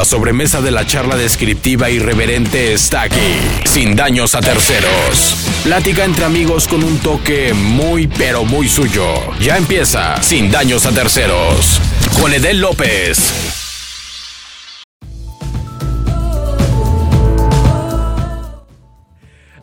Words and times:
La 0.00 0.06
sobremesa 0.06 0.62
de 0.62 0.70
la 0.70 0.86
charla 0.86 1.14
descriptiva 1.14 1.90
irreverente 1.90 2.72
está 2.72 3.02
aquí, 3.02 3.36
sin 3.66 3.94
daños 3.94 4.34
a 4.34 4.40
terceros. 4.40 5.46
Plática 5.62 6.06
entre 6.06 6.24
amigos 6.24 6.66
con 6.66 6.82
un 6.82 6.96
toque 7.00 7.52
muy 7.52 8.06
pero 8.06 8.42
muy 8.46 8.66
suyo. 8.66 9.04
Ya 9.40 9.58
empieza, 9.58 10.16
sin 10.22 10.50
daños 10.50 10.86
a 10.86 10.92
terceros. 10.92 11.82
Con 12.18 12.32
Edel 12.32 12.62
López. 12.62 13.30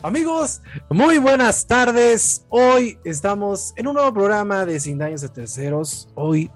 Amigos, 0.04 0.62
muy 0.88 1.18
buenas 1.18 1.66
tardes. 1.66 2.46
Hoy 2.48 2.96
estamos 3.04 3.72
en 3.74 3.88
un 3.88 3.94
nuevo 3.94 4.14
programa 4.14 4.64
de 4.64 4.78
Sin 4.78 4.98
Daños 4.98 5.24
a 5.24 5.32
Terceros. 5.32 6.08
Hoy, 6.14 6.48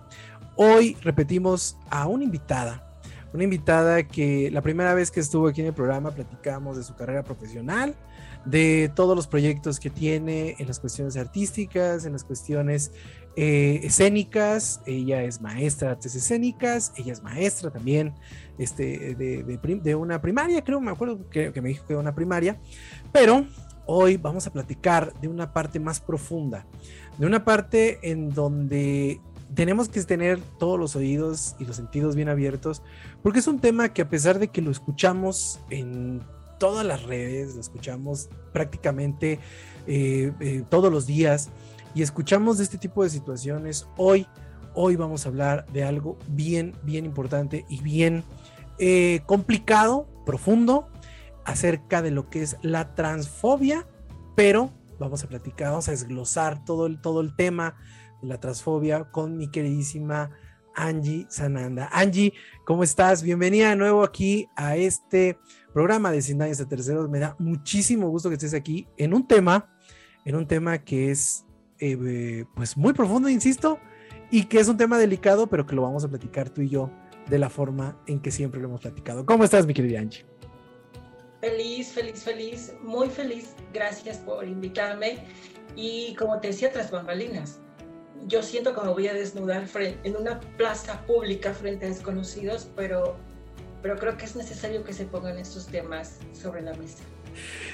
hoy 0.54 0.96
repetimos 1.02 1.76
a 1.90 2.06
una 2.06 2.22
invitada. 2.22 2.91
Una 3.32 3.44
invitada 3.44 4.02
que 4.02 4.50
la 4.50 4.60
primera 4.60 4.92
vez 4.94 5.10
que 5.10 5.20
estuvo 5.20 5.48
aquí 5.48 5.62
en 5.62 5.68
el 5.68 5.72
programa 5.72 6.10
platicamos 6.10 6.76
de 6.76 6.82
su 6.82 6.94
carrera 6.94 7.22
profesional, 7.22 7.94
de 8.44 8.90
todos 8.94 9.16
los 9.16 9.26
proyectos 9.26 9.80
que 9.80 9.88
tiene 9.88 10.56
en 10.58 10.66
las 10.66 10.80
cuestiones 10.80 11.16
artísticas, 11.16 12.04
en 12.04 12.12
las 12.12 12.24
cuestiones 12.24 12.92
eh, 13.36 13.80
escénicas. 13.84 14.80
Ella 14.84 15.22
es 15.22 15.40
maestra 15.40 15.88
de 15.88 15.92
artes 15.92 16.14
escénicas, 16.14 16.92
ella 16.96 17.12
es 17.12 17.22
maestra 17.22 17.70
también 17.70 18.14
este, 18.58 19.14
de, 19.14 19.94
una 19.94 20.20
primaria, 20.20 20.62
creo, 20.62 20.80
me 20.80 20.90
acuerdo 20.90 21.28
que, 21.30 21.52
que 21.52 21.62
me 21.62 21.70
dijo 21.70 21.86
que 21.86 21.94
era 21.94 22.00
una 22.00 22.14
primaria, 22.14 22.60
pero 23.12 23.46
hoy 23.86 24.16
vamos 24.16 24.46
a 24.46 24.52
platicar 24.52 25.12
de 25.20 25.28
una 25.28 25.52
parte 25.52 25.80
más 25.80 26.00
profunda, 26.00 26.66
de 27.16 27.26
una 27.26 27.44
parte 27.44 28.10
en 28.10 28.30
donde 28.30 29.20
tenemos 29.54 29.88
que 29.88 30.02
tener 30.02 30.40
todos 30.58 30.78
los 30.78 30.96
oídos 30.96 31.56
y 31.58 31.64
los 31.64 31.76
sentidos 31.76 32.16
bien 32.16 32.28
abiertos, 32.28 32.82
porque 33.22 33.40
es 33.40 33.46
un 33.46 33.60
tema 33.60 33.92
que 33.92 34.02
a 34.02 34.08
pesar 34.08 34.38
de 34.38 34.48
que 34.48 34.62
lo 34.62 34.70
escuchamos 34.70 35.60
en 35.70 36.22
todas 36.58 36.86
las 36.86 37.02
redes, 37.02 37.54
lo 37.54 37.60
escuchamos 37.60 38.30
prácticamente 38.52 39.40
eh, 39.86 40.32
eh, 40.40 40.64
todos 40.68 40.92
los 40.92 41.06
días 41.06 41.50
y 41.94 42.02
escuchamos 42.02 42.58
de 42.58 42.64
este 42.64 42.78
tipo 42.78 43.02
de 43.02 43.10
situaciones, 43.10 43.86
hoy, 43.96 44.26
hoy 44.74 44.96
vamos 44.96 45.26
a 45.26 45.28
hablar 45.28 45.66
de 45.72 45.84
algo 45.84 46.18
bien, 46.28 46.74
bien 46.82 47.04
importante 47.04 47.66
y 47.68 47.82
bien 47.82 48.24
eh, 48.78 49.20
complicado, 49.26 50.06
profundo, 50.24 50.88
acerca 51.44 52.00
de 52.00 52.12
lo 52.12 52.30
que 52.30 52.42
es 52.42 52.56
la 52.62 52.94
transfobia, 52.94 53.86
pero 54.36 54.70
vamos 54.98 55.24
a 55.24 55.28
platicar, 55.28 55.70
vamos 55.70 55.88
a 55.88 55.90
desglosar 55.90 56.64
todo 56.64 56.86
el, 56.86 57.00
todo 57.00 57.20
el 57.20 57.34
tema 57.34 57.74
la 58.22 58.38
transfobia 58.38 59.04
con 59.10 59.36
mi 59.36 59.50
queridísima 59.50 60.30
Angie 60.74 61.26
Sananda. 61.28 61.88
Angie, 61.92 62.32
¿cómo 62.64 62.84
estás? 62.84 63.22
Bienvenida 63.22 63.70
de 63.70 63.76
nuevo 63.76 64.04
aquí 64.04 64.48
a 64.56 64.76
este 64.76 65.38
programa 65.72 66.12
de 66.12 66.22
Sin 66.22 66.38
Daños 66.38 66.60
a 66.60 66.68
Terceros. 66.68 67.10
Me 67.10 67.18
da 67.18 67.36
muchísimo 67.38 68.08
gusto 68.08 68.28
que 68.28 68.36
estés 68.36 68.54
aquí 68.54 68.86
en 68.96 69.12
un 69.12 69.26
tema, 69.26 69.70
en 70.24 70.36
un 70.36 70.46
tema 70.46 70.78
que 70.78 71.10
es 71.10 71.44
eh, 71.78 72.44
pues 72.54 72.76
muy 72.76 72.92
profundo, 72.92 73.28
insisto, 73.28 73.78
y 74.30 74.44
que 74.44 74.60
es 74.60 74.68
un 74.68 74.76
tema 74.76 74.98
delicado, 74.98 75.48
pero 75.48 75.66
que 75.66 75.74
lo 75.74 75.82
vamos 75.82 76.04
a 76.04 76.08
platicar 76.08 76.48
tú 76.48 76.62
y 76.62 76.68
yo 76.68 76.90
de 77.28 77.38
la 77.38 77.50
forma 77.50 78.00
en 78.06 78.20
que 78.20 78.30
siempre 78.30 78.60
lo 78.60 78.68
hemos 78.68 78.80
platicado. 78.80 79.26
¿Cómo 79.26 79.44
estás, 79.44 79.66
mi 79.66 79.74
querida 79.74 80.00
Angie? 80.00 80.24
Feliz, 81.40 81.88
feliz, 81.88 82.22
feliz, 82.22 82.74
muy 82.82 83.08
feliz. 83.08 83.54
Gracias 83.74 84.18
por 84.18 84.46
invitarme. 84.46 85.24
Y 85.74 86.14
como 86.14 86.38
te 86.38 86.48
decía, 86.48 86.70
tras 86.70 86.90
bambalinas, 86.90 87.60
yo 88.26 88.42
siento 88.42 88.74
que 88.74 88.80
me 88.80 88.92
voy 88.92 89.08
a 89.08 89.14
desnudar 89.14 89.66
en 90.04 90.16
una 90.16 90.40
plaza 90.56 91.04
pública 91.06 91.52
frente 91.54 91.86
a 91.86 91.88
desconocidos, 91.88 92.68
pero, 92.76 93.16
pero 93.82 93.96
creo 93.96 94.16
que 94.16 94.24
es 94.24 94.36
necesario 94.36 94.84
que 94.84 94.92
se 94.92 95.04
pongan 95.04 95.38
estos 95.38 95.66
temas 95.66 96.18
sobre 96.32 96.62
la 96.62 96.72
mesa. 96.74 97.02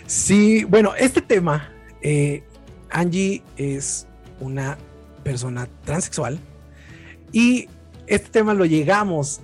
Sí, 0.06 0.65
bueno, 0.65 0.95
este 0.97 1.21
tema, 1.21 1.72
eh, 2.03 2.43
Angie 2.91 3.43
es 3.56 4.06
una 4.41 4.78
persona 5.22 5.69
transexual 5.84 6.39
y 7.33 7.69
este 8.06 8.31
tema 8.31 8.55
lo 8.55 8.65
llegamos, 8.65 9.43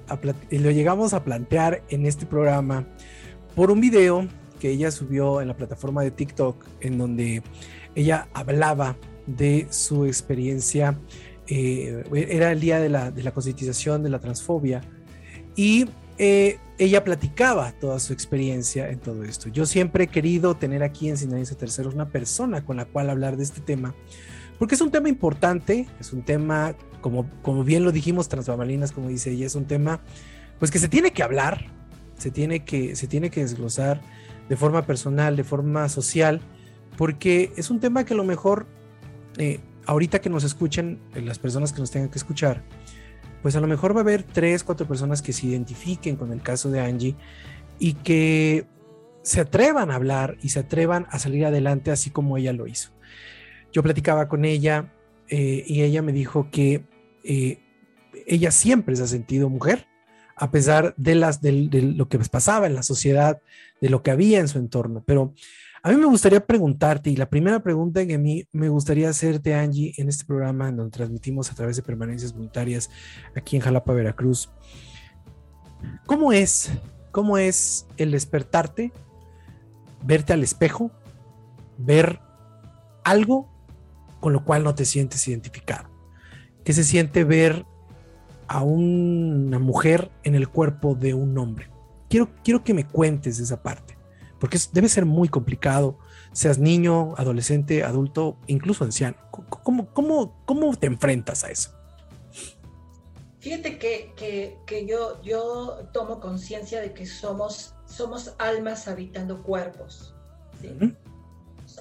lo 0.51 0.71
llegamos 0.71 1.13
a 1.13 1.23
plantear 1.23 1.83
en 1.91 2.07
este 2.07 2.25
programa 2.25 2.87
por 3.55 3.71
un 3.71 3.81
video 3.81 4.27
que 4.59 4.71
ella 4.71 4.91
subió 4.91 5.43
en 5.43 5.49
la 5.49 5.57
plataforma 5.57 6.03
de 6.03 6.11
TikTok 6.11 6.65
en 6.81 6.97
donde 6.97 7.43
ella 7.95 8.29
hablaba 8.33 8.97
de 9.27 9.67
su 9.71 10.07
experiencia. 10.07 10.99
Eh, 11.47 12.05
era 12.15 12.53
el 12.53 12.61
día 12.61 12.81
de 12.81 12.89
la, 12.89 13.11
de 13.11 13.23
la 13.23 13.33
concientización 13.33 14.03
de 14.03 14.09
la 14.09 14.19
transfobia 14.19 14.81
y 15.57 15.87
eh, 16.17 16.59
ella 16.79 17.05
platicaba 17.05 17.73
toda 17.73 17.99
su 17.99 18.13
experiencia 18.13 18.89
en 18.89 18.99
todo 18.99 19.25
esto. 19.25 19.49
Yo 19.49 19.67
siempre 19.67 20.05
he 20.05 20.07
querido 20.09 20.57
tener 20.57 20.83
aquí 20.83 21.09
en 21.09 21.17
Sinaloa 21.17 21.45
Terceros 21.45 21.95
una 21.95 22.09
persona 22.09 22.65
con 22.65 22.77
la 22.77 22.85
cual 22.85 23.11
hablar 23.11 23.37
de 23.37 23.45
este 23.45 23.61
tema, 23.61 23.95
porque 24.59 24.75
es 24.75 24.81
un 24.81 24.91
tema 24.91 25.09
importante, 25.09 25.87
es 26.01 26.13
un 26.13 26.23
tema, 26.23 26.75
como, 27.01 27.29
como 27.43 27.65
bien 27.65 27.85
lo 27.85 27.93
dijimos, 27.93 28.29
transbambalinas, 28.29 28.93
como 28.93 29.09
dice 29.09 29.31
ella, 29.31 29.47
es 29.47 29.55
un 29.55 29.67
tema 29.67 30.01
pues 30.59 30.71
que 30.71 30.79
se 30.79 30.89
tiene 30.89 31.13
que 31.13 31.23
hablar, 31.23 31.67
se 32.17 32.31
tiene 32.31 32.65
que, 32.65 32.97
se 32.97 33.07
tiene 33.07 33.31
que 33.31 33.41
desglosar 33.41 34.01
de 34.49 34.57
forma 34.57 34.87
personal, 34.87 35.37
de 35.37 35.45
forma 35.45 35.89
social, 35.89 36.41
porque 36.97 37.53
es 37.57 37.71
un 37.71 37.81
tema 37.81 38.05
que 38.05 38.15
a 38.15 38.17
lo 38.17 38.25
mejor 38.25 38.67
eh, 39.39 39.61
ahorita 39.87 40.21
que 40.21 40.31
nos 40.31 40.45
escuchen, 40.45 41.01
eh, 41.15 41.21
las 41.21 41.39
personas 41.39 41.73
que 41.73 41.81
nos 41.81 41.91
tengan 41.91 42.11
que 42.11 42.19
escuchar, 42.19 42.63
pues 43.43 43.57
a 43.57 43.61
lo 43.61 43.67
mejor 43.67 43.95
va 43.95 44.01
a 44.01 44.03
haber 44.03 44.23
tres, 44.23 44.65
cuatro 44.65 44.87
personas 44.87 45.23
que 45.23 45.33
se 45.33 45.47
identifiquen 45.47 46.17
con 46.17 46.33
el 46.33 46.43
caso 46.43 46.71
de 46.71 46.81
Angie 46.81 47.17
y 47.79 47.95
que 47.95 48.67
se 49.23 49.41
atrevan 49.41 49.91
a 49.91 49.97
hablar 49.97 50.39
y 50.43 50.51
se 50.51 50.61
atrevan 50.61 51.07
a 51.11 51.19
salir 51.19 51.45
adelante 51.45 51.91
así 51.91 52.11
como 52.11 52.37
ella 52.37 52.53
lo 52.53 52.67
hizo. 52.67 52.91
Yo 53.73 53.83
platicaba 53.83 54.29
con 54.29 54.45
ella 54.45 54.95
eh, 55.29 55.65
y 55.67 55.83
ella 55.83 56.01
me 56.03 56.13
dijo 56.13 56.49
que 56.51 56.85
ella 58.27 58.51
siempre 58.51 58.97
se 58.97 59.03
ha 59.03 59.07
sentido 59.07 59.49
mujer, 59.49 59.87
a 60.37 60.51
pesar 60.51 60.95
de, 60.97 61.15
de, 61.41 61.83
lo 61.83 62.09
que 62.09 62.19
pasaba 62.19 62.67
en 62.67 62.75
la 62.75 62.83
sociedad, 62.83 63.41
de 63.81 63.89
lo 63.89 64.03
que 64.03 64.11
había 64.11 64.41
en 64.41 64.49
su 64.49 64.59
entorno. 64.59 65.03
Pero 65.07 65.35
a 65.85 65.91
mí 65.91 65.97
me 65.97 66.07
gustaría 66.07 66.45
preguntarte, 66.45 67.11
y 67.11 67.17
la 67.17 67.29
primera 67.29 67.63
pregunta 67.63 68.05
que 68.07 68.15
a 68.15 68.19
mí 68.19 68.45
me 68.53 68.69
gustaría 68.69 69.09
hacerte, 69.09 69.55
Angie, 69.55 69.93
en 69.99 70.09
este 70.09 70.25
programa 70.25 70.73
donde 70.73 70.91
transmitimos 70.91 71.51
a 71.51 71.55
través 71.55 71.77
de 71.77 71.83
permanencias 71.83 72.33
voluntarias 72.33 72.91
aquí 73.37 73.57
en 73.57 73.63
Jalapa, 73.63 73.93
Veracruz, 73.93 74.51
¿cómo 76.07 76.33
es, 76.33 76.73
cómo 77.13 77.39
es 77.39 77.87
el 77.99 78.11
despertarte, 78.13 78.93
verte 80.03 80.33
al 80.33 80.43
espejo, 80.43 80.91
ver 81.79 82.19
algo 83.05 83.49
con 84.21 84.33
lo 84.33 84.45
cual 84.45 84.65
no 84.65 84.75
te 84.75 84.87
sientes 84.87 85.29
identificado? 85.29 85.89
¿Qué 86.65 86.73
se 86.73 86.83
siente 86.83 87.25
ver 87.25 87.67
a 88.47 88.63
una 88.63 89.59
mujer 89.59 90.11
en 90.23 90.35
el 90.35 90.49
cuerpo 90.49 90.95
de 90.95 91.15
un 91.15 91.37
hombre. 91.39 91.71
Quiero, 92.09 92.29
quiero 92.43 92.63
que 92.63 92.75
me 92.75 92.87
cuentes 92.87 93.39
esa 93.39 93.63
parte, 93.63 93.94
porque 94.45 94.59
debe 94.75 94.91
ser 94.91 95.07
muy 95.07 95.31
complicado, 95.31 95.99
seas 96.33 96.59
niño, 96.59 97.15
adolescente, 97.17 97.83
adulto, 97.83 98.37
incluso 98.47 98.85
anciano. 98.85 99.17
¿Cómo, 99.31 99.87
cómo, 99.95 100.37
cómo 100.45 100.77
te 100.77 100.87
enfrentas 100.87 101.45
a 101.45 101.51
eso? 101.51 101.71
Fíjate 103.41 103.79
que, 103.79 104.13
que, 104.15 104.59
que 104.67 104.85
yo, 104.85 105.23
yo 105.23 105.89
tomo 105.95 106.21
conciencia 106.21 106.83
de 106.83 106.93
que 106.93 107.07
somos, 107.07 107.75
somos 107.87 108.35
almas 108.37 108.87
habitando 108.87 109.43
cuerpos. 109.43 110.15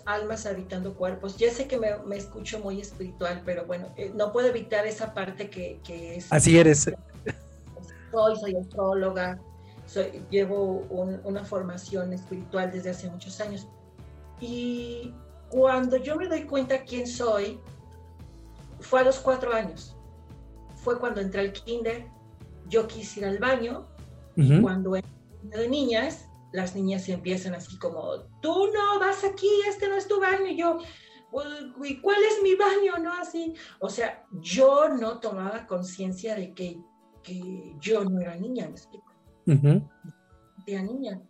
Almas 0.05 0.45
habitando 0.45 0.93
cuerpos. 0.95 1.35
Ya 1.35 1.51
sé 1.51 1.67
que 1.67 1.77
me, 1.77 1.97
me 2.05 2.15
escucho 2.15 2.59
muy 2.59 2.79
espiritual, 2.79 3.41
pero 3.43 3.65
bueno, 3.65 3.89
eh, 3.97 4.13
no 4.15 4.31
puedo 4.31 4.47
evitar 4.47 4.88
esa 4.88 5.13
parte 5.13 5.49
que, 5.49 5.81
que 5.83 6.15
es... 6.15 6.31
Así 6.31 6.57
eres. 6.57 6.89
Soy, 8.09 8.35
soy 8.39 8.55
astróloga, 8.55 9.38
soy, 9.93 10.25
llevo 10.29 10.85
una 11.23 11.43
formación 11.45 12.13
espiritual 12.13 12.71
desde 12.71 12.91
hace 12.91 13.09
muchos 13.09 13.39
años. 13.41 13.67
Y 14.39 15.13
cuando 15.49 15.97
yo 15.97 16.15
me 16.15 16.27
doy 16.27 16.43
cuenta 16.45 16.83
quién 16.83 17.07
soy, 17.07 17.59
fue 18.79 19.01
a 19.01 19.03
los 19.03 19.19
cuatro 19.19 19.53
años. 19.53 19.95
Fue 20.75 20.99
cuando 20.99 21.21
entré 21.21 21.41
al 21.41 21.53
kinder, 21.53 22.07
yo 22.67 22.87
quise 22.87 23.21
ir 23.21 23.25
al 23.25 23.37
baño, 23.37 23.87
y 24.35 24.61
cuando 24.61 24.95
entré 24.95 25.61
de 25.61 25.69
niñas, 25.69 26.27
las 26.51 26.75
niñas 26.75 27.07
empiezan 27.07 27.53
así 27.53 27.77
como, 27.77 28.23
tú 28.41 28.67
no 28.73 28.99
vas 28.99 29.23
aquí, 29.23 29.49
este 29.67 29.87
no 29.87 29.95
es 29.95 30.07
tu 30.07 30.19
baño, 30.19 30.47
y 30.47 30.57
yo, 30.57 30.79
¿y 31.83 32.01
cuál 32.01 32.17
es 32.23 32.41
mi 32.43 32.55
baño? 32.55 32.97
No, 33.01 33.13
así, 33.13 33.53
o 33.79 33.89
sea, 33.89 34.25
yo 34.41 34.89
no 34.89 35.19
tomaba 35.19 35.65
conciencia 35.67 36.35
de 36.35 36.53
que, 36.53 36.81
que, 37.21 37.75
yo 37.79 38.03
no 38.03 38.19
era 38.19 38.35
niña, 38.35 38.65
me 38.65 38.71
explico. 38.71 39.12
Era 40.65 40.81
niña, 40.81 41.21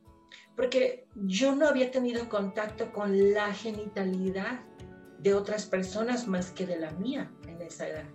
porque 0.56 1.08
yo 1.16 1.56
no 1.56 1.68
había 1.68 1.90
tenido 1.92 2.30
contacto 2.30 2.92
con 2.92 3.34
la 3.34 3.54
genitalidad 3.54 4.62
de 5.20 5.34
otras 5.34 5.66
personas 5.66 6.28
más 6.28 6.52
que 6.52 6.66
de 6.66 6.80
la 6.80 6.92
mía 6.92 7.32
en 7.48 7.62
esa 7.62 7.88
edad. 7.88 8.06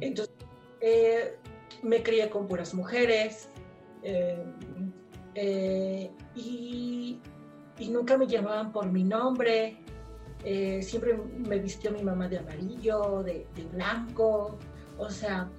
Entonces, 0.00 0.34
eh, 0.80 1.36
me 1.82 2.02
crié 2.02 2.28
con 2.30 2.46
puras 2.48 2.74
mujeres, 2.74 3.48
Eh, 4.02 4.42
eh, 5.34 6.10
y, 6.34 7.20
y, 7.78 7.88
nunca 7.90 8.16
me 8.16 8.26
llamaban 8.26 8.72
por 8.72 8.90
mi 8.90 9.04
nombre. 9.04 9.76
Siempre 10.80 11.18
me 11.36 11.58
vistió 11.58 11.92
mi 11.92 12.02
mamá 12.02 12.26
de 12.26 12.38
amarillo, 12.38 13.22
de, 13.22 13.46
de, 13.54 13.64
blanco. 13.74 14.56
O 14.96 15.10
sea, 15.10 15.50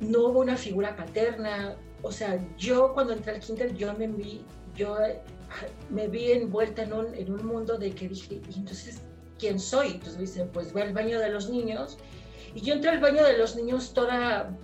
no 0.00 0.26
hubo 0.26 0.40
una 0.40 0.56
figura 0.56 0.96
paterna. 0.96 1.76
O 2.02 2.12
sea, 2.12 2.38
yo 2.56 2.92
cuando 2.94 3.12
entré 3.12 3.34
al 3.34 3.40
kinder, 3.40 3.74
yo 3.74 3.92
me 3.94 4.06
vi, 4.06 4.44
yo 4.74 4.96
me 5.90 6.08
vi 6.08 6.32
envuelta 6.32 6.82
en 6.82 6.92
un, 6.92 7.14
en 7.14 7.32
un 7.32 7.46
mundo 7.46 7.76
de 7.78 7.92
que 7.92 8.08
dije, 8.08 8.40
¿y 8.50 8.58
entonces 8.58 9.00
quién 9.38 9.58
soy? 9.58 9.92
Entonces 9.92 10.16
me 10.16 10.22
dicen, 10.22 10.48
pues 10.52 10.72
ve 10.72 10.82
al 10.82 10.92
baño 10.92 11.18
de 11.18 11.30
los 11.30 11.48
niños. 11.50 11.98
Y 12.54 12.60
yo 12.60 12.74
entré 12.74 12.90
al 12.90 13.00
baño 13.00 13.24
de 13.24 13.36
los 13.36 13.56
niños 13.56 13.92
toda 13.92 14.56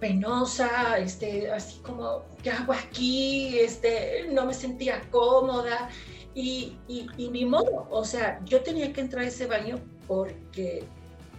penosa, 0.00 0.98
este, 0.98 1.50
así 1.50 1.80
como, 1.80 2.24
¿qué 2.42 2.50
hago 2.50 2.72
aquí? 2.72 3.58
Este, 3.58 4.28
no 4.32 4.46
me 4.46 4.54
sentía 4.54 5.02
cómoda 5.10 5.88
y, 6.34 6.76
y, 6.86 7.06
y 7.16 7.28
ni 7.30 7.44
modo, 7.44 7.88
o 7.90 8.04
sea, 8.04 8.40
yo 8.44 8.62
tenía 8.62 8.92
que 8.92 9.00
entrar 9.00 9.24
a 9.24 9.28
ese 9.28 9.46
baño 9.46 9.80
porque 10.06 10.84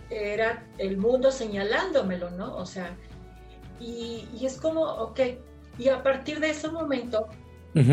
era 0.09 0.67
el 0.77 0.97
mundo 0.97 1.31
señalándomelo, 1.31 2.31
¿no? 2.31 2.55
O 2.55 2.65
sea, 2.65 2.97
y, 3.79 4.27
y 4.39 4.45
es 4.45 4.59
como, 4.59 4.81
ok, 4.81 5.19
y 5.77 5.89
a 5.89 6.03
partir 6.03 6.39
de 6.39 6.49
ese 6.49 6.69
momento, 6.69 7.27
yo, 7.73 7.83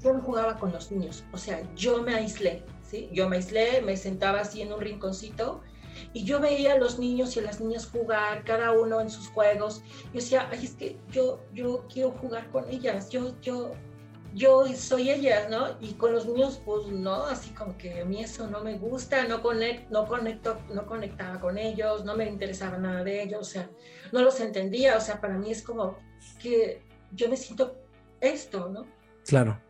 yo, 0.00 0.12
no 0.12 0.20
jugaba 0.20 0.58
con 0.58 0.72
los 0.72 0.90
niños, 0.92 1.24
o 1.32 1.38
sea, 1.38 1.62
yo 1.74 2.02
me 2.02 2.14
aislé, 2.14 2.62
¿sí? 2.82 3.08
Yo 3.12 3.28
me 3.28 3.36
aislé, 3.36 3.82
me 3.82 3.96
sentaba 3.96 4.40
así 4.40 4.62
en 4.62 4.72
un 4.72 4.80
rinconcito 4.80 5.62
y 6.12 6.24
yo 6.24 6.40
veía 6.40 6.74
a 6.74 6.78
los 6.78 6.98
niños 6.98 7.36
y 7.36 7.40
a 7.40 7.42
las 7.42 7.60
niñas 7.60 7.86
jugar, 7.86 8.44
cada 8.44 8.72
uno 8.72 9.00
en 9.00 9.10
sus 9.10 9.28
juegos. 9.28 9.82
Yo 10.06 10.20
decía, 10.20 10.48
ay, 10.50 10.64
es 10.64 10.74
que 10.74 10.98
yo, 11.10 11.40
yo 11.52 11.84
quiero 11.92 12.12
jugar 12.12 12.50
con 12.50 12.68
ellas, 12.68 13.08
yo, 13.10 13.34
yo, 13.40 13.72
yo 14.34 14.66
soy 14.74 15.10
ellas, 15.10 15.48
¿no? 15.50 15.76
Y 15.80 15.94
con 15.94 16.12
los 16.12 16.26
niños, 16.26 16.60
pues 16.64 16.86
no, 16.88 17.24
así 17.26 17.50
como 17.50 17.76
que 17.76 18.00
a 18.00 18.04
mí 18.04 18.22
eso 18.22 18.48
no 18.48 18.62
me 18.62 18.76
gusta, 18.76 19.24
no, 19.24 19.38
no, 19.90 20.06
conecto, 20.08 20.58
no 20.72 20.86
conectaba 20.86 21.40
con 21.40 21.58
ellos, 21.58 22.04
no 22.04 22.16
me 22.16 22.26
interesaba 22.26 22.78
nada 22.78 23.04
de 23.04 23.22
ellos, 23.22 23.40
o 23.40 23.44
sea, 23.44 23.70
no 24.14 24.22
los 24.22 24.40
entendía, 24.40 24.96
o 24.96 25.00
sea, 25.00 25.20
para 25.20 25.36
mí 25.36 25.50
es 25.50 25.60
como 25.60 25.98
que 26.40 26.80
yo 27.12 27.28
me 27.28 27.36
siento 27.36 27.76
esto, 28.20 28.68
¿no? 28.68 28.86
Claro. 29.26 29.60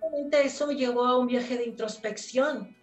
Obviamente 0.00 0.42
eso 0.42 0.66
me 0.66 0.76
llevó 0.76 1.06
a 1.06 1.18
un 1.18 1.26
viaje 1.26 1.56
de 1.56 1.64
introspección, 1.64 2.76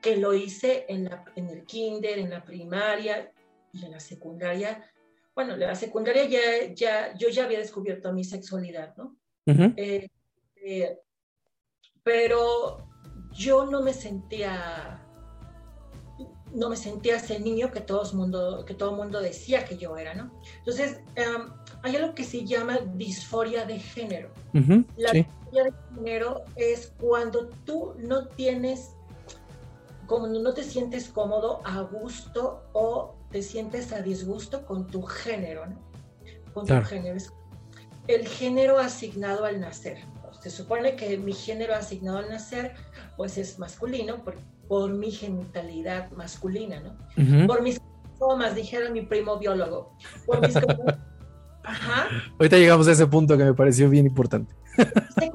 que 0.00 0.16
lo 0.16 0.32
hice 0.32 0.86
en, 0.88 1.04
la, 1.04 1.22
en 1.36 1.50
el 1.50 1.64
kinder, 1.66 2.18
en 2.18 2.30
la 2.30 2.42
primaria 2.44 3.30
y 3.72 3.84
en 3.84 3.92
la 3.92 4.00
secundaria. 4.00 4.90
Bueno, 5.34 5.52
en 5.52 5.60
la 5.60 5.74
secundaria 5.74 6.24
ya, 6.24 6.72
ya, 6.72 7.14
yo 7.18 7.28
ya 7.28 7.44
había 7.44 7.58
descubierto 7.58 8.12
mi 8.14 8.24
sexualidad, 8.24 8.96
¿no? 8.96 9.16
Uh 9.46 9.52
-huh. 9.52 9.74
eh, 9.76 10.08
eh, 10.56 10.98
pero 12.02 12.88
yo 13.32 13.66
no 13.66 13.82
me 13.82 13.92
sentía 13.92 15.03
no 16.54 16.68
me 16.70 16.76
sentía 16.76 17.16
ese 17.16 17.38
niño 17.40 17.70
que 17.72 17.80
todo 17.80 18.08
el 18.08 18.16
mundo 18.16 18.64
que 18.64 18.74
todo 18.74 18.92
mundo 18.92 19.20
decía 19.20 19.64
que 19.64 19.76
yo 19.76 19.96
era 19.96 20.14
no 20.14 20.30
entonces 20.58 21.00
um, 21.18 21.50
hay 21.82 21.96
algo 21.96 22.14
que 22.14 22.24
se 22.24 22.44
llama 22.44 22.78
disforia 22.94 23.64
de 23.64 23.78
género 23.78 24.30
uh 24.54 24.58
-huh, 24.58 24.84
la 24.96 25.10
sí. 25.10 25.18
disforia 25.22 25.64
de 25.64 25.72
género 25.94 26.44
es 26.56 26.92
cuando 26.98 27.48
tú 27.64 27.94
no 27.98 28.26
tienes 28.28 28.94
como 30.06 30.26
no 30.26 30.52
te 30.52 30.62
sientes 30.62 31.08
cómodo, 31.08 31.60
a 31.64 31.80
gusto 31.82 32.62
o 32.72 33.14
te 33.30 33.42
sientes 33.42 33.92
a 33.92 34.02
disgusto 34.02 34.66
con 34.66 34.86
tu 34.86 35.02
género, 35.02 35.66
¿no? 35.66 35.78
Con 36.52 36.66
claro. 36.66 36.82
tu 36.82 36.88
género. 36.90 37.18
El 38.06 38.28
género 38.28 38.78
asignado 38.78 39.44
al 39.44 39.60
nacer. 39.60 39.98
Se 40.40 40.50
supone 40.50 40.94
que 40.94 41.16
mi 41.16 41.32
género 41.32 41.74
asignado 41.74 42.18
al 42.18 42.28
nacer, 42.28 42.74
pues 43.16 43.38
es 43.38 43.58
masculino 43.58 44.22
por, 44.22 44.36
por 44.68 44.92
mi 44.92 45.10
genitalidad 45.10 46.10
masculina, 46.12 46.80
¿no? 46.80 46.90
Uh 47.16 47.26
-huh. 47.26 47.46
Por 47.46 47.62
mis 47.62 47.80
cromosomas, 47.80 48.54
dijera 48.54 48.90
mi 48.90 49.02
primo 49.02 49.38
biólogo. 49.38 49.92
Por 50.26 50.40
mis 50.40 50.56
Ajá. 51.64 52.08
Ahorita 52.38 52.58
llegamos 52.58 52.86
a 52.88 52.92
ese 52.92 53.06
punto 53.06 53.38
que 53.38 53.44
me 53.44 53.54
pareció 53.54 53.88
bien 53.88 54.06
importante. 54.06 54.54
Este 54.76 55.32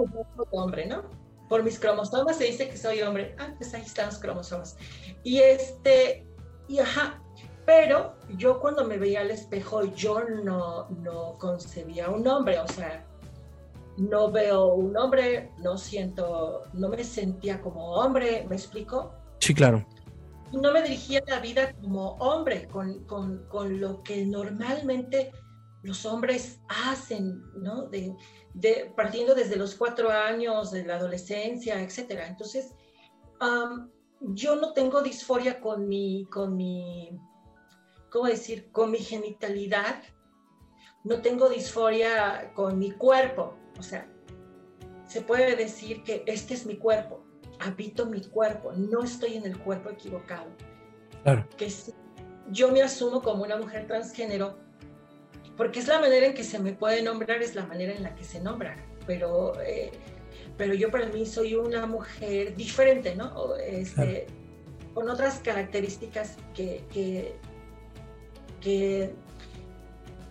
hombre, 0.52 0.86
¿no? 0.86 1.04
por 1.50 1.64
mis 1.64 1.80
cromosomas 1.80 2.38
se 2.38 2.46
dice 2.46 2.70
que 2.70 2.78
soy 2.78 3.02
hombre. 3.02 3.36
Ah, 3.40 3.54
pues 3.58 3.74
ahí 3.74 3.81
están 3.81 4.06
los 4.06 4.20
cromosomas. 4.20 4.78
Y 5.24 5.40
este, 5.40 6.26
y 6.68 6.80
ajá, 6.80 7.22
pero 7.66 8.16
yo 8.38 8.60
cuando 8.62 8.86
me 8.86 8.98
veía 8.98 9.22
al 9.22 9.31
espejo, 9.31 9.84
yo 9.96 10.24
no, 10.24 10.88
no 10.90 11.38
concebía 11.40 12.10
un 12.10 12.26
hombre, 12.28 12.60
o 12.60 12.68
sea, 12.68 13.04
no 13.98 14.31
veo 14.31 14.68
un 14.76 14.96
hombre, 14.96 15.52
no 15.58 15.78
siento, 15.78 16.64
no 16.74 16.88
me 16.88 17.04
sentía 17.04 17.60
como 17.60 17.94
hombre, 17.94 18.46
¿me 18.48 18.56
explico? 18.56 19.12
Sí, 19.40 19.54
claro. 19.54 19.86
No 20.52 20.74
me 20.74 20.82
dirigía 20.82 21.22
la 21.28 21.40
vida 21.40 21.74
como 21.82 22.14
hombre, 22.16 22.68
con, 22.68 23.04
con, 23.06 23.46
con 23.48 23.80
lo 23.80 24.02
que 24.04 24.26
normalmente 24.26 25.32
los 25.84 26.06
hombres 26.06 26.60
hacen, 26.68 27.42
¿no? 27.56 27.88
De, 27.88 28.16
de, 28.54 28.92
partiendo 28.96 29.36
desde 29.36 29.56
los 29.56 29.76
cuatro 29.76 30.10
años, 30.10 30.72
de 30.72 30.86
la 30.86 30.96
adolescencia, 30.96 31.82
etcétera. 31.82 32.28
Entonces, 32.28 32.74
um, 33.42 33.90
yo 34.34 34.56
no 34.56 34.74
tengo 34.74 35.02
disforia 35.02 35.62
con 35.62 35.88
mi, 35.88 36.26
con 36.32 36.56
mi, 36.58 37.18
¿cómo 38.12 38.26
decir? 38.26 38.72
Con 38.72 38.92
mi 38.92 39.00
genitalidad. 39.00 40.04
No 41.04 41.22
tengo 41.22 41.48
disforia 41.48 42.52
con 42.56 42.78
mi 42.78 42.92
cuerpo. 42.92 43.56
O 43.78 43.84
sea, 43.84 44.12
se 45.08 45.22
puede 45.22 45.56
decir 45.56 46.04
que 46.04 46.24
este 46.28 46.54
es 46.56 46.66
mi 46.66 46.78
cuerpo, 46.78 47.24
habito 47.60 48.06
mi 48.06 48.22
cuerpo, 48.22 48.72
no 48.74 49.04
estoy 49.04 49.36
en 49.36 49.46
el 49.46 49.58
cuerpo 49.58 49.90
equivocado. 49.90 50.48
Claro. 51.24 51.46
Que 51.58 51.70
si 51.70 51.94
yo 52.52 52.72
me 52.72 52.82
asumo 52.82 53.22
como 53.22 53.44
una 53.44 53.58
mujer 53.58 53.88
transgénero, 53.88 54.58
porque 55.58 55.80
es 55.80 55.88
la 55.88 56.00
manera 56.00 56.28
en 56.28 56.34
que 56.34 56.44
se 56.44 56.60
me 56.60 56.74
puede 56.74 57.02
nombrar, 57.02 57.42
es 57.42 57.56
la 57.56 57.66
manera 57.66 57.94
en 57.94 58.04
la 58.04 58.16
que 58.16 58.24
se 58.24 58.40
nombra, 58.40 58.78
pero, 59.06 59.60
eh, 59.62 59.92
pero 60.58 60.74
yo 60.74 60.90
para 60.90 61.08
mí 61.08 61.26
soy 61.26 61.56
una 61.56 61.86
mujer 61.86 62.56
diferente, 62.56 63.16
¿no? 63.16 63.56
Este, 63.58 64.26
claro. 64.26 64.94
Con 64.94 65.10
otras 65.10 65.40
características 65.40 66.38
que, 66.56 66.83
que, 66.92 67.36
que, 68.62 69.14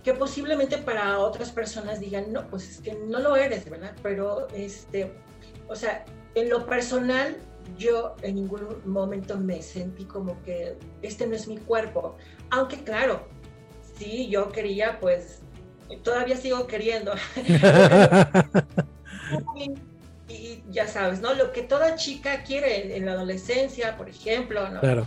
que, 0.03 0.15
posiblemente 0.15 0.79
para 0.79 1.19
otras 1.19 1.53
personas 1.53 2.01
digan, 2.01 2.33
no, 2.33 2.49
pues 2.49 2.69
es 2.69 2.81
que 2.81 2.95
no 2.95 3.21
lo 3.21 3.37
eres, 3.37 3.69
¿verdad? 3.69 3.95
Pero, 4.03 4.49
este, 4.49 5.13
o 5.69 5.77
sea, 5.77 6.05
en 6.41 6.49
lo 6.49 6.67
personal, 6.67 7.37
yo 7.77 8.15
en 8.23 8.37
ningún 8.37 8.67
momento 8.87 9.37
me 9.37 9.63
sentí 9.63 10.05
como 10.05 10.43
que 10.43 10.77
este 11.03 11.27
no 11.27 11.35
es 11.35 11.47
mi 11.49 11.59
cuerpo, 11.59 12.17
aunque 12.51 12.79
claro, 12.79 13.27
sí, 13.99 14.29
yo 14.29 14.51
quería, 14.51 14.99
pues, 15.01 15.41
todavía 16.03 16.37
sigo 16.37 16.67
queriendo. 16.67 17.13
y, 19.57 19.73
y, 20.33 20.63
ya 20.71 20.87
sabes, 20.87 21.21
¿no? 21.21 21.35
Lo 21.35 21.53
que 21.53 21.63
toda 21.63 21.97
chica 21.97 22.43
quiere 22.43 22.97
en 22.97 23.07
la 23.07 23.13
adolescencia, 23.13 23.97
por 23.97 24.09
ejemplo, 24.09 24.69
¿no? 24.71 24.81
Claro. 24.81 25.07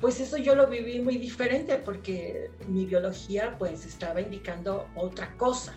Pues 0.00 0.20
eso 0.20 0.36
yo 0.36 0.54
lo 0.54 0.66
viví 0.66 1.00
muy 1.00 1.16
diferente 1.16 1.76
porque 1.76 2.50
mi 2.68 2.84
biología 2.84 3.56
pues 3.58 3.86
estaba 3.86 4.20
indicando 4.20 4.86
otra 4.94 5.34
cosa. 5.38 5.72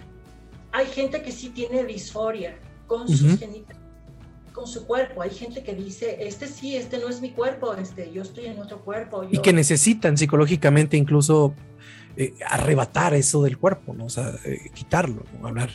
Hay 0.72 0.86
gente 0.88 1.22
que 1.24 1.32
sí 1.32 1.50
tiene 1.50 1.86
disforia 1.86 2.60
con 2.86 3.08
sus 3.08 3.22
uh 3.22 3.28
-huh. 3.28 3.40
genitales 3.40 3.79
con 4.60 4.68
su 4.68 4.86
cuerpo. 4.86 5.22
Hay 5.22 5.30
gente 5.30 5.64
que 5.64 5.74
dice, 5.74 6.18
este 6.20 6.46
sí, 6.46 6.76
este 6.76 6.98
no 6.98 7.08
es 7.08 7.22
mi 7.22 7.32
cuerpo, 7.32 7.74
este, 7.76 8.12
yo 8.12 8.24
estoy 8.24 8.48
en 8.48 8.60
otro 8.60 8.84
cuerpo. 8.84 9.24
Yo... 9.24 9.30
Y 9.32 9.42
que 9.42 9.54
necesitan 9.54 10.18
psicológicamente 10.18 10.98
incluso 10.98 11.54
eh, 12.18 12.34
arrebatar 12.46 13.14
eso 13.14 13.42
del 13.44 13.58
cuerpo, 13.58 13.94
¿no? 13.94 14.06
O 14.06 14.10
sea, 14.10 14.34
eh, 14.44 14.70
quitarlo, 14.74 15.24
¿no? 15.40 15.48
hablar. 15.48 15.70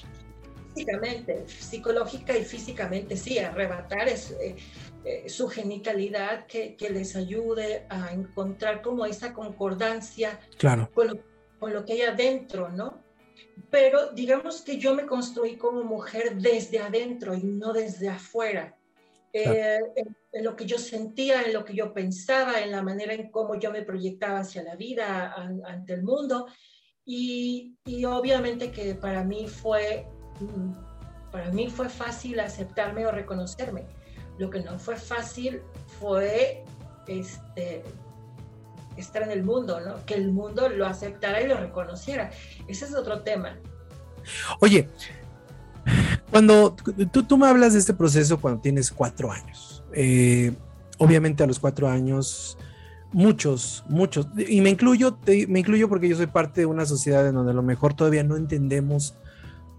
Físicamente, 0.75 1.45
psicológica 1.47 2.37
y 2.37 2.45
físicamente, 2.45 3.17
sí, 3.17 3.39
arrebatar 3.39 4.07
es, 4.07 4.37
eh, 4.39 5.29
su 5.29 5.49
genitalidad 5.49 6.47
que, 6.47 6.77
que, 6.77 6.91
les 6.91 7.17
ayude 7.17 7.87
a 7.89 8.13
encontrar 8.13 8.83
como 8.83 9.07
esa 9.07 9.33
concordancia 9.33 10.41
claro. 10.59 10.91
con, 10.93 11.09
lo, 11.09 11.19
con 11.59 11.73
lo 11.73 11.87
que 11.87 11.95
hay 11.95 12.03
adentro, 12.03 12.69
¿no? 12.69 13.04
Pero 13.71 14.13
digamos 14.13 14.63
que 14.63 14.79
yo 14.79 14.95
me 14.95 15.07
construí 15.07 15.57
como 15.57 15.83
mujer 15.83 16.37
desde 16.37 16.79
adentro 16.79 17.35
y 17.35 17.43
no 17.43 17.73
desde 17.73 18.09
afuera. 18.09 18.77
Eh, 19.33 19.81
en, 19.97 20.17
en, 20.33 20.45
lo 20.45 20.55
que 20.55 20.65
yo 20.65 20.79
sentía, 20.79 21.43
en 21.43 21.53
lo 21.53 21.65
que 21.65 21.75
yo 21.75 21.93
pensaba, 21.93 22.61
en 22.61 22.71
la 22.71 22.83
manera 22.83 23.15
en 23.15 23.33
cómo 23.33 23.57
yo 23.57 23.73
me 23.73 23.83
proyectaba 23.83 24.41
hacia 24.41 24.63
la 24.63 24.77
vida, 24.77 25.33
an, 25.33 25.61
ante 25.67 25.95
el 25.95 26.05
mundo. 26.05 26.47
Y, 27.05 27.77
y, 27.85 28.05
obviamente 28.05 28.71
que 28.71 28.95
para 28.95 29.25
mí 29.25 29.49
fue, 29.49 30.07
mm, 30.39 31.31
para 31.33 31.51
mí 31.51 31.69
fue 31.69 31.89
fácil 31.89 32.39
aceptarme 32.39 33.07
o 33.07 33.11
reconocerme. 33.11 33.87
Lo 34.39 34.51
que 34.51 34.61
no 34.61 34.79
fue 34.79 34.97
fácil 34.97 35.61
fue 35.99 36.65
este, 37.09 37.83
estar 38.97 39.23
en 39.23 39.31
el 39.31 39.43
mundo, 39.45 39.81
¿no? 39.81 40.05
Que 40.07 40.15
el 40.15 40.33
mundo 40.33 40.69
lo 40.69 40.87
aceptara 40.87 41.41
y 41.43 41.49
lo 41.49 41.57
reconociera. 41.57 42.31
Ese 42.69 42.85
es 42.85 42.95
otro 42.95 43.23
tema. 43.23 43.59
Oye, 44.61 44.89
cuando 46.31 46.75
tú, 47.29 47.39
me 47.39 47.47
hablas 47.47 47.75
de 47.75 47.79
este 47.79 47.95
proceso 47.95 48.41
cuando 48.41 48.61
tienes 48.61 48.91
cuatro 48.91 49.31
años, 49.31 49.85
eh, 49.93 50.53
obviamente 50.99 51.43
a 51.43 51.47
los 51.47 51.59
cuatro 51.59 51.89
años, 51.89 52.59
muchos, 53.13 53.85
muchos, 53.89 54.27
y 54.37 54.61
me 54.61 54.71
incluyo, 54.71 55.19
me 55.49 55.61
incluyo 55.61 55.89
porque 55.89 56.09
yo 56.09 56.17
soy 56.17 56.27
parte 56.27 56.63
de 56.63 56.67
una 56.67 56.87
sociedad 56.87 57.27
en 57.29 57.35
donde 57.35 57.53
a 57.53 57.55
lo 57.55 57.63
mejor 57.63 57.95
todavía 57.95 58.25
no 58.25 58.37
entendemos 58.37 59.15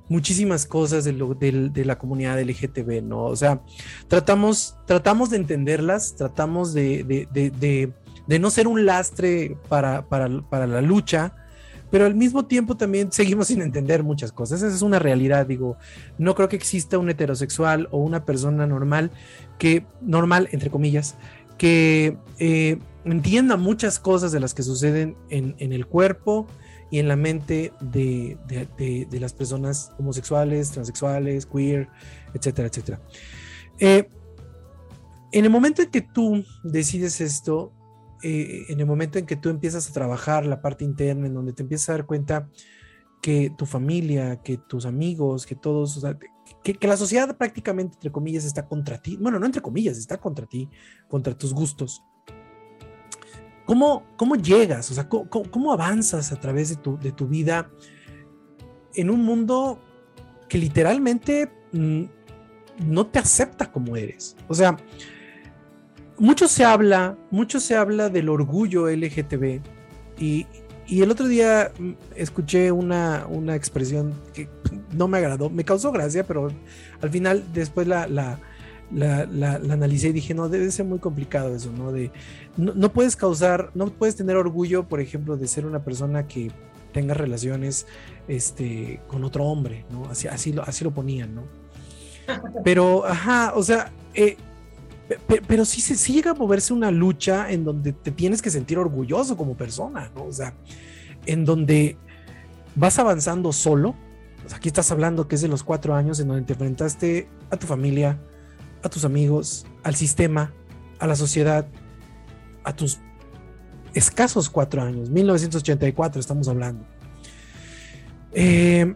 muchísimas 0.07 0.67
cosas 0.67 1.03
de, 1.03 1.83
la 1.83 1.97
comunidad 1.97 2.39
LGTB, 2.39 3.01
¿no? 3.01 3.23
O 3.23 3.35
sea, 3.35 3.61
tratamos, 4.07 4.75
tratamos 4.85 5.31
de 5.31 5.37
entenderlas, 5.37 6.15
tratamos 6.15 6.73
de 6.73 7.91
no 8.27 8.49
ser 8.49 8.67
un 8.67 8.85
lastre 8.85 9.57
para, 9.69 10.07
para, 10.07 10.29
para 10.41 10.67
la 10.67 10.81
lucha, 10.81 11.33
pero 11.91 12.05
al 12.05 12.15
mismo 12.15 12.45
tiempo 12.45 12.75
también 12.75 13.11
seguimos 13.11 13.47
sin 13.47 13.61
entender 13.61 14.03
muchas 14.03 14.31
cosas. 14.31 14.61
Esa 14.61 14.75
es 14.75 14.81
una 14.81 14.99
realidad, 14.99 15.45
digo, 15.45 15.77
no 16.17 16.35
creo 16.35 16.49
que 16.49 16.55
exista 16.55 16.97
un 16.97 17.09
heterosexual 17.09 17.87
o 17.91 17.97
una 17.99 18.25
persona 18.25 18.67
normal 18.67 19.11
que, 19.57 19.85
normal, 20.01 20.49
entre 20.51 20.69
comillas, 20.69 21.15
que 21.57 22.17
eh, 22.39 22.79
entienda 23.05 23.55
muchas 23.55 23.99
cosas 23.99 24.31
de 24.31 24.39
las 24.39 24.53
que 24.53 24.63
suceden 24.63 25.15
en, 25.29 25.55
el 25.59 25.85
cuerpo 25.85 26.47
y 26.91 26.99
en 26.99 27.07
la 27.07 27.15
mente 27.15 27.71
de, 27.79 28.37
las 29.11 29.33
personas 29.33 29.91
homosexuales, 29.97 30.71
transexuales, 30.71 31.45
queer, 31.45 31.87
etcétera, 32.33 32.67
etcétera. 32.67 32.99
Eh, 33.79 34.09
en 35.31 35.45
el 35.45 35.51
momento 35.51 35.81
en 35.81 35.91
que 35.91 36.01
tú 36.01 36.43
decides 36.63 37.21
esto, 37.21 37.71
eh, 38.27 38.65
en 38.69 38.79
el 38.79 38.87
momento 38.87 39.19
en 39.19 39.27
que 39.27 39.35
tú 39.35 39.49
empiezas 39.49 39.87
a 39.87 39.93
trabajar 39.93 40.47
la 40.47 40.59
parte 40.59 40.83
interna, 40.83 41.27
en 41.27 41.35
donde 41.35 41.53
te 41.53 41.61
empiezas 41.61 41.89
a 41.89 41.91
dar 41.91 42.07
cuenta 42.07 42.49
que 43.21 43.53
tu 43.55 43.67
familia, 43.67 44.41
que 44.41 44.57
tus 44.57 44.87
amigos, 44.87 45.45
que 45.45 45.53
todos, 45.53 46.03
que, 46.63 46.87
la 46.87 46.97
sociedad 46.97 47.37
prácticamente, 47.37 47.93
entre 47.93 48.11
comillas, 48.11 48.43
está 48.43 48.65
contra 48.65 48.99
ti. 48.99 49.15
Bueno, 49.17 49.37
no 49.37 49.45
entre 49.45 49.61
comillas, 49.61 49.99
está 49.99 50.17
contra 50.17 50.47
ti, 50.47 50.67
contra 51.07 51.37
tus 51.37 51.53
gustos. 51.53 52.03
¿Cómo, 53.67 54.01
cómo 54.17 54.35
llegas? 54.35 54.89
O 54.89 54.95
sea, 54.95 55.07
¿cómo, 55.07 55.71
avanzas 55.71 56.31
a 56.31 56.39
través 56.39 56.69
de 56.69 56.77
tu, 56.77 56.97
de 56.97 57.11
tu 57.11 57.27
vida 57.27 57.69
en 58.95 59.11
un 59.11 59.23
mundo 59.23 59.79
que 60.49 60.57
literalmente 60.57 61.51
mm, 61.73 62.05
no 62.87 63.05
te 63.05 63.19
acepta 63.19 63.71
como 63.71 63.95
eres? 63.95 64.35
O 64.47 64.55
sea, 64.55 64.77
mucho 66.17 66.47
se 66.47 66.63
habla, 66.63 67.17
mucho 67.31 67.59
se 67.59 67.75
habla 67.75 68.09
del 68.09 68.29
orgullo 68.29 68.89
LGTB 68.89 69.61
y, 70.19 70.47
el 70.87 71.09
otro 71.09 71.27
día 71.27 71.71
mm, 71.77 71.91
escuché 72.15 72.71
una, 72.71 73.25
expresión 73.55 74.13
que 74.33 74.47
no 74.93 75.07
me 75.07 75.17
agradó, 75.17 75.49
me 75.49 75.65
causó 75.65 75.91
gracia, 75.91 76.25
pero 76.25 76.51
al 77.01 77.09
final 77.09 77.43
después 77.53 77.87
la, 77.87 78.07
la, 78.07 78.39
analicé 79.71 80.09
y 80.09 80.13
dije, 80.13 80.33
no, 80.33 80.47
debe 80.47 80.69
ser 80.71 80.85
muy 80.85 80.99
complicado 80.99 81.55
eso, 81.55 81.71
¿no? 81.71 81.91
De, 81.91 82.11
no, 82.55 82.93
puedes 82.93 83.15
causar, 83.15 83.71
no 83.73 83.87
puedes 83.87 84.15
tener 84.15 84.35
orgullo, 84.35 84.87
por 84.87 85.01
ejemplo, 85.01 85.37
de 85.37 85.47
ser 85.47 85.65
una 85.65 85.83
persona 85.83 86.27
que 86.27 86.51
tenga 86.93 87.13
relaciones 87.13 87.87
este, 88.27 89.01
con 89.07 89.23
otro 89.23 89.45
hombre, 89.45 89.85
¿no? 89.91 90.05
Así, 90.05 90.27
así, 90.27 90.53
lo, 90.53 90.61
así 90.63 90.83
lo 90.83 90.91
ponían, 90.91 91.35
¿no? 91.35 91.43
Pero, 92.63 93.05
ajá, 93.05 93.53
o 93.55 93.63
sea, 93.63 93.91
eh, 94.13 94.37
pero 95.47 95.65
sí, 95.65 95.81
sí, 95.81 96.13
llega 96.13 96.31
a 96.31 96.33
moverse 96.33 96.73
una 96.73 96.89
lucha 96.91 97.51
en 97.51 97.63
donde 97.63 97.93
te 97.93 98.11
tienes 98.11 98.41
que 98.41 98.49
sentir 98.49 98.77
orgulloso 98.77 99.37
como 99.37 99.55
persona, 99.55 100.11
¿no? 100.15 100.25
O 100.25 100.33
sea, 100.33 100.53
en 101.25 101.45
donde 101.45 101.97
vas 102.75 102.97
avanzando 102.99 103.53
solo. 103.53 103.95
aquí 104.53 104.67
estás 104.67 104.91
hablando 104.91 105.27
que 105.27 105.35
es 105.35 105.41
de 105.41 105.47
los 105.47 105.63
cuatro 105.63 105.95
años 105.95 106.19
en 106.19 106.27
donde 106.27 106.43
te 106.43 106.53
enfrentaste 106.53 107.27
a 107.51 107.57
tu 107.57 107.67
familia, 107.67 108.19
a 108.83 108.89
tus 108.89 109.05
amigos, 109.05 109.65
al 109.83 109.95
sistema, 109.95 110.53
a 110.99 111.07
la 111.07 111.15
sociedad, 111.15 111.67
a 112.63 112.75
tus 112.75 112.99
escasos 113.93 114.49
cuatro 114.49 114.81
años, 114.81 115.09
1984 115.09 116.19
estamos 116.19 116.47
hablando. 116.47 116.85
Eh, 118.33 118.93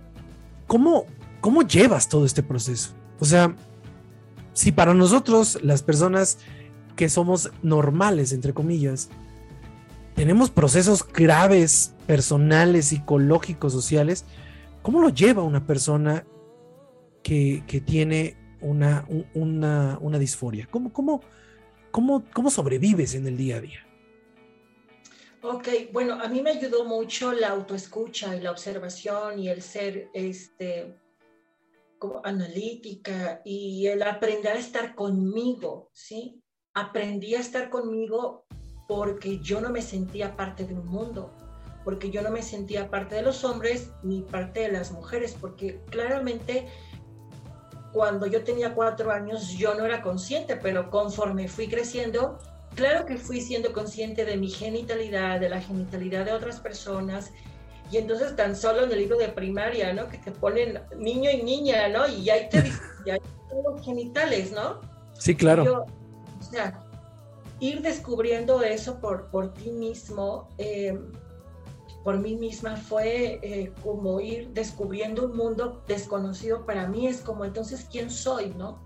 ¿cómo, 0.68 1.06
¿Cómo 1.40 1.62
llevas 1.62 2.10
todo 2.10 2.26
este 2.26 2.44
proceso? 2.44 2.92
O 3.20 3.26
sea, 3.26 3.56
si 4.60 4.74
para 4.74 4.94
nosotros, 4.94 5.58
las 5.64 5.84
personas 5.84 6.38
que 6.98 7.08
somos 7.08 7.50
normales, 7.64 8.34
entre 8.34 8.54
comillas, 8.54 9.10
tenemos 10.16 10.50
procesos 10.52 11.08
graves, 11.08 11.96
personales, 12.08 12.88
psicológicos, 12.88 13.72
sociales, 13.72 14.26
¿cómo 14.82 15.00
lo 15.00 15.08
lleva 15.08 15.44
una 15.44 15.66
persona 15.66 16.26
que, 17.24 17.64
tiene 17.86 18.36
una, 18.60 19.08
una, 19.34 20.20
disforia? 20.20 20.68
¿Cómo, 20.70 20.92
cómo, 20.92 21.22
cómo, 21.92 22.26
¿Cómo 22.34 22.50
sobrevives 22.50 23.16
en 23.16 23.28
el 23.28 23.38
día 23.38 23.56
a 23.56 23.62
día? 23.62 23.88
Ok, 25.42 25.70
bueno, 25.94 26.16
a 26.16 26.28
mí 26.28 26.42
me 26.42 26.50
ayudó 26.50 26.84
mucho 26.84 27.32
la 27.32 27.48
autoescucha 27.48 28.36
y 28.36 28.42
la 28.42 28.52
observación 28.52 29.40
y 29.40 29.48
el 29.48 29.62
ser 29.62 30.10
este, 30.14 30.99
analítica 32.24 33.42
y 33.44 33.88
el 33.88 34.04
aprender 34.04 34.56
a 34.56 34.60
estar 34.60 34.96
conmigo, 34.96 35.90
¿sí? 35.94 36.42
Aprendí 36.74 37.36
a 37.36 37.40
estar 37.40 37.70
conmigo 37.70 38.46
porque 38.88 39.40
yo 39.40 39.62
no 39.62 39.70
me 39.70 39.82
sentía 39.82 40.36
parte 40.36 40.66
de 40.66 40.74
un 40.74 40.86
mundo, 40.86 41.34
porque 41.84 42.10
yo 42.10 42.22
no 42.22 42.32
me 42.32 42.42
sentía 42.42 42.90
parte 42.90 43.16
de 43.16 43.22
los 43.22 43.44
hombres 43.44 43.92
ni 44.04 44.22
parte 44.22 44.62
de 44.62 44.72
las 44.72 44.92
mujeres, 44.92 45.36
porque 45.40 45.82
claramente 45.90 46.68
cuando 47.94 48.28
yo 48.28 48.44
tenía 48.44 48.74
cuatro 48.74 49.12
años 49.12 49.50
yo 49.58 49.74
no 49.76 49.86
era 49.86 50.02
consciente, 50.02 50.56
pero 50.56 50.90
conforme 50.90 51.48
fui 51.48 51.68
creciendo, 51.68 52.38
claro 52.76 53.06
que 53.06 53.18
fui 53.18 53.42
siendo 53.42 53.74
consciente 53.74 54.26
de 54.26 54.38
mi 54.38 54.50
genitalidad, 54.50 55.40
de 55.40 55.50
la 55.50 55.62
genitalidad 55.62 56.26
de 56.26 56.34
otras 56.34 56.60
personas 56.60 57.32
y 57.92 57.98
entonces 57.98 58.36
tan 58.36 58.56
solo 58.56 58.84
en 58.84 58.92
el 58.92 59.00
libro 59.00 59.18
de 59.18 59.30
primaria, 59.30 59.94
¿no? 59.94 60.08
Que 60.10 60.18
te 60.18 60.32
ponen 60.32 60.80
niño 60.98 61.32
y 61.32 61.42
niña, 61.42 61.88
¿no? 61.90 62.08
Y 62.08 62.26
ya 62.26 62.36
hay, 62.36 62.50
te, 62.50 62.64
ya 63.06 63.14
hay 63.14 63.20
los 63.64 63.84
genitales, 63.84 64.52
¿no? 64.52 64.80
Sí, 65.14 65.36
claro. 65.36 65.86
o 66.40 66.44
sea, 66.44 66.82
ir 67.60 67.82
descubriendo 67.82 68.62
eso 68.62 69.00
por, 69.00 69.30
por 69.30 69.54
ti 69.54 69.72
mismo, 69.72 70.48
eh, 70.58 70.98
por 72.04 72.20
mí 72.20 72.36
misma, 72.36 72.78
fue 72.78 73.40
eh, 73.42 73.74
como 73.84 74.20
ir 74.20 74.50
descubriendo 74.50 75.26
un 75.26 75.36
mundo 75.36 75.84
desconocido 75.88 76.66
para 76.66 76.88
mí. 76.88 77.08
Es 77.08 77.22
como, 77.22 77.44
entonces, 77.44 77.88
¿quién 77.92 78.10
soy, 78.10 78.54
no? 78.56 78.80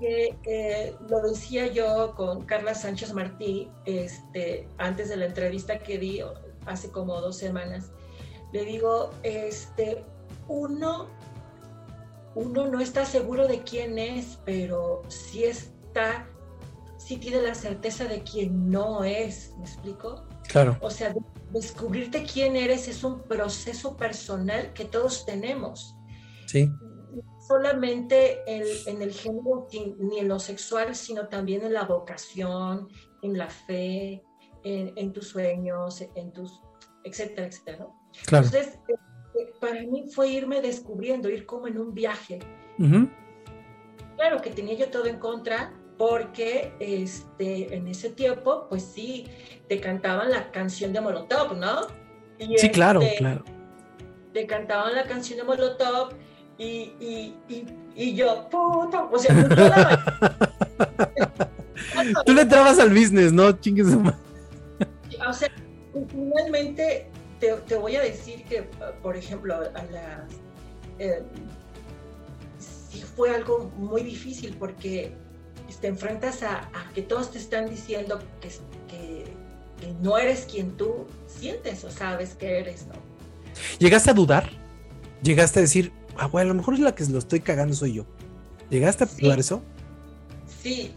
Eh, 0.00 0.94
lo 1.08 1.20
decía 1.22 1.66
yo 1.66 2.14
con 2.16 2.44
Carla 2.44 2.72
Sánchez 2.74 3.12
Martí 3.12 3.68
este, 3.84 4.68
antes 4.78 5.08
de 5.08 5.16
la 5.16 5.26
entrevista 5.26 5.80
que 5.80 5.98
di 5.98 6.22
hace 6.68 6.90
como 6.90 7.20
dos 7.20 7.36
semanas. 7.36 7.90
Le 8.52 8.64
digo, 8.64 9.10
este, 9.22 10.04
uno, 10.46 11.08
uno 12.34 12.66
no 12.66 12.80
está 12.80 13.04
seguro 13.04 13.46
de 13.46 13.62
quién 13.62 13.98
es, 13.98 14.38
pero 14.44 15.02
sí 15.08 15.44
está, 15.44 16.28
sí 16.96 17.18
tiene 17.18 17.42
la 17.42 17.54
certeza 17.54 18.04
de 18.04 18.22
quién 18.22 18.70
no 18.70 19.04
es, 19.04 19.54
¿me 19.58 19.64
explico? 19.64 20.26
Claro. 20.48 20.78
O 20.80 20.90
sea, 20.90 21.14
descubrirte 21.50 22.24
quién 22.24 22.56
eres 22.56 22.88
es 22.88 23.04
un 23.04 23.22
proceso 23.22 23.96
personal 23.96 24.72
que 24.72 24.84
todos 24.84 25.26
tenemos. 25.26 25.94
Sí. 26.46 26.70
Solamente 27.46 28.40
en, 28.46 28.64
en 28.86 29.02
el 29.02 29.12
género 29.12 29.68
ni 29.98 30.18
en 30.18 30.28
lo 30.28 30.38
sexual, 30.38 30.94
sino 30.94 31.28
también 31.28 31.62
en 31.62 31.72
la 31.74 31.84
vocación, 31.84 32.88
en 33.22 33.38
la 33.38 33.48
fe, 33.48 34.22
en, 34.68 35.12
tus 35.12 35.28
sueños, 35.28 36.04
en 36.14 36.32
tus, 36.32 36.60
etcétera, 37.04 37.46
etcétera, 37.46 37.78
¿no? 37.78 37.94
Entonces, 38.24 38.78
eh, 38.88 39.52
para 39.60 39.82
mí 39.82 40.04
fue 40.10 40.28
irme 40.28 40.60
descubriendo, 40.60 41.28
ir 41.28 41.46
como 41.46 41.66
en 41.68 41.78
un 41.78 41.94
viaje. 41.94 42.38
Claro 44.16 44.40
que 44.42 44.50
tenía 44.50 44.74
yo 44.74 44.88
todo 44.88 45.06
en 45.06 45.18
contra, 45.18 45.72
porque 45.96 46.72
este, 46.80 47.74
en 47.74 47.88
ese 47.88 48.10
tiempo, 48.10 48.66
pues 48.68 48.82
sí, 48.82 49.26
te 49.68 49.80
cantaban 49.80 50.30
la 50.30 50.50
canción 50.50 50.92
de 50.92 51.00
Molotov, 51.00 51.56
¿no? 51.56 51.86
sí, 52.56 52.70
claro, 52.70 53.00
este, 53.00 53.16
claro. 53.16 53.44
Te 54.32 54.46
cantaban 54.46 54.94
la 54.94 55.04
canción 55.04 55.38
de 55.38 55.44
Molotov 55.44 56.10
y, 56.56 56.92
y, 57.00 57.34
y, 57.96 58.14
yo, 58.14 58.48
puta, 58.48 59.04
o 59.04 59.18
sea, 59.18 59.34
Tú 62.26 62.32
le 62.34 62.42
entrabas 62.42 62.78
al 62.78 62.90
business, 62.90 63.32
¿no? 63.32 63.52
Chingues 63.52 63.86
o 65.26 65.32
sea, 65.32 65.50
finalmente 66.08 67.08
te, 67.40 67.76
voy 67.76 67.96
a 67.96 68.02
decir 68.02 68.44
que, 68.44 68.62
por 69.02 69.16
ejemplo, 69.16 69.54
a 69.54 69.82
la, 69.84 70.26
eh, 70.98 71.22
sí 72.58 73.02
fue 73.02 73.34
algo 73.34 73.70
muy 73.76 74.02
difícil 74.02 74.56
porque 74.58 75.12
te 75.80 75.86
enfrentas 75.86 76.42
a, 76.42 76.68
que 76.94 77.02
todos 77.02 77.30
te 77.30 77.38
están 77.38 77.68
diciendo 77.68 78.18
que, 78.40 78.48
que, 78.88 79.38
no 80.02 80.18
eres 80.18 80.44
quien 80.50 80.76
tú 80.76 81.06
sientes 81.26 81.84
o 81.84 81.90
sabes 81.90 82.34
que 82.34 82.58
eres, 82.58 82.86
¿no? 82.86 82.94
¿Llegaste 83.78 84.10
a 84.10 84.14
dudar? 84.14 84.50
llegaste 85.22 85.58
a 85.58 85.62
decir, 85.62 85.92
ah, 86.16 86.26
bueno, 86.26 86.50
a 86.50 86.54
lo 86.54 86.58
mejor 86.58 86.74
es 86.74 86.80
la 86.80 86.94
que 86.94 87.04
lo 87.06 87.18
estoy 87.18 87.40
cagando 87.40 87.74
soy 87.74 87.94
yo. 87.94 88.06
¿Llegaste 88.70 89.04
a 89.04 89.06
sí. 89.06 89.30
eso? 89.38 89.62
Sí, 90.62 90.94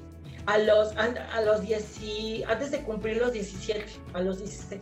a 0.51 0.57
los, 0.57 0.93
a 0.97 1.41
los 1.41 1.61
10, 1.61 2.45
antes 2.47 2.71
de 2.71 2.81
cumplir 2.81 3.17
los 3.17 3.31
17, 3.31 3.85
a 4.13 4.21
los 4.21 4.39
16. 4.39 4.81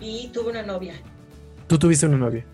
Y 0.00 0.28
tuve 0.28 0.50
una 0.50 0.62
novia. 0.62 0.94
¿Tú 1.66 1.78
tuviste 1.78 2.06
una 2.06 2.18
novia? 2.18 2.44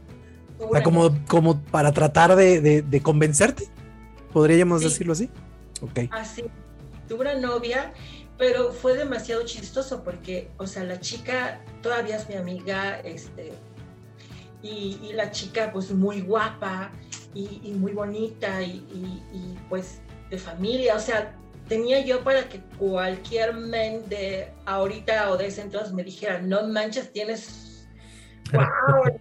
como, 0.84 1.10
como 1.26 1.60
para 1.60 1.92
tratar 1.92 2.36
de, 2.36 2.82
de, 2.82 3.02
convencerte, 3.02 3.66
podríamos 4.32 4.82
decirlo 4.82 5.12
así. 5.12 5.28
Ok. 5.80 6.08
Así. 6.12 6.44
Tuve 7.08 7.22
una 7.22 7.34
novia, 7.34 7.92
pero 8.38 8.72
fue 8.72 8.96
demasiado 8.96 9.44
chistoso 9.44 10.04
porque, 10.04 10.50
o 10.56 10.66
sea, 10.66 10.84
la 10.84 11.00
chica 11.00 11.60
todavía 11.82 12.16
es 12.16 12.28
mi 12.28 12.36
amiga, 12.36 13.00
este, 13.00 13.52
y, 14.62 14.98
y 15.02 15.12
la 15.14 15.32
chica 15.32 15.70
pues 15.72 15.90
muy 15.90 16.20
guapa 16.20 16.92
y, 17.34 17.72
muy 17.72 17.92
bonita 17.92 18.62
y, 18.62 18.84
y, 19.32 19.58
pues 19.68 20.00
de 20.30 20.38
familia, 20.38 20.94
o 20.94 21.00
sea, 21.00 21.36
tenía 21.72 22.04
yo 22.04 22.22
para 22.22 22.46
que 22.50 22.60
cualquier 22.76 23.54
men 23.54 24.06
de 24.06 24.52
ahorita 24.66 25.30
o 25.30 25.38
de 25.38 25.46
ese 25.46 25.62
entonces 25.62 25.94
me 25.94 26.04
dijera, 26.04 26.38
no 26.38 26.68
manches, 26.68 27.10
tienes, 27.14 27.88
wow, 28.52 29.18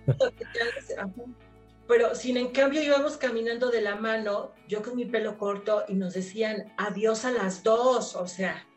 pero 1.88 2.13
sin 2.13 2.36
en 2.36 2.50
cambio 2.50 2.84
íbamos 2.84 3.15
caminando 3.15 3.72
de 3.72 3.79
la 3.79 3.96
mano, 3.96 4.51
yo 4.67 4.84
con 4.84 4.98
mi 4.98 5.05
pelo 5.05 5.38
corto 5.38 5.86
y 5.88 5.93
nos 5.93 6.13
decían, 6.13 6.74
adiós 6.75 7.24
a 7.24 7.31
las 7.31 7.63
dos, 7.63 8.17
o 8.17 8.27
sea, 8.27 8.67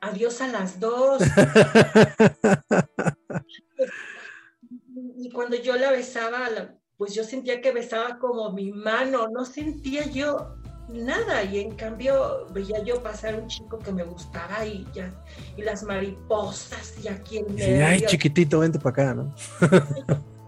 adiós 0.00 0.40
a 0.40 0.48
las 0.48 0.80
dos. 0.80 1.20
y 5.18 5.30
cuando 5.30 5.56
yo 5.56 5.76
la 5.76 5.90
besaba, 5.90 6.48
pues 6.96 7.14
yo 7.14 7.22
sentía 7.22 7.60
que 7.60 7.70
besaba 7.70 8.18
como 8.18 8.50
mi 8.50 8.72
mano, 8.72 9.28
no 9.28 9.44
sentía 9.44 10.06
yo 10.06 10.54
nada 10.88 11.44
y 11.44 11.60
en 11.60 11.74
cambio 11.76 12.46
veía 12.50 12.82
yo 12.82 13.02
pasar 13.02 13.38
un 13.38 13.46
chico 13.46 13.78
que 13.78 13.92
me 13.92 14.04
gustaba 14.04 14.64
y 14.64 14.86
ya 14.94 15.12
y 15.56 15.62
las 15.62 15.82
mariposas 15.82 16.94
y 17.02 17.08
aquí 17.08 17.38
en 17.38 17.54
medio. 17.54 17.86
Ay, 17.86 18.00
chiquitito, 18.02 18.60
vente 18.60 18.78
para 18.78 18.90
acá, 18.90 19.14
¿no? 19.14 19.34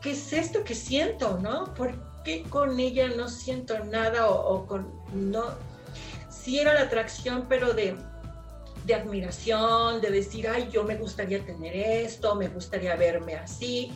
¿qué 0.00 0.10
es 0.10 0.32
esto 0.32 0.64
que 0.64 0.74
siento, 0.74 1.38
no? 1.38 1.72
¿Por 1.74 1.94
qué 2.24 2.42
con 2.42 2.78
ella 2.78 3.08
no 3.16 3.28
siento 3.28 3.82
nada 3.84 4.28
o, 4.28 4.66
con 4.66 4.92
no? 5.14 5.44
Sí 6.28 6.58
era 6.58 6.74
la 6.74 6.82
atracción, 6.82 7.46
pero 7.48 7.72
de 7.72 7.96
de 8.84 8.96
admiración, 8.96 10.00
de 10.00 10.10
decir, 10.10 10.48
ay, 10.48 10.68
yo 10.72 10.82
me 10.82 10.96
gustaría 10.96 11.44
tener 11.46 11.76
esto, 11.76 12.34
me 12.34 12.48
gustaría 12.48 12.96
verme 12.96 13.36
así, 13.36 13.92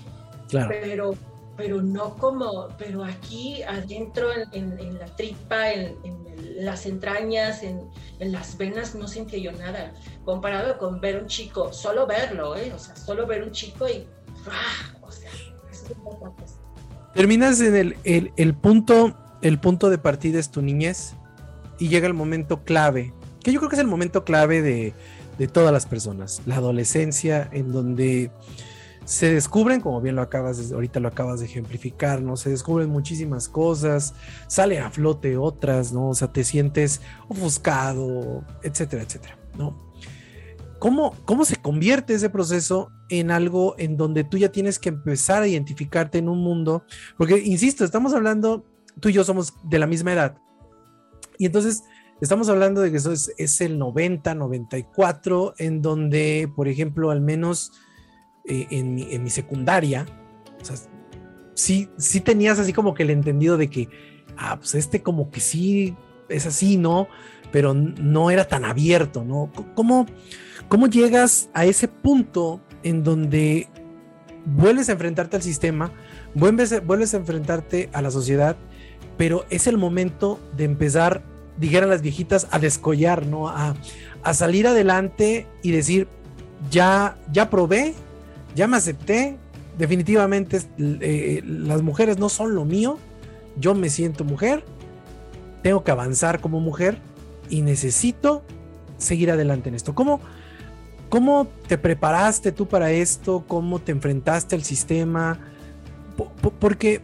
claro. 0.49 0.69
pero 0.71 1.15
pero 1.57 1.83
no 1.83 2.15
como, 2.17 2.69
pero 2.79 3.05
aquí 3.05 3.63
adentro 3.63 4.29
en, 4.53 4.99
la 4.99 5.07
tripa, 5.17 5.73
en, 5.73 5.97
las 6.59 6.87
entrañas, 6.87 7.63
en, 7.63 7.89
las 8.21 8.57
venas, 8.59 8.95
no 8.95 9.09
sentía 9.09 9.39
yo 9.39 9.53
nada, 9.53 9.95
comparado 10.25 10.79
con 10.79 11.01
ver 11.01 11.21
un 11.23 11.27
chico, 11.27 11.73
solo 11.73 12.07
verlo, 12.07 12.57
¿eh? 12.57 12.73
o 12.75 12.79
sea, 12.79 12.97
solo 12.97 13.27
ver 13.27 13.43
un 13.43 13.53
chico 13.53 13.89
y, 13.89 14.07
¡ah! 14.51 14.95
o 15.03 15.11
sea, 15.11 15.31
es 15.71 15.85
Terminas 17.15 17.61
en 17.61 17.75
el, 18.05 18.33
el, 18.37 18.55
punto, 18.55 19.17
el 19.41 19.59
punto 19.59 19.89
de 19.89 19.97
partida 19.97 20.39
es 20.39 20.51
tu 20.51 20.61
niñez 20.61 21.15
y 21.79 21.89
llega 21.89 22.07
el 22.07 22.15
momento 22.15 22.63
clave, 22.65 23.15
que 23.43 23.53
yo 23.53 23.61
creo 23.61 23.71
que 23.71 23.77
es 23.77 23.81
el 23.81 23.87
momento 23.87 24.25
clave 24.25 24.61
de, 24.61 24.93
de 25.39 25.49
todas 25.49 25.73
las 25.73 25.87
personas, 25.87 26.43
la 26.47 26.57
adolescencia, 26.57 27.49
en 27.52 27.73
donde 27.73 28.30
se 29.06 29.32
descubren, 29.32 29.80
como 29.80 30.00
bien 30.00 30.16
lo 30.16 30.23
acabas, 30.23 30.73
ahorita 30.73 30.99
lo 30.99 31.06
acabas 31.06 31.38
de 31.38 31.47
ejemplificar, 31.47 32.21
¿no? 32.21 32.36
Se 32.36 32.50
descubren 32.50 32.90
muchísimas 32.90 33.49
cosas, 33.49 34.14
sale 34.49 34.80
a 34.80 34.90
flote 34.90 35.36
otras, 35.36 35.92
¿no? 35.92 36.08
O 36.08 36.14
sea, 36.14 36.32
te 36.32 36.42
sientes 36.42 37.00
ofuscado, 37.28 38.45
etcétera, 38.64 39.04
etcétera, 39.04 39.38
¿no? 39.56 39.80
¿Cómo, 40.80 41.14
¿Cómo 41.25 41.45
se 41.45 41.54
convierte 41.54 42.14
ese 42.14 42.30
proceso 42.30 42.90
en 43.08 43.30
algo 43.30 43.76
en 43.78 43.97
donde 43.97 44.25
tú 44.25 44.38
ya 44.38 44.50
tienes 44.50 44.80
que 44.80 44.88
empezar 44.88 45.45
a 45.45 45.47
identificarte 45.47 46.19
en 46.19 46.28
un 46.28 46.42
mundo? 46.42 46.82
Porque, 47.16 47.38
insisto, 47.38 47.84
estamos 47.84 48.12
hablando, 48.12 48.64
tú 48.99 49.08
y 49.08 49.12
yo 49.12 49.23
somos 49.23 49.54
de 49.62 49.78
la 49.78 49.86
misma 49.86 50.14
edad. 50.14 50.36
Y 51.38 51.47
entonces, 51.47 51.84
estamos 52.21 52.49
hablando 52.49 52.80
de 52.80 52.90
que 52.90 52.97
eso 52.97 53.12
es, 53.12 53.32
es 53.38 53.60
el 53.60 53.78
90, 53.78 54.34
94, 54.34 55.54
en 55.58 55.80
donde, 55.80 56.50
por 56.56 56.66
ejemplo, 56.66 57.12
al 57.12 57.21
menos 57.21 57.71
eh, 58.49 58.67
en, 58.71 58.95
mi, 58.95 59.30
secundaria, 59.30 60.06
o 60.61 60.75
sí, 61.54 61.89
sí 61.97 62.21
tenías 62.21 62.59
así 62.59 62.73
como 62.73 62.95
que 62.95 63.02
el 63.02 63.11
entendido 63.11 63.56
de 63.56 63.69
que, 63.69 63.89
ah, 64.37 64.56
pues 64.59 64.75
este 64.75 65.02
como 65.02 65.30
que 65.30 65.41
sí 65.41 65.97
es 66.28 66.47
así, 66.47 66.76
¿no? 66.76 67.09
Pero 67.50 67.75
no 67.75 68.30
era 68.30 68.47
tan 68.47 68.65
abierto, 68.65 69.25
¿no? 69.25 69.50
¿Cómo, 69.75 70.06
cómo 70.69 70.87
llegas 70.87 71.50
a 71.54 71.65
ese 71.65 71.89
punto 71.89 72.61
en 72.82 73.02
donde 73.02 73.69
vuelves 74.45 74.89
a 74.89 74.93
enfrentarte 74.93 75.37
al 75.37 75.43
sistema, 75.43 75.91
vuelves, 76.35 76.85
vuelves 76.87 77.15
a 77.15 77.17
enfrentarte 77.17 77.91
a 77.93 78.02
la 78.02 78.11
sociedad, 78.11 78.56
pero 79.17 79.45
es 79.50 79.67
el 79.67 79.78
momento 79.78 80.39
de 80.56 80.65
empezar, 80.65 81.25
dijeran 81.59 81.89
las 81.89 82.02
viejitas, 82.02 82.47
a 82.50 82.59
descollar, 82.59 83.26
¿no? 83.26 83.49
A, 83.49 83.75
a 84.23 84.35
salir 84.35 84.67
adelante 84.67 85.47
y 85.63 85.73
decir, 85.73 86.06
ya, 86.71 87.19
ya 87.32 87.50
probé, 87.50 87.95
ya 88.56 88.66
me 88.66 88.78
acepté, 88.78 89.36
definitivamente 89.78 90.62
eh, 90.78 91.42
las 91.45 91.82
mujeres 91.82 92.19
no 92.19 92.30
son 92.30 92.54
lo 92.54 92.64
mío, 92.64 92.99
yo 93.58 93.75
me 93.75 93.90
siento 93.90 94.25
mujer, 94.25 94.64
tengo 95.62 95.84
que 95.84 95.90
avanzar 95.90 96.40
como 96.40 96.58
mujer 96.58 96.99
y 97.50 97.60
necesito 97.60 98.42
seguir 98.97 99.30
adelante 99.30 99.69
en 99.69 99.75
esto. 99.75 99.95
¿Cómo, 99.95 100.21
cómo 101.10 101.49
te 101.69 101.76
preparaste 101.76 102.50
tú 102.50 102.66
para 102.66 102.90
esto? 102.90 103.45
¿Cómo 103.47 103.78
te 103.78 103.92
enfrentaste 103.92 104.56
al 104.56 104.64
sistema? 104.64 105.38
porque 106.60 107.02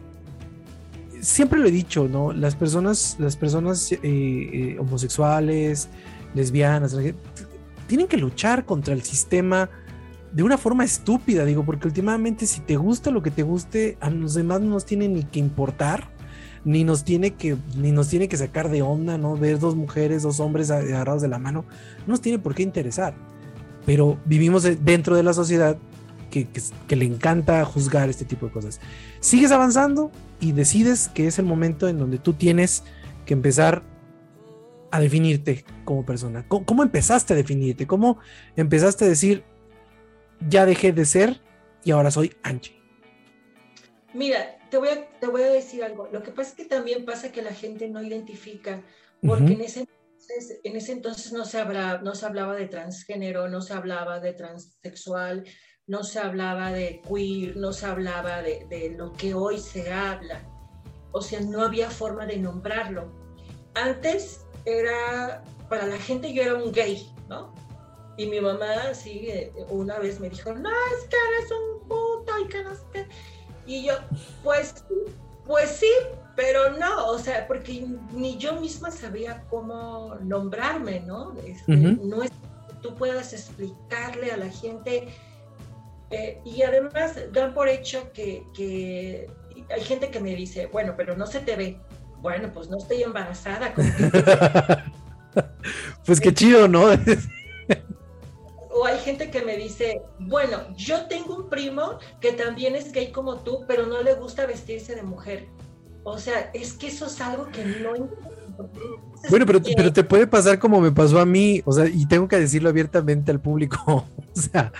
siempre 1.21 1.59
lo 1.59 1.67
he 1.67 1.71
dicho, 1.71 2.07
¿no? 2.07 2.33
Las 2.33 2.55
personas, 2.55 3.15
las 3.19 3.37
personas 3.37 3.91
eh, 3.91 3.99
eh, 4.01 4.77
homosexuales, 4.79 5.87
lesbianas, 6.33 6.97
tienen 7.85 8.07
que 8.07 8.17
luchar 8.17 8.65
contra 8.65 8.95
el 8.95 9.03
sistema 9.03 9.69
de 10.33 10.41
una 10.41 10.57
forma 10.57 10.83
estúpida, 10.83 11.45
digo, 11.45 11.63
porque 11.63 11.87
últimamente 11.87 12.47
si 12.47 12.61
te 12.61 12.75
gusta 12.75 13.11
lo 13.11 13.21
que 13.21 13.29
te 13.29 13.43
guste, 13.43 13.97
a 14.01 14.09
los 14.09 14.33
demás 14.33 14.61
no 14.61 14.71
nos 14.71 14.85
tiene 14.85 15.07
ni 15.07 15.23
que 15.23 15.39
importar, 15.39 16.09
ni 16.65 16.83
nos 16.83 17.03
tiene 17.03 17.35
que, 17.35 17.55
ni 17.77 17.91
nos 17.91 18.09
tiene 18.09 18.27
que 18.27 18.37
sacar 18.37 18.69
de 18.69 18.81
onda, 18.81 19.17
¿no? 19.17 19.37
Ver 19.37 19.59
dos 19.59 19.75
mujeres, 19.75 20.23
dos 20.23 20.39
hombres 20.39 20.71
agarrados 20.71 21.21
de 21.21 21.27
la 21.27 21.37
mano, 21.37 21.65
no 22.07 22.13
nos 22.13 22.21
tiene 22.21 22.39
por 22.39 22.55
qué 22.55 22.63
interesar. 22.63 23.13
Pero 23.85 24.17
vivimos 24.25 24.63
dentro 24.83 25.15
de 25.15 25.23
la 25.23 25.33
sociedad 25.33 25.77
que, 26.31 26.47
que, 26.87 26.95
le 26.95 27.05
encanta 27.05 27.63
juzgar 27.63 28.09
este 28.09 28.25
tipo 28.25 28.47
de 28.47 28.53
cosas. 28.53 28.79
Sigues 29.19 29.51
avanzando 29.51 30.11
y 30.39 30.53
decides 30.53 31.09
que 31.09 31.27
es 31.27 31.37
el 31.37 31.45
momento 31.45 31.87
en 31.87 31.99
donde 31.99 32.17
tú 32.17 32.33
tienes 32.33 32.83
que 33.25 33.35
empezar 33.35 33.83
a 34.89 34.99
definirte 34.99 35.63
como 35.85 36.05
persona. 36.05 36.45
cómo 36.47 36.81
empezaste 36.81 37.33
a 37.33 37.35
definirte? 37.35 37.85
¿Cómo 37.85 38.17
empezaste 38.55 39.05
a 39.05 39.07
decir, 39.07 39.43
ya 40.47 40.65
dejé 40.65 40.91
de 40.91 41.05
ser 41.05 41.41
y 41.83 41.91
ahora 41.91 42.11
soy 42.11 42.35
Angie? 42.43 42.79
Mira, 44.13 44.57
te 44.69 44.77
voy, 44.77 44.89
a, 44.89 45.09
te 45.19 45.27
voy 45.27 45.41
a 45.41 45.51
decir 45.51 45.83
algo. 45.83 46.07
Lo 46.11 46.21
que 46.23 46.31
pasa 46.31 46.51
es 46.51 46.55
que 46.55 46.65
también 46.65 47.05
pasa 47.05 47.31
que 47.31 47.41
la 47.41 47.53
gente 47.53 47.89
no 47.89 48.01
identifica, 48.01 48.83
porque 49.21 49.53
en, 49.53 49.61
ese 49.61 49.81
entonces, 49.81 50.59
en 50.63 50.75
ese 50.75 50.91
entonces 50.91 51.33
no 51.33 51.45
se, 51.45 51.59
hablaba, 51.59 52.01
no 52.01 52.13
se 52.13 52.25
hablaba 52.25 52.55
de 52.55 52.67
transgénero, 52.67 53.47
no 53.49 53.61
se 53.61 53.73
hablaba 53.73 54.19
de 54.19 54.33
transexual, 54.33 55.45
no 55.87 56.03
se 56.03 56.19
hablaba 56.19 56.71
de 56.71 57.01
queer, 57.01 57.57
no 57.57 57.73
se 57.73 57.85
hablaba 57.85 58.41
de, 58.41 58.65
de 58.69 58.91
lo 58.91 59.13
que 59.13 59.33
hoy 59.33 59.59
se 59.59 59.91
habla. 59.91 60.43
O 61.11 61.21
sea, 61.21 61.39
no 61.41 61.61
había 61.61 61.89
forma 61.89 62.25
de 62.25 62.37
nombrarlo. 62.37 63.11
Antes 63.75 64.41
era, 64.65 65.43
para 65.69 65.87
la 65.87 65.97
gente 65.97 66.33
yo 66.33 66.43
era 66.43 66.55
un 66.55 66.71
gay, 66.71 67.11
¿no? 67.29 67.53
Y 68.17 68.27
mi 68.27 68.39
mamá, 68.39 68.93
sí, 68.93 69.27
una 69.69 69.97
vez 69.99 70.19
me 70.19 70.29
dijo, 70.29 70.53
no, 70.53 70.69
es 70.69 71.07
que 71.09 71.15
eres 71.15 71.51
un 71.51 71.87
puto 71.87 72.39
y 72.43 72.47
que 72.47 72.63
no 72.63 72.75
sé 72.75 73.07
Y 73.65 73.85
yo, 73.85 73.93
pues, 74.43 74.85
pues 75.47 75.69
sí, 75.71 75.91
pero 76.35 76.77
no, 76.77 77.07
o 77.07 77.17
sea, 77.17 77.47
porque 77.47 77.85
ni 78.11 78.37
yo 78.37 78.59
misma 78.59 78.91
sabía 78.91 79.43
cómo 79.49 80.15
nombrarme, 80.21 80.99
¿no? 81.01 81.33
Este, 81.45 81.75
no 81.75 82.23
es 82.23 82.29
que 82.29 82.73
tú 82.81 82.95
puedas 82.95 83.33
explicarle 83.33 84.31
a 84.31 84.37
la 84.37 84.49
gente. 84.49 85.07
Eh, 86.11 86.39
y 86.45 86.61
además 86.61 87.15
dan 87.31 87.55
por 87.55 87.67
hecho 87.67 88.11
que, 88.13 88.45
que, 88.53 89.27
hay 89.73 89.81
gente 89.81 90.11
que 90.11 90.19
me 90.19 90.35
dice, 90.35 90.67
bueno, 90.67 90.93
pero 90.95 91.17
no 91.17 91.25
se 91.25 91.39
te 91.39 91.55
ve. 91.55 91.79
Bueno, 92.21 92.51
pues 92.53 92.69
no 92.69 92.77
estoy 92.77 93.01
embarazada. 93.01 93.73
pues 96.05 96.21
qué 96.21 96.33
chido, 96.33 96.67
¿no? 96.67 96.85
o 98.73 98.85
hay 98.85 98.99
gente 98.99 99.29
que 99.29 99.41
me 99.41 99.57
dice, 99.57 100.01
bueno, 100.19 100.57
yo 100.75 101.05
tengo 101.07 101.35
un 101.35 101.49
primo 101.49 101.99
que 102.19 102.33
también 102.33 102.75
es 102.75 102.91
gay 102.91 103.11
como 103.11 103.37
tú, 103.37 103.65
pero 103.67 103.85
no 103.85 104.01
le 104.01 104.15
gusta 104.15 104.45
vestirse 104.45 104.95
de 104.95 105.03
mujer. 105.03 105.47
O 106.03 106.17
sea, 106.17 106.49
es 106.53 106.73
que 106.73 106.87
eso 106.87 107.05
es 107.05 107.21
algo 107.21 107.47
que 107.49 107.63
no 107.63 107.93
bueno, 109.29 109.45
pero, 109.45 109.61
pero 109.75 109.93
te 109.93 110.03
puede 110.03 110.27
pasar 110.27 110.59
como 110.59 110.81
me 110.81 110.91
pasó 110.91 111.19
a 111.19 111.25
mí, 111.25 111.61
o 111.65 111.71
sea, 111.71 111.87
y 111.87 112.05
tengo 112.05 112.27
que 112.27 112.39
decirlo 112.39 112.69
abiertamente 112.69 113.31
al 113.31 113.39
público. 113.39 113.77
o 114.35 114.39
sea, 114.39 114.71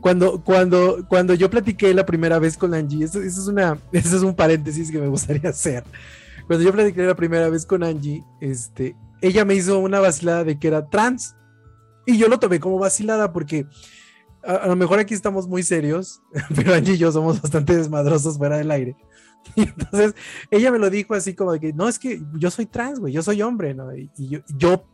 cuando, 0.00 0.42
cuando, 0.42 1.06
cuando 1.08 1.34
yo 1.34 1.48
platiqué 1.48 1.94
la 1.94 2.04
primera 2.04 2.38
vez 2.38 2.56
con 2.56 2.74
Angie, 2.74 3.04
eso, 3.04 3.22
es 3.22 3.38
una, 3.46 3.78
eso 3.92 4.16
es 4.16 4.22
un 4.22 4.34
paréntesis 4.34 4.90
que 4.90 4.98
me 4.98 5.06
gustaría 5.06 5.50
hacer. 5.50 5.84
Cuando 6.46 6.64
yo 6.64 6.72
platiqué 6.72 7.02
la 7.02 7.14
primera 7.14 7.48
vez 7.48 7.64
con 7.64 7.84
Angie, 7.84 8.24
este, 8.40 8.96
ella 9.22 9.44
me 9.44 9.54
hizo 9.54 9.78
una 9.78 10.00
vacilada 10.00 10.44
de 10.44 10.58
que 10.58 10.68
era 10.68 10.88
trans. 10.88 11.36
Y 12.06 12.18
yo 12.18 12.28
lo 12.28 12.38
tomé 12.38 12.60
como 12.60 12.78
vacilada 12.78 13.32
porque 13.32 13.66
a 14.42 14.66
lo 14.66 14.76
mejor 14.76 14.98
aquí 14.98 15.14
estamos 15.14 15.46
muy 15.46 15.62
serios, 15.62 16.22
pero 16.54 16.74
Angie 16.74 16.94
y 16.94 16.98
yo 16.98 17.12
somos 17.12 17.40
bastante 17.40 17.76
desmadrosos 17.76 18.38
fuera 18.38 18.58
del 18.58 18.70
aire. 18.70 18.96
Y 19.56 19.62
entonces 19.62 20.14
ella 20.50 20.70
me 20.70 20.78
lo 20.78 20.90
dijo 20.90 21.14
así 21.14 21.34
como 21.34 21.52
de 21.52 21.60
que, 21.60 21.72
no, 21.72 21.88
es 21.88 21.98
que 21.98 22.22
yo 22.34 22.50
soy 22.50 22.66
trans, 22.66 23.00
güey, 23.00 23.14
yo 23.14 23.22
soy 23.22 23.40
hombre, 23.40 23.72
¿no? 23.72 23.96
Y, 23.96 24.10
yo, 24.58 24.84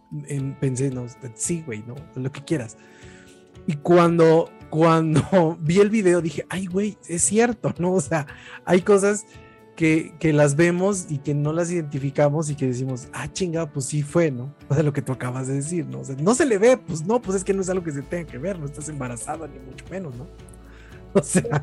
pensé, 0.60 0.90
no, 0.90 1.04
sí, 1.34 1.64
güey, 1.66 1.82
no, 1.84 1.96
lo 2.14 2.30
que 2.30 2.44
quieras. 2.44 2.76
Y 3.66 3.74
cuando, 3.74 4.48
cuando 4.70 5.58
vi 5.60 5.80
el 5.80 5.90
video 5.90 6.22
dije, 6.22 6.46
ay, 6.48 6.66
güey, 6.66 6.96
es 7.08 7.22
cierto, 7.22 7.74
¿no? 7.78 7.92
O 7.92 8.00
sea, 8.00 8.28
hay 8.64 8.82
cosas 8.82 9.26
que, 9.76 10.14
que, 10.18 10.32
las 10.32 10.56
vemos 10.56 11.06
y 11.10 11.18
que 11.18 11.34
no 11.34 11.52
las 11.52 11.70
identificamos 11.70 12.48
y 12.50 12.56
que 12.56 12.66
decimos, 12.66 13.08
ah, 13.12 13.30
chinga, 13.30 13.66
pues 13.66 13.86
sí 13.86 14.02
fue, 14.02 14.30
¿no? 14.30 14.52
O 14.68 14.74
sea, 14.74 14.82
lo 14.82 14.92
que 14.92 15.02
tú 15.02 15.12
acabas 15.12 15.46
de 15.46 15.54
decir, 15.54 15.86
¿no? 15.86 16.00
O 16.00 16.04
sea, 16.04 16.16
no 16.18 16.34
se 16.34 16.46
le 16.46 16.58
ve, 16.58 16.76
pues 16.78 17.04
no, 17.04 17.20
pues 17.20 17.36
es 17.36 17.44
que 17.44 17.52
no 17.52 17.60
es 17.60 17.68
algo 17.68 17.84
que 17.84 17.92
se 17.92 18.02
tenga 18.02 18.26
que 18.30 18.38
ver, 18.38 18.58
no 18.58 18.66
estás 18.66 18.88
embarazada 18.88 19.46
ni 19.46 19.58
mucho 19.60 19.84
menos, 19.90 20.14
¿no? 20.16 20.26
O 21.12 21.22
sea... 21.22 21.62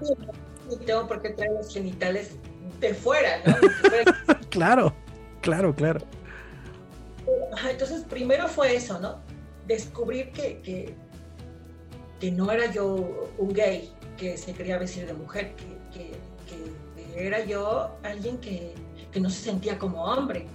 No 0.70 0.78
tengo 0.78 1.08
por 1.08 1.22
qué 1.22 1.30
traer 1.32 1.52
los 1.52 1.74
genitales 1.74 2.32
de 2.80 2.94
fuera, 2.94 3.42
¿no? 3.46 3.56
claro, 4.50 4.94
claro, 5.42 5.76
claro. 5.76 6.00
Entonces, 7.70 8.04
primero 8.10 8.48
fue 8.48 8.76
eso, 8.76 9.00
¿no? 9.00 9.20
Descubrir 9.68 10.32
que, 10.32 10.60
que, 10.62 10.96
que, 12.20 12.32
no 12.32 12.52
era 12.52 12.72
yo 12.72 13.30
un 13.38 13.54
gay 13.54 13.92
que 14.18 14.38
se 14.38 14.54
quería 14.54 14.78
vestir 14.78 15.06
de 15.06 15.14
mujer, 15.14 15.56
que, 15.56 15.98
que, 15.98 16.12
era 17.16 17.44
yo 17.46 17.98
alguien 18.04 18.38
que, 18.38 18.74
no 19.20 19.30
se 19.30 19.44
sentía 19.44 19.78
como 19.78 20.04
hombre. 20.04 20.48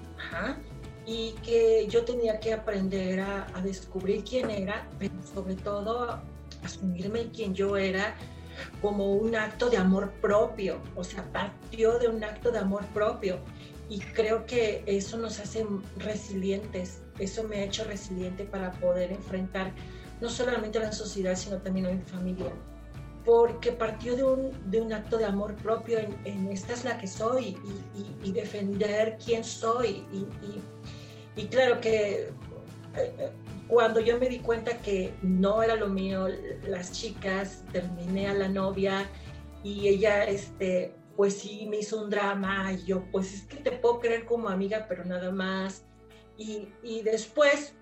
Y 1.06 1.32
que 1.44 1.86
yo 1.88 2.04
tenía 2.04 2.38
que 2.38 2.52
aprender 2.52 3.20
a, 3.20 3.46
a 3.54 3.62
descubrir 3.62 4.24
quién 4.24 4.50
era, 4.50 4.86
pero 4.98 5.14
sobre 5.32 5.54
todo 5.54 6.20
asumirme 6.62 7.30
quién 7.30 7.54
yo 7.54 7.76
era 7.76 8.14
como 8.82 9.14
un 9.14 9.34
acto 9.36 9.70
de 9.70 9.76
amor 9.76 10.10
propio, 10.20 10.80
o 10.96 11.04
sea, 11.04 11.24
partió 11.32 11.98
de 11.98 12.08
un 12.08 12.22
acto 12.24 12.50
de 12.50 12.58
amor 12.58 12.84
propio. 12.86 13.38
Y 13.88 14.00
creo 14.00 14.44
que 14.44 14.82
eso 14.86 15.16
nos 15.16 15.40
hace 15.40 15.66
resilientes, 15.96 17.00
eso 17.18 17.44
me 17.44 17.56
ha 17.56 17.64
hecho 17.64 17.84
resiliente 17.84 18.44
para 18.44 18.72
poder 18.72 19.12
enfrentar 19.12 19.72
no 20.20 20.28
solamente 20.28 20.78
a 20.78 20.82
la 20.82 20.92
sociedad, 20.92 21.36
sino 21.36 21.58
también 21.58 21.86
a 21.86 21.90
mi 21.90 22.02
familia. 22.02 22.52
Porque 23.28 23.72
partió 23.72 24.16
de 24.16 24.24
un, 24.24 24.70
de 24.70 24.80
un 24.80 24.90
acto 24.90 25.18
de 25.18 25.26
amor 25.26 25.54
propio 25.56 25.98
en, 25.98 26.48
esta 26.50 26.72
es 26.72 26.84
la 26.84 26.96
que 26.96 27.06
soy 27.06 27.58
y, 28.24 28.32
defender 28.32 29.18
quién 29.22 29.44
soy. 29.44 30.06
Y, 30.12 30.26
y 31.36 31.46
claro 31.48 31.78
que 31.78 32.30
eh, 32.96 33.30
cuando 33.68 34.00
yo 34.00 34.18
me 34.18 34.28
di 34.28 34.38
cuenta 34.38 34.78
que 34.78 35.12
no 35.22 35.62
era 35.62 35.76
lo 35.76 35.88
mío, 35.88 36.26
las 36.66 36.90
chicas, 36.92 37.64
terminé 37.70 38.28
a 38.28 38.34
la 38.34 38.48
novia 38.48 39.06
y 39.62 39.88
ella, 39.88 40.24
este, 40.24 40.94
pues 41.16 41.34
sí, 41.34 41.66
me 41.68 41.78
hizo 41.78 42.02
un 42.02 42.08
drama 42.08 42.72
y 42.72 42.84
yo, 42.86 43.04
pues 43.12 43.34
es 43.34 43.42
que 43.42 43.56
te 43.56 43.72
puedo 43.72 44.00
creer 44.00 44.24
como 44.24 44.48
amiga, 44.48 44.86
pero 44.88 45.04
nada 45.04 45.30
más. 45.30 45.84
Y, 46.38 46.68
y 46.82 47.02
después, 47.02 47.74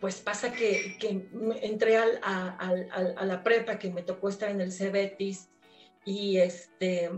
pues 0.00 0.20
pasa 0.20 0.52
que, 0.52 0.96
que 0.98 1.28
entré 1.62 1.96
al, 1.96 2.20
a, 2.22 2.56
a, 2.56 3.24
la 3.24 3.42
prepa, 3.42 3.78
que 3.78 3.90
me 3.90 4.02
tocó 4.02 4.28
estar 4.28 4.50
en 4.50 4.60
el 4.60 4.72
Cebetis 4.72 5.50
y 6.04 6.38
este, 6.38 7.10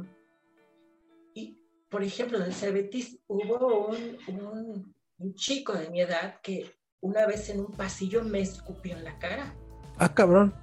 y 1.35 1.59
por 1.89 2.03
ejemplo, 2.03 2.39
en 2.39 2.45
el 2.45 2.55
Cebetis 2.55 3.19
hubo 3.29 3.87
un, 3.87 4.19
un, 4.29 4.95
un 5.19 5.35
chico 5.35 5.75
de 5.75 5.91
mi 5.91 6.01
edad 6.01 6.41
que 6.43 6.75
una 7.01 7.27
vez 7.27 7.49
en 7.51 7.61
un 7.61 7.73
pasillo 7.73 8.23
me 8.25 8.41
escupió 8.41 8.97
en 8.97 9.05
la 9.05 9.19
cara. 9.19 9.55
Ah, 9.99 10.13
cabrón. 10.13 10.55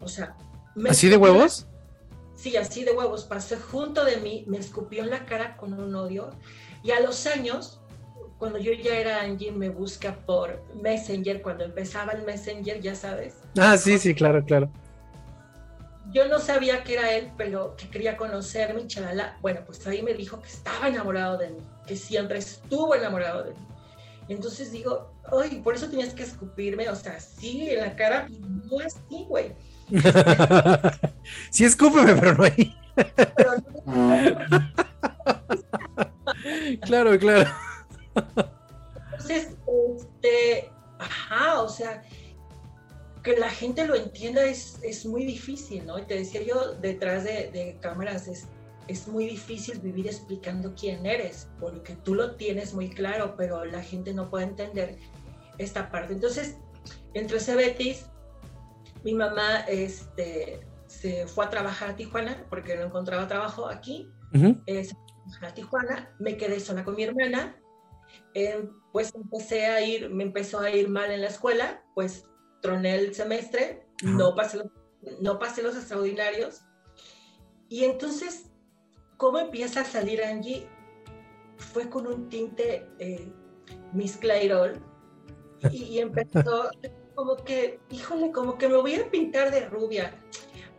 O 0.00 0.08
sea, 0.08 0.36
¿así 0.88 1.08
de 1.08 1.16
huevos? 1.16 1.66
Sí, 2.34 2.56
así 2.56 2.84
de 2.84 2.92
huevos. 2.92 3.24
Pasó 3.24 3.56
junto 3.58 4.04
de 4.04 4.18
mí, 4.18 4.44
me 4.46 4.58
escupió 4.58 5.02
en 5.02 5.10
la 5.10 5.26
cara 5.26 5.56
con 5.56 5.72
un 5.72 5.94
odio. 5.94 6.30
Y 6.82 6.92
a 6.92 7.00
los 7.00 7.26
años, 7.26 7.80
cuando 8.38 8.58
yo 8.58 8.72
ya 8.72 8.96
era 8.96 9.22
Angie, 9.22 9.50
me 9.50 9.68
busca 9.68 10.14
por 10.14 10.62
Messenger, 10.80 11.42
cuando 11.42 11.64
empezaba 11.64 12.12
el 12.12 12.22
Messenger, 12.22 12.80
ya 12.80 12.94
sabes. 12.94 13.34
Ah, 13.58 13.76
sí, 13.76 13.98
sí, 13.98 14.14
claro, 14.14 14.44
claro. 14.44 14.70
Yo 16.12 16.28
no 16.28 16.38
sabía 16.38 16.84
que 16.84 16.94
era 16.94 17.12
él, 17.12 17.30
pero 17.36 17.74
que 17.76 17.90
quería 17.90 18.16
conocerme, 18.16 18.86
chalala. 18.86 19.36
Bueno, 19.42 19.60
pues 19.66 19.84
ahí 19.86 20.00
me 20.02 20.14
dijo 20.14 20.40
que 20.40 20.48
estaba 20.48 20.88
enamorado 20.88 21.36
de 21.36 21.50
mí, 21.50 21.58
que 21.86 21.96
siempre 21.96 22.38
estuvo 22.38 22.94
enamorado 22.94 23.42
de 23.42 23.50
mí. 23.50 23.56
Entonces 24.28 24.70
digo, 24.70 25.10
ay, 25.42 25.60
por 25.62 25.74
eso 25.74 25.90
tenías 25.90 26.14
que 26.14 26.22
escupirme, 26.22 26.88
o 26.88 26.94
sea, 26.94 27.18
sí, 27.18 27.68
en 27.70 27.80
la 27.80 27.96
cara, 27.96 28.28
no 28.30 28.78
así, 28.78 29.24
güey. 29.26 29.52
sí, 31.50 31.64
escúpeme, 31.64 32.14
pero 32.14 32.34
no 32.34 32.44
ahí. 32.44 32.72
claro, 36.82 37.18
claro. 37.18 37.50
Entonces, 39.12 39.56
este, 39.96 40.70
ajá, 40.98 41.62
o 41.62 41.68
sea, 41.68 42.02
que 43.22 43.36
la 43.36 43.50
gente 43.50 43.86
lo 43.86 43.94
entienda 43.94 44.44
es, 44.44 44.78
es 44.82 45.04
muy 45.04 45.24
difícil, 45.24 45.86
¿no? 45.86 45.98
Y 45.98 46.02
te 46.02 46.14
decía 46.14 46.42
yo, 46.42 46.74
detrás 46.74 47.24
de, 47.24 47.50
de 47.50 47.78
cámaras 47.80 48.28
es 48.28 48.48
es 48.88 49.06
muy 49.06 49.26
difícil 49.26 49.78
vivir 49.80 50.06
explicando 50.06 50.74
quién 50.74 51.04
eres, 51.06 51.46
porque 51.60 51.94
tú 51.94 52.14
lo 52.14 52.34
tienes 52.36 52.74
muy 52.74 52.88
claro, 52.88 53.34
pero 53.36 53.64
la 53.64 53.82
gente 53.82 54.12
no 54.14 54.28
puede 54.30 54.46
entender 54.46 54.96
esta 55.58 55.90
parte. 55.90 56.14
Entonces, 56.14 56.56
entre 57.12 57.36
ese 57.36 57.54
Betis, 57.54 58.06
mi 59.04 59.12
mamá 59.12 59.60
este, 59.68 60.66
se 60.86 61.26
fue 61.26 61.44
a 61.44 61.50
trabajar 61.50 61.90
a 61.90 61.96
Tijuana 61.96 62.46
porque 62.48 62.76
no 62.76 62.84
encontraba 62.84 63.28
trabajo 63.28 63.68
aquí. 63.68 64.10
Eh, 64.66 64.84
se 64.84 64.94
fue 65.38 65.48
a 65.48 65.54
Tijuana, 65.54 66.10
me 66.18 66.36
quedé 66.36 66.58
sola 66.58 66.82
con 66.82 66.96
mi 66.96 67.04
hermana. 67.04 67.56
Eh, 68.34 68.68
pues 68.92 69.14
empecé 69.14 69.66
a 69.66 69.80
ir, 69.80 70.10
me 70.10 70.24
empezó 70.24 70.60
a 70.60 70.70
ir 70.70 70.88
mal 70.88 71.10
en 71.10 71.22
la 71.22 71.28
escuela, 71.28 71.84
pues 71.94 72.26
troné 72.62 72.96
el 72.96 73.14
semestre, 73.14 73.86
no 74.02 74.34
pasé, 74.34 74.62
no 75.20 75.38
pasé 75.38 75.62
los 75.62 75.76
extraordinarios. 75.76 76.62
Y 77.68 77.84
entonces 77.84 78.48
cómo 79.18 79.38
empieza 79.38 79.82
a 79.82 79.84
salir 79.84 80.24
Angie 80.24 80.66
fue 81.58 81.90
con 81.90 82.06
un 82.06 82.28
tinte 82.30 82.86
eh, 82.98 83.30
Miss 83.92 84.16
Clairol 84.16 84.80
y, 85.72 85.98
empezó 85.98 86.70
como 87.16 87.36
que, 87.36 87.80
híjole, 87.90 88.30
como 88.30 88.56
que 88.56 88.68
me 88.68 88.76
voy 88.76 88.94
a 88.94 89.10
pintar 89.10 89.50
de 89.50 89.68
rubia. 89.68 90.14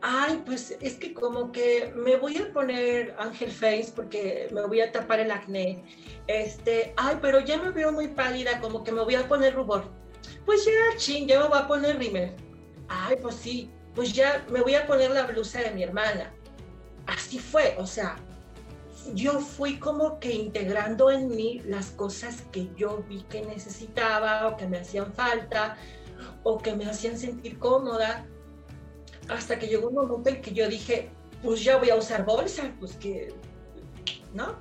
Ay, 0.01 0.41
pues 0.45 0.77
es 0.79 0.95
que 0.95 1.13
como 1.13 1.51
que 1.51 1.91
me 1.95 2.15
voy 2.15 2.37
a 2.37 2.53
poner 2.53 3.13
Angel 3.19 3.51
Face 3.51 3.91
porque 3.93 4.47
me 4.53 4.65
voy 4.65 4.79
a 4.79 4.91
tapar 4.91 5.19
el 5.19 5.29
acné. 5.29 5.83
Este, 6.27 6.93
ay, 6.95 7.17
pero 7.21 7.41
ya 7.41 7.57
me 7.57 7.71
veo 7.71 7.91
muy 7.91 8.07
pálida, 8.07 8.61
como 8.61 8.83
que 8.83 8.93
me 8.93 9.03
voy 9.03 9.15
a 9.15 9.27
poner 9.27 9.55
rubor. 9.55 9.83
Pues 10.45 10.65
ya, 10.65 10.97
ching, 10.97 11.27
ya 11.27 11.41
me 11.41 11.49
voy 11.49 11.59
a 11.59 11.67
poner 11.67 11.97
rímel. 11.97 12.31
Ay, 12.87 13.17
pues 13.21 13.35
sí, 13.35 13.69
pues 13.93 14.13
ya 14.13 14.45
me 14.49 14.61
voy 14.61 14.75
a 14.75 14.87
poner 14.87 15.11
la 15.11 15.23
blusa 15.23 15.59
de 15.61 15.71
mi 15.71 15.83
hermana. 15.83 16.33
Así 17.05 17.37
fue, 17.37 17.75
o 17.77 17.85
sea, 17.85 18.15
yo 19.13 19.39
fui 19.39 19.79
como 19.79 20.19
que 20.19 20.31
integrando 20.31 21.11
en 21.11 21.27
mí 21.29 21.61
las 21.65 21.87
cosas 21.91 22.43
que 22.51 22.69
yo 22.75 23.03
vi 23.09 23.23
que 23.23 23.41
necesitaba 23.45 24.47
o 24.47 24.57
que 24.57 24.67
me 24.67 24.79
hacían 24.79 25.11
falta 25.13 25.77
o 26.43 26.57
que 26.57 26.73
me 26.75 26.85
hacían 26.85 27.17
sentir 27.17 27.59
cómoda, 27.59 28.25
hasta 29.29 29.59
que 29.59 29.67
llegó 29.67 29.89
un 29.89 29.95
momento 29.95 30.29
en 30.29 30.41
que 30.41 30.53
yo 30.53 30.67
dije, 30.67 31.09
pues 31.43 31.63
ya 31.63 31.77
voy 31.77 31.89
a 31.89 31.95
usar 31.95 32.25
bolsa, 32.25 32.73
pues 32.79 32.93
que, 32.93 33.33
¿no? 34.33 34.55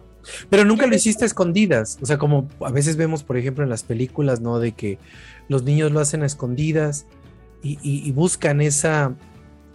Pero 0.51 0.65
nunca 0.65 0.87
lo 0.87 0.95
hiciste 0.95 1.25
escondidas, 1.25 1.99
o 2.03 2.07
sea, 2.07 2.19
como 2.19 2.49
a 2.61 2.71
veces 2.71 2.97
vemos, 2.97 3.23
por 3.23 3.37
ejemplo, 3.37 3.65
en 3.65 3.71
las 3.71 3.83
películas, 3.83 4.41
¿no? 4.41 4.59
De 4.59 4.73
que 4.73 4.99
los 5.49 5.63
niños 5.63 5.91
lo 5.91 6.01
hacen 6.01 6.23
a 6.23 6.27
escondidas 6.27 7.07
y 7.63 8.13
buscan 8.13 8.61
esa, 8.61 9.17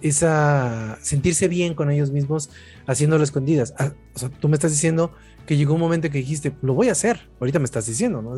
esa 0.03 0.97
sentirse 1.01 1.47
bien 1.47 1.73
con 1.73 1.89
ellos 1.89 2.11
mismos 2.11 2.49
haciéndolo 2.85 3.23
escondidas. 3.23 3.73
Ah, 3.79 3.93
o 4.13 4.19
sea, 4.19 4.29
tú 4.29 4.49
me 4.49 4.55
estás 4.55 4.71
diciendo 4.71 5.11
que 5.47 5.55
llegó 5.55 5.73
un 5.73 5.79
momento 5.79 6.09
que 6.09 6.17
dijiste, 6.19 6.53
lo 6.61 6.73
voy 6.73 6.89
a 6.89 6.91
hacer, 6.91 7.29
ahorita 7.39 7.57
me 7.59 7.65
estás 7.65 7.87
diciendo, 7.87 8.21
¿no? 8.21 8.35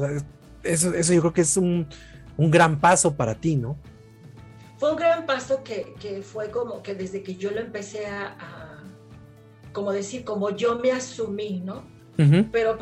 eso, 0.64 0.94
eso 0.94 1.14
yo 1.14 1.22
creo 1.22 1.34
que 1.34 1.42
es 1.42 1.58
un, 1.58 1.88
un, 2.38 2.52
gran 2.52 2.80
paso 2.80 3.16
para 3.16 3.36
ti, 3.36 3.56
¿no? 3.56 3.78
Fue 4.78 4.92
un 4.92 4.98
gran 4.98 5.26
paso 5.26 5.64
que, 5.64 5.94
que, 6.00 6.22
fue 6.22 6.52
como 6.52 6.82
que 6.84 6.96
desde 6.96 7.24
que 7.24 7.36
yo 7.36 7.52
lo 7.52 7.60
empecé 7.60 8.08
a, 8.08 8.84
como 9.72 9.92
decir, 9.92 10.24
como 10.24 10.52
yo 10.52 10.80
me 10.80 10.92
asumí, 10.92 11.62
¿no? 11.62 11.84
Pero 12.52 12.78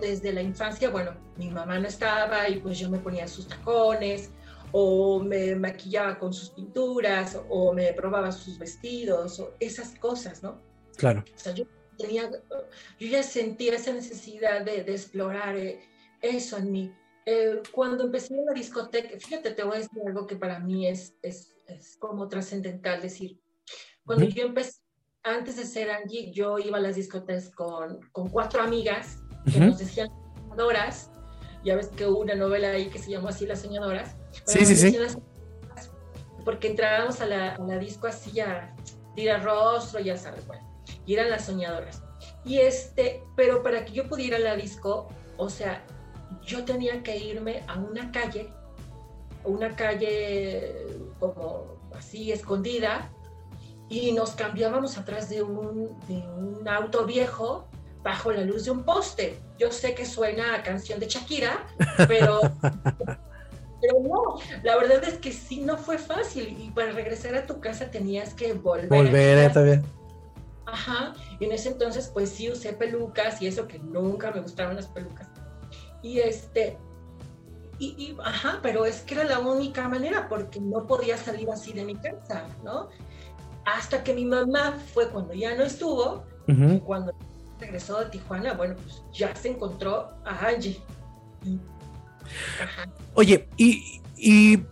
desde 0.00 0.32
la 0.32 0.42
infancia, 0.42 0.90
bueno, 0.90 1.12
mi 1.36 1.50
mamá 1.50 1.78
no 1.78 1.86
estaba 1.86 2.48
y 2.48 2.58
pues 2.58 2.78
yo 2.78 2.90
me 2.90 2.98
ponía 2.98 3.28
sus 3.28 3.46
tacones 3.46 4.30
o 4.72 5.22
me 5.22 5.54
maquillaba 5.54 6.18
con 6.18 6.32
sus 6.32 6.50
pinturas 6.50 7.38
o 7.48 7.72
me 7.72 7.92
probaba 7.92 8.32
sus 8.32 8.58
vestidos 8.58 9.38
o 9.38 9.54
esas 9.60 9.94
cosas, 9.98 10.42
¿no? 10.42 10.60
Claro. 10.96 11.22
O 11.32 11.38
sea, 11.38 11.52
yo 11.54 11.64
tenía, 11.96 12.28
yo 12.98 13.08
ya 13.08 13.22
sentía 13.22 13.74
esa 13.74 13.92
necesidad 13.92 14.64
de, 14.64 14.82
de 14.82 14.92
explorar 14.92 15.56
eh, 15.56 15.80
eso 16.20 16.56
en 16.56 16.72
mí. 16.72 16.92
Eh, 17.26 17.62
cuando 17.72 18.04
empecé 18.04 18.34
en 18.34 18.44
la 18.44 18.52
discoteca, 18.52 19.18
fíjate, 19.18 19.52
te 19.52 19.64
voy 19.64 19.76
a 19.76 19.78
decir 19.78 20.02
algo 20.06 20.26
que 20.26 20.36
para 20.36 20.58
mí 20.58 20.86
es, 20.86 21.14
es, 21.22 21.56
es 21.66 21.96
como 21.96 22.28
trascendental 22.28 23.00
decir. 23.00 23.40
Cuando 24.04 24.26
yo 24.26 24.44
empecé, 24.44 24.80
antes 25.22 25.56
de 25.56 25.64
ser 25.64 25.90
Angie, 25.90 26.30
yo 26.32 26.58
iba 26.58 26.76
a 26.76 26.80
las 26.80 26.96
discotecas 26.96 27.50
con, 27.50 28.00
con 28.12 28.28
cuatro 28.28 28.62
amigas 28.62 29.18
que 29.50 29.58
nos 29.58 29.78
decían 29.78 30.08
soñadoras. 30.48 31.10
Ya 31.64 31.76
ves 31.76 31.88
que 31.88 32.06
hubo 32.06 32.18
una 32.20 32.34
novela 32.34 32.68
ahí 32.68 32.90
que 32.90 32.98
se 32.98 33.10
llamó 33.10 33.28
así 33.28 33.46
Las 33.46 33.62
Soñadoras. 33.62 34.16
sí, 34.44 34.66
sí, 34.66 34.76
sí. 34.76 34.98
Porque 36.44 36.68
entrábamos 36.68 37.22
a 37.22 37.26
la, 37.26 37.54
a 37.54 37.62
la 37.62 37.78
disco 37.78 38.06
así 38.06 38.38
a 38.38 38.76
tirar 39.16 39.42
rostro, 39.42 39.98
ya 40.00 40.18
sabes, 40.18 40.46
bueno. 40.46 40.62
Y 41.06 41.14
eran 41.14 41.30
las 41.30 41.46
soñadoras. 41.46 42.02
Y 42.44 42.58
este, 42.58 43.22
pero 43.34 43.62
para 43.62 43.86
que 43.86 43.92
yo 43.92 44.08
pudiera 44.08 44.38
ir 44.38 44.46
a 44.46 44.50
la 44.50 44.56
disco, 44.56 45.08
o 45.38 45.48
sea, 45.48 45.82
yo 46.42 46.64
tenía 46.64 47.02
que 47.02 47.16
irme 47.16 47.62
a 47.66 47.78
una 47.78 48.10
calle, 48.12 48.48
una 49.44 49.74
calle 49.76 50.74
como 51.18 51.78
así 51.96 52.32
escondida, 52.32 53.10
y 53.88 54.12
nos 54.12 54.32
cambiábamos 54.32 54.98
atrás 54.98 55.28
de 55.28 55.42
un, 55.42 55.96
de 56.08 56.16
un 56.16 56.66
auto 56.66 57.04
viejo 57.04 57.68
bajo 58.02 58.32
la 58.32 58.42
luz 58.42 58.64
de 58.64 58.70
un 58.70 58.84
poste. 58.84 59.38
Yo 59.58 59.70
sé 59.70 59.94
que 59.94 60.04
suena 60.04 60.54
a 60.54 60.62
canción 60.62 61.00
de 61.00 61.06
Shakira, 61.06 61.66
pero, 62.08 62.40
pero 62.62 64.00
no, 64.02 64.38
la 64.62 64.76
verdad 64.76 65.02
es 65.04 65.14
que 65.14 65.32
sí, 65.32 65.60
no 65.60 65.76
fue 65.76 65.98
fácil 65.98 66.56
y 66.60 66.70
para 66.70 66.92
regresar 66.92 67.34
a 67.34 67.46
tu 67.46 67.60
casa 67.60 67.90
tenías 67.90 68.34
que 68.34 68.52
volver. 68.52 68.88
Volver, 68.88 69.50
a 69.50 69.52
también. 69.52 69.84
Ajá, 70.66 71.14
y 71.38 71.44
en 71.44 71.52
ese 71.52 71.68
entonces 71.68 72.10
pues 72.12 72.30
sí 72.30 72.50
usé 72.50 72.72
pelucas 72.72 73.40
y 73.42 73.46
eso 73.46 73.68
que 73.68 73.78
nunca 73.78 74.30
me 74.30 74.40
gustaban 74.40 74.76
las 74.76 74.86
pelucas. 74.86 75.28
Y 76.04 76.20
este, 76.20 76.76
y, 77.78 77.86
y, 77.96 78.16
ajá, 78.22 78.60
pero 78.62 78.84
es 78.84 79.00
que 79.00 79.14
era 79.14 79.24
la 79.24 79.38
única 79.38 79.88
manera 79.88 80.28
porque 80.28 80.60
no 80.60 80.86
podía 80.86 81.16
salir 81.16 81.50
así 81.50 81.72
de 81.72 81.82
mi 81.82 81.94
casa, 81.96 82.46
¿no? 82.62 82.90
Hasta 83.64 84.04
que 84.04 84.12
mi 84.12 84.26
mamá 84.26 84.78
fue 84.92 85.08
cuando 85.08 85.32
ya 85.32 85.56
no 85.56 85.64
estuvo, 85.64 86.24
cuando 86.84 87.14
regresó 87.58 88.00
de 88.00 88.10
Tijuana, 88.10 88.52
bueno, 88.52 88.74
pues 88.76 89.02
ya 89.14 89.34
se 89.34 89.48
encontró 89.48 90.10
a 90.26 90.46
Angie. 90.46 90.78
Ajá. 92.62 92.86
Oye, 93.14 93.48
y, 93.56 94.02
y 94.18 94.62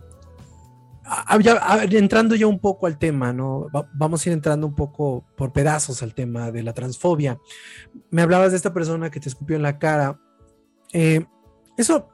entrando 1.97 2.35
ya 2.35 2.45
un 2.45 2.59
poco 2.59 2.85
al 2.85 2.99
tema, 2.99 3.33
¿no? 3.33 3.69
vamos 3.95 4.23
a 4.23 4.29
ir 4.29 4.33
entrando 4.33 4.67
un 4.67 4.75
poco 4.75 5.25
por 5.35 5.51
pedazos 5.51 6.03
al 6.03 6.13
tema 6.13 6.51
de 6.51 6.61
la 6.61 6.73
transfobia. 6.73 7.39
Me 8.11 8.21
hablabas 8.21 8.51
de 8.51 8.57
esta 8.57 8.71
persona 8.71 9.09
que 9.09 9.19
te 9.19 9.29
escupió 9.29 9.55
en 9.55 9.63
la 9.63 9.79
cara 9.79 10.19
eh, 10.93 11.25
eso, 11.75 12.07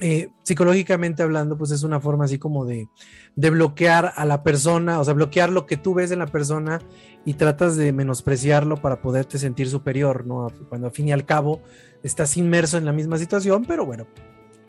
eh, 0.00 0.28
psicológicamente 0.42 1.22
hablando, 1.22 1.56
pues 1.56 1.70
es 1.70 1.84
una 1.84 2.00
forma 2.00 2.24
así 2.24 2.38
como 2.38 2.66
de, 2.66 2.88
bloquear 3.36 4.12
a 4.16 4.24
la 4.26 4.42
persona, 4.42 5.00
o 5.00 5.04
sea, 5.04 5.14
bloquear 5.14 5.50
lo 5.50 5.66
que 5.66 5.76
tú 5.76 5.94
ves 5.94 6.10
en 6.10 6.18
la 6.18 6.26
persona 6.26 6.80
y 7.24 7.34
tratas 7.34 7.76
de 7.76 7.92
menospreciarlo 7.92 8.76
para 8.76 9.00
poderte 9.00 9.38
sentir 9.38 9.68
superior, 9.68 10.26
¿no? 10.26 10.48
Cuando 10.68 10.88
al 10.88 10.92
fin 10.92 11.08
y 11.08 11.12
al 11.12 11.24
cabo 11.24 11.62
estás 12.02 12.36
inmerso 12.36 12.76
en 12.76 12.84
la 12.84 12.92
misma 12.92 13.18
situación, 13.18 13.64
pero 13.66 13.86
bueno, 13.86 14.06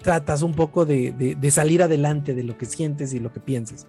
tratas 0.02 0.44
un 0.44 0.54
poco 0.54 0.86
de, 0.86 1.38
salir 1.52 1.82
adelante 1.82 2.34
de 2.34 2.44
lo 2.44 2.58
que 2.58 2.66
sientes 2.66 3.14
y 3.14 3.20
lo 3.20 3.34
que 3.34 3.40
piensas. 3.40 3.88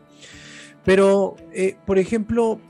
Pero, 0.84 1.36
eh, 1.52 1.76
por 1.86 1.98
ejemplo, 1.98 2.60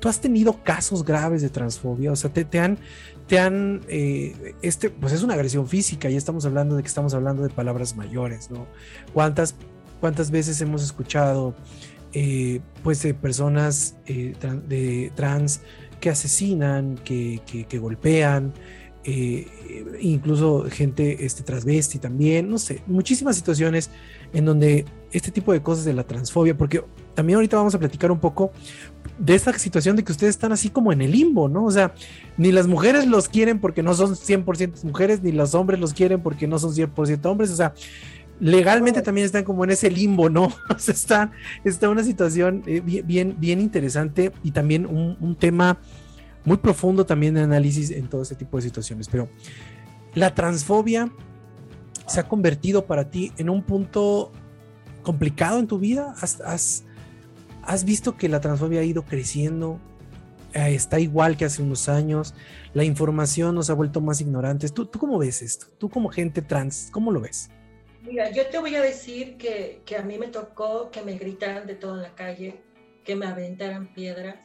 tú 0.00 0.08
has 0.08 0.20
tenido 0.20 0.62
casos 0.62 1.04
graves 1.04 1.42
de 1.42 1.50
transfobia, 1.50 2.12
o 2.12 2.16
sea, 2.16 2.32
te 2.32 2.58
han, 2.58 2.78
te 3.28 3.38
han, 3.38 3.82
eh, 3.88 4.54
este, 4.62 4.88
pues 4.88 5.12
es 5.12 5.22
una 5.22 5.34
agresión 5.34 5.68
física, 5.68 6.08
y 6.08 6.16
estamos 6.16 6.46
hablando 6.46 6.76
de 6.76 6.82
que 6.82 6.88
estamos 6.88 7.12
hablando 7.12 7.42
de 7.42 7.50
palabras 7.50 7.94
mayores, 7.94 8.50
¿no? 8.50 8.66
¿Cuántas, 9.12 9.54
cuántas 10.00 10.30
veces 10.30 10.60
hemos 10.62 10.82
escuchado, 10.82 11.54
eh, 12.14 12.60
pues, 12.82 13.02
de 13.02 13.12
personas 13.12 13.96
eh, 14.06 14.34
de 14.66 15.12
trans 15.14 15.60
que 16.00 16.08
asesinan, 16.08 16.96
que, 17.04 17.40
que, 17.68 17.78
golpean, 17.78 18.54
incluso 20.00 20.66
gente 20.70 21.24
este, 21.24 21.42
transvesti 21.42 21.98
también, 21.98 22.48
no 22.48 22.58
sé, 22.58 22.82
muchísimas 22.86 23.36
situaciones 23.36 23.90
en 24.32 24.44
donde 24.44 24.84
este 25.12 25.30
tipo 25.30 25.52
de 25.52 25.62
cosas 25.62 25.84
de 25.84 25.94
la 25.94 26.04
transfobia, 26.04 26.56
porque 26.56 26.84
también 27.18 27.34
ahorita 27.34 27.56
vamos 27.56 27.74
a 27.74 27.80
platicar 27.80 28.12
un 28.12 28.20
poco 28.20 28.52
de 29.18 29.34
esta 29.34 29.52
situación 29.58 29.96
de 29.96 30.04
que 30.04 30.12
ustedes 30.12 30.36
están 30.36 30.52
así 30.52 30.70
como 30.70 30.92
en 30.92 31.02
el 31.02 31.10
limbo, 31.10 31.48
¿no? 31.48 31.64
O 31.64 31.70
sea, 31.72 31.92
ni 32.36 32.52
las 32.52 32.68
mujeres 32.68 33.08
los 33.08 33.28
quieren 33.28 33.58
porque 33.58 33.82
no 33.82 33.92
son 33.92 34.14
100% 34.14 34.84
mujeres, 34.84 35.20
ni 35.20 35.32
los 35.32 35.52
hombres 35.56 35.80
los 35.80 35.94
quieren 35.94 36.22
porque 36.22 36.46
no 36.46 36.60
son 36.60 36.72
100% 36.72 37.26
hombres, 37.26 37.50
o 37.50 37.56
sea, 37.56 37.74
legalmente 38.38 39.02
también 39.02 39.24
están 39.24 39.42
como 39.42 39.64
en 39.64 39.70
ese 39.70 39.90
limbo, 39.90 40.30
¿no? 40.30 40.44
O 40.72 40.78
sea, 40.78 40.94
está, 40.94 41.32
está 41.64 41.88
una 41.88 42.04
situación 42.04 42.62
eh, 42.66 42.80
bien, 42.80 43.34
bien, 43.36 43.60
interesante 43.60 44.30
y 44.44 44.52
también 44.52 44.86
un, 44.86 45.34
tema 45.34 45.80
muy 46.44 46.58
profundo 46.58 47.04
también 47.04 47.34
de 47.34 47.40
análisis 47.40 47.90
en 47.90 48.06
todo 48.06 48.22
ese 48.22 48.36
tipo 48.36 48.58
de 48.58 48.62
situaciones, 48.62 49.08
pero 49.08 49.28
la 50.14 50.36
transfobia 50.36 51.10
se 52.06 52.20
ha 52.20 52.28
convertido 52.28 52.86
para 52.86 53.10
ti 53.10 53.32
en 53.38 53.50
un 53.50 53.64
punto 53.64 54.30
complicado 55.02 55.58
en 55.58 55.66
tu 55.66 55.78
vida? 55.78 56.14
¿Has, 56.20 56.40
has, 56.42 56.84
has 57.68 57.84
visto 57.84 58.16
que 58.16 58.30
la 58.30 58.40
transfobia 58.40 58.80
ha 58.80 58.84
ido 58.84 59.04
creciendo? 59.04 59.78
Eh, 60.54 60.74
está 60.74 60.98
igual 60.98 61.36
que 61.36 61.44
hace 61.44 61.62
unos 61.62 61.88
años. 61.90 62.34
La 62.72 62.82
información 62.82 63.54
nos 63.54 63.68
ha 63.68 63.74
vuelto 63.74 64.00
más 64.00 64.22
ignorantes. 64.22 64.72
¿Tú, 64.72 64.86
¿Tú 64.86 64.98
cómo 64.98 65.18
ves 65.18 65.42
esto? 65.42 65.66
Tú 65.76 65.90
como 65.90 66.08
gente 66.08 66.40
trans, 66.40 66.88
¿cómo 66.90 67.12
lo 67.12 67.20
ves? 67.20 67.50
Mira, 68.00 68.30
yo 68.30 68.46
te 68.48 68.58
voy 68.58 68.74
a 68.74 68.80
decir 68.80 69.36
que, 69.36 69.82
que 69.84 69.96
a 69.96 70.02
mí 70.02 70.18
me 70.18 70.28
tocó 70.28 70.90
que 70.90 71.02
me 71.02 71.18
gritaran 71.18 71.66
de 71.66 71.74
todo 71.74 71.96
en 71.96 72.02
la 72.02 72.14
calle, 72.14 72.62
que 73.04 73.14
me 73.14 73.26
aventaran 73.26 73.92
piedras 73.92 74.36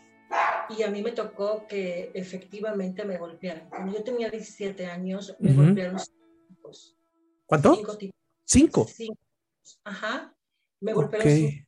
y 0.78 0.84
a 0.84 0.92
mí 0.92 1.02
me 1.02 1.14
tocó 1.14 1.66
que 1.66 2.12
efectivamente 2.14 3.06
me 3.06 3.18
golpearan. 3.18 3.70
Cuando 3.70 3.94
yo 3.94 4.04
tenía 4.04 4.30
17 4.30 4.86
años, 4.88 5.34
me 5.40 5.54
golpearon 5.54 5.98
cinco 5.98 6.72
¿Cuánto? 7.46 7.76
Cinco 7.76 7.98
tipos. 7.98 8.16
¿Cinco? 8.44 8.88
Cinco. 8.94 9.18
Ajá. 9.86 10.36
Me 10.82 10.92
golpearon 10.92 11.26
okay. 11.26 11.66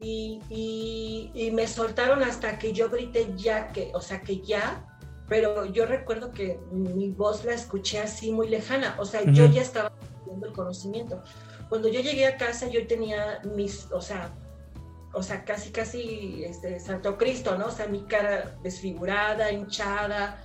Y, 0.00 0.40
y, 0.48 1.30
y, 1.34 1.50
me 1.50 1.66
soltaron 1.66 2.22
hasta 2.22 2.58
que 2.58 2.72
yo 2.72 2.88
grité 2.88 3.32
ya 3.36 3.68
que, 3.68 3.90
o 3.94 4.00
sea, 4.00 4.22
que 4.22 4.40
ya, 4.40 4.86
pero 5.28 5.66
yo 5.66 5.86
recuerdo 5.86 6.32
que 6.32 6.58
mi 6.72 7.10
voz 7.10 7.44
la 7.44 7.52
escuché 7.52 8.00
así 8.00 8.32
muy 8.32 8.48
lejana, 8.48 8.96
o 8.98 9.04
sea, 9.04 9.20
uh 9.20 9.26
-huh. 9.26 9.32
yo 9.32 9.46
ya 9.46 9.62
estaba 9.62 9.92
teniendo 10.24 10.46
el 10.46 10.52
conocimiento. 10.52 11.22
Cuando 11.68 11.88
yo 11.88 12.00
llegué 12.00 12.26
a 12.26 12.36
casa, 12.36 12.68
yo 12.68 12.86
tenía 12.86 13.40
mis, 13.54 13.88
o 13.92 14.00
sea, 14.00 14.32
o 15.12 15.22
sea, 15.22 15.44
casi, 15.44 15.70
casi 15.70 16.44
este, 16.44 16.80
Santo 16.80 17.16
Cristo, 17.18 17.56
¿no? 17.58 17.66
O 17.66 17.70
sea, 17.70 17.86
mi 17.86 18.02
cara 18.02 18.56
desfigurada, 18.62 19.52
hinchada, 19.52 20.42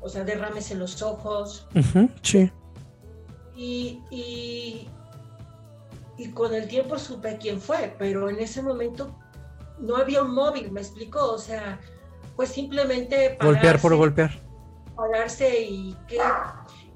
o 0.00 0.08
sea, 0.08 0.24
derrames 0.24 0.70
en 0.70 0.78
los 0.80 1.02
ojos. 1.02 1.66
Uh 1.74 1.78
-huh, 1.78 2.10
sí. 2.22 2.50
Y, 3.54 4.02
y, 4.10 4.88
y, 6.16 6.30
con 6.30 6.54
el 6.54 6.68
tiempo 6.68 6.98
supe 6.98 7.38
quién 7.38 7.60
fue, 7.60 7.94
pero 7.98 8.28
en 8.28 8.38
ese 8.38 8.62
momento 8.62 9.16
no 9.78 9.96
había 9.96 10.22
un 10.22 10.34
móvil, 10.34 10.70
me 10.72 10.80
explicó, 10.80 11.32
o 11.32 11.38
sea, 11.38 11.80
pues 12.34 12.50
simplemente... 12.50 13.36
Pararse, 13.38 13.46
golpear 13.46 13.80
por 13.80 13.96
golpear. 13.96 14.30
Pararse 14.94 15.60
y 15.62 15.96
qué, 16.08 16.18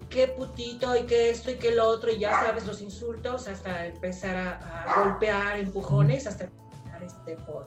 qué 0.09 0.29
putito 0.29 0.97
y 0.97 1.03
qué 1.03 1.31
esto 1.31 1.51
y 1.51 1.57
qué 1.57 1.75
lo 1.75 1.87
otro, 1.89 2.11
y 2.11 2.19
ya 2.19 2.33
sabes 2.41 2.67
los 2.67 2.81
insultos, 2.81 3.49
hasta 3.49 3.87
empezar 3.87 4.37
a, 4.37 4.85
a 4.85 5.05
golpear, 5.05 5.59
empujones, 5.59 6.27
hasta 6.27 6.45
empezar 6.45 7.03
este, 7.03 7.37
por, 7.45 7.67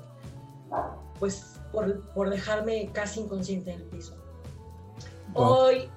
pues, 1.19 1.59
por, 1.71 2.01
por 2.13 2.29
dejarme 2.29 2.89
casi 2.91 3.21
inconsciente 3.21 3.73
en 3.73 3.81
el 3.81 3.85
piso. 3.87 4.15
Wow. 5.33 5.43
Hoy 5.43 5.89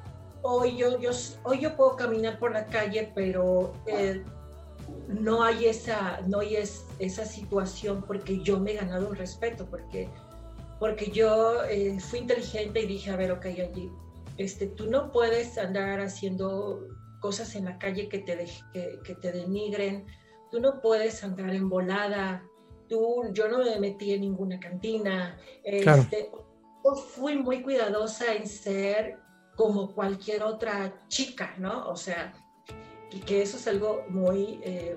hoy 0.46 0.76
yo, 0.76 0.98
yo, 0.98 1.10
hoy 1.42 1.60
yo 1.60 1.76
puedo 1.76 1.96
caminar 1.96 2.38
por 2.38 2.52
la 2.52 2.66
calle, 2.66 3.10
pero 3.14 3.72
eh, 3.86 4.24
no 5.08 5.42
hay, 5.42 5.66
esa, 5.66 6.20
no 6.26 6.40
hay 6.40 6.56
es, 6.56 6.86
esa 6.98 7.24
situación 7.24 8.04
porque 8.06 8.42
yo 8.42 8.58
me 8.58 8.72
he 8.72 8.76
ganado 8.76 9.08
un 9.08 9.16
respeto, 9.16 9.66
porque, 9.66 10.08
porque 10.78 11.10
yo 11.10 11.64
eh, 11.64 11.98
fui 12.00 12.20
inteligente 12.20 12.82
y 12.82 12.86
dije, 12.86 13.10
a 13.10 13.16
ver, 13.16 13.32
ok, 13.32 13.46
allí, 13.46 13.90
este, 14.36 14.66
tú 14.66 14.90
no 14.90 15.12
puedes 15.12 15.58
andar 15.58 16.00
haciendo 16.00 16.86
cosas 17.20 17.54
en 17.54 17.64
la 17.66 17.78
calle 17.78 18.08
que 18.08 18.18
te, 18.18 18.36
de, 18.36 18.50
que, 18.72 19.00
que 19.04 19.14
te 19.14 19.32
denigren, 19.32 20.06
tú 20.50 20.60
no 20.60 20.80
puedes 20.80 21.22
andar 21.24 21.50
en 21.50 21.68
volada, 21.68 22.42
tú, 22.88 23.24
yo 23.32 23.48
no 23.48 23.58
me 23.58 23.78
metí 23.78 24.12
en 24.12 24.22
ninguna 24.22 24.60
cantina, 24.60 25.38
este, 25.64 26.30
yo 26.84 26.94
fui 26.94 27.36
muy 27.36 27.62
cuidadosa 27.62 28.34
en 28.34 28.46
ser 28.46 29.18
como 29.56 29.92
cualquier 29.94 30.42
otra 30.42 31.06
chica, 31.08 31.54
¿no? 31.58 31.88
O 31.88 31.96
sea, 31.96 32.34
y 33.16 33.20
que 33.20 33.40
eso 33.40 33.56
es 33.56 33.66
algo 33.66 34.04
muy, 34.10 34.60
eh, 34.62 34.94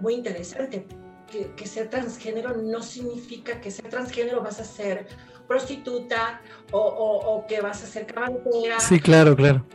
muy 0.00 0.14
interesante, 0.14 0.86
que, 1.30 1.52
que, 1.54 1.66
ser 1.66 1.90
transgénero 1.90 2.56
no 2.56 2.82
significa 2.82 3.60
que 3.60 3.70
ser 3.70 3.90
transgénero 3.90 4.42
vas 4.42 4.58
a 4.58 4.64
ser 4.64 5.06
prostituta 5.46 6.40
o, 6.70 6.78
o, 6.80 7.46
que 7.46 7.60
vas 7.60 7.82
a 7.84 7.86
ser 7.86 8.06
cabalera. 8.06 8.80
Sí, 8.80 8.98
claro, 8.98 9.36
claro. 9.36 9.66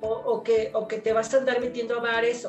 O, 0.00 0.44
que, 0.44 0.70
o 0.74 0.86
que 0.86 0.98
te 0.98 1.12
vas 1.12 1.34
a 1.34 1.38
andar 1.38 1.60
metiendo 1.60 1.98
a 1.98 2.02
bares 2.02 2.48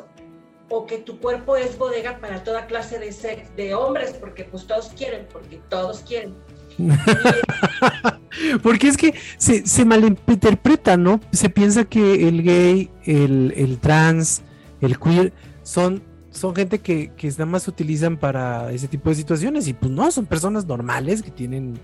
o, 0.69 0.85
que 0.85 0.99
tu 0.99 1.19
cuerpo 1.19 1.55
es 1.57 1.77
bodega 1.79 2.19
para 2.19 2.43
toda 2.43 2.67
clase 2.67 2.99
de 2.99 3.11
sex, 3.11 3.55
de 3.55 3.73
hombres, 3.73 4.13
porque 4.13 4.43
pues 4.43 4.67
todos 4.67 4.89
quieren, 4.89 5.27
porque 5.33 5.61
todos 5.69 6.01
quieren. 6.01 6.35
porque 8.61 8.89
es 8.89 8.97
que 8.97 9.15
se, 9.37 9.65
se, 9.65 9.85
malinterpreta, 9.85 10.95
¿no? 10.95 11.21
Se 11.31 11.49
piensa 11.49 11.85
que 11.85 12.27
el 12.27 12.43
gay, 12.43 12.91
el, 13.05 13.53
el 13.55 13.79
trans, 13.79 14.43
el 14.81 14.99
queer 14.99 15.33
son 15.63 16.03
son 16.35 16.53
gente 16.53 16.79
que, 16.79 17.13
que 17.15 17.29
nada 17.29 17.45
más 17.45 17.63
se 17.63 17.69
utilizan 17.69 18.17
para 18.17 18.71
ese 18.71 18.89
tipo 18.89 19.09
de 19.09 19.15
situaciones 19.15 19.67
y 19.69 19.73
pues 19.73 19.89
no, 19.89 20.11
son 20.11 20.25
personas 20.25 20.65
normales 20.65 21.21
que 21.23 21.31
tienen 21.31 21.79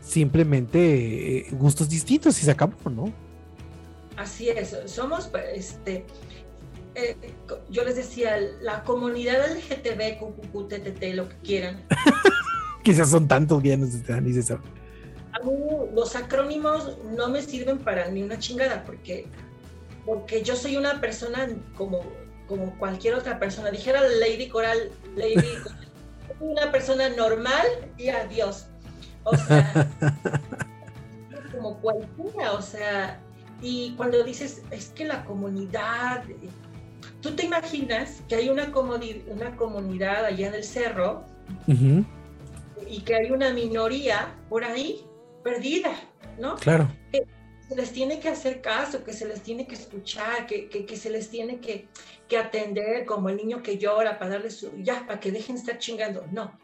simplemente 0.00 1.38
eh, 1.38 1.46
gustos 1.50 1.88
distintos 1.88 2.40
y 2.40 2.44
se 2.44 2.50
acabó, 2.50 2.90
¿no? 2.90 3.12
Así 4.16 4.48
es, 4.48 4.76
somos, 4.86 5.30
este, 5.52 6.04
eh, 6.94 7.16
yo 7.70 7.84
les 7.84 7.96
decía, 7.96 8.38
la 8.60 8.82
comunidad 8.84 9.38
LGTB, 9.52 10.18
QQQTT, 10.18 11.02
lo 11.14 11.28
que 11.28 11.36
quieran. 11.44 11.84
Quizás 12.84 13.10
son 13.10 13.28
tantos 13.28 13.60
bienes, 13.60 13.92
dices 14.24 14.52
Los 15.94 16.16
acrónimos 16.16 16.96
no 17.16 17.28
me 17.28 17.42
sirven 17.42 17.78
para 17.78 18.08
ni 18.10 18.22
una 18.22 18.38
chingada, 18.38 18.84
porque, 18.84 19.26
porque 20.06 20.42
yo 20.42 20.56
soy 20.56 20.76
una 20.76 21.00
persona 21.00 21.48
como, 21.76 22.00
como 22.48 22.76
cualquier 22.78 23.14
otra 23.14 23.38
persona. 23.38 23.70
Dijera 23.70 24.00
Lady 24.02 24.48
Coral, 24.48 24.90
Lady, 25.16 25.54
una 26.40 26.72
persona 26.72 27.08
normal 27.10 27.66
y 27.96 28.08
adiós. 28.08 28.66
O 29.24 29.36
sea, 29.36 29.88
como 31.52 31.78
cualquiera, 31.80 32.52
o 32.52 32.62
sea, 32.62 33.20
y 33.60 33.94
cuando 33.96 34.22
dices, 34.22 34.62
es 34.70 34.88
que 34.90 35.04
la 35.04 35.24
comunidad, 35.24 36.24
tú 37.20 37.34
te 37.34 37.44
imaginas 37.44 38.22
que 38.28 38.36
hay 38.36 38.48
una, 38.48 38.72
una 39.28 39.56
comunidad 39.56 40.24
allá 40.24 40.48
en 40.48 40.54
el 40.54 40.64
cerro 40.64 41.24
y 41.66 43.00
que 43.00 43.16
hay 43.16 43.30
una 43.30 43.52
minoría 43.52 44.34
por 44.48 44.64
ahí 44.64 45.04
perdida, 45.42 45.92
¿no? 46.38 46.56
Claro. 46.56 46.88
Que 47.12 47.24
se 47.68 47.74
les 47.74 47.92
tiene 47.92 48.20
que 48.20 48.28
hacer 48.28 48.60
caso, 48.60 49.04
que 49.04 49.12
se 49.12 49.26
les 49.26 49.42
tiene 49.42 49.66
que 49.66 49.74
escuchar, 49.74 50.46
que, 50.46 50.68
que, 50.68 50.96
se 50.96 51.10
les 51.10 51.28
tiene 51.28 51.58
que, 51.60 51.86
que, 52.28 52.38
atender 52.38 53.06
como 53.06 53.28
el 53.28 53.36
niño 53.36 53.62
que 53.62 53.78
llora 53.78 54.18
para 54.18 54.32
darle 54.32 54.50
su, 54.50 54.70
ya, 54.78 55.06
para 55.06 55.20
que 55.20 55.32
dejen 55.32 55.56
de 55.56 55.60
estar 55.60 55.78
chingando. 55.78 56.26
No, 56.30 56.58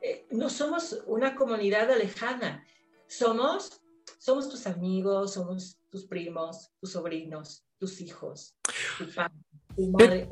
eh, 0.00 0.26
no 0.30 0.48
somos 0.48 1.02
una 1.06 1.34
comunidad 1.34 1.90
alejada, 1.90 2.64
somos, 3.06 3.80
somos 4.18 4.48
tus 4.48 4.66
amigos, 4.66 5.34
somos 5.34 5.78
tus 5.90 6.06
primos, 6.06 6.70
tus 6.80 6.92
sobrinos, 6.92 7.64
tus 7.78 8.00
hijos, 8.00 8.54
tu 8.98 9.12
padre, 9.12 9.34
tu 9.76 9.90
madre. 9.90 10.28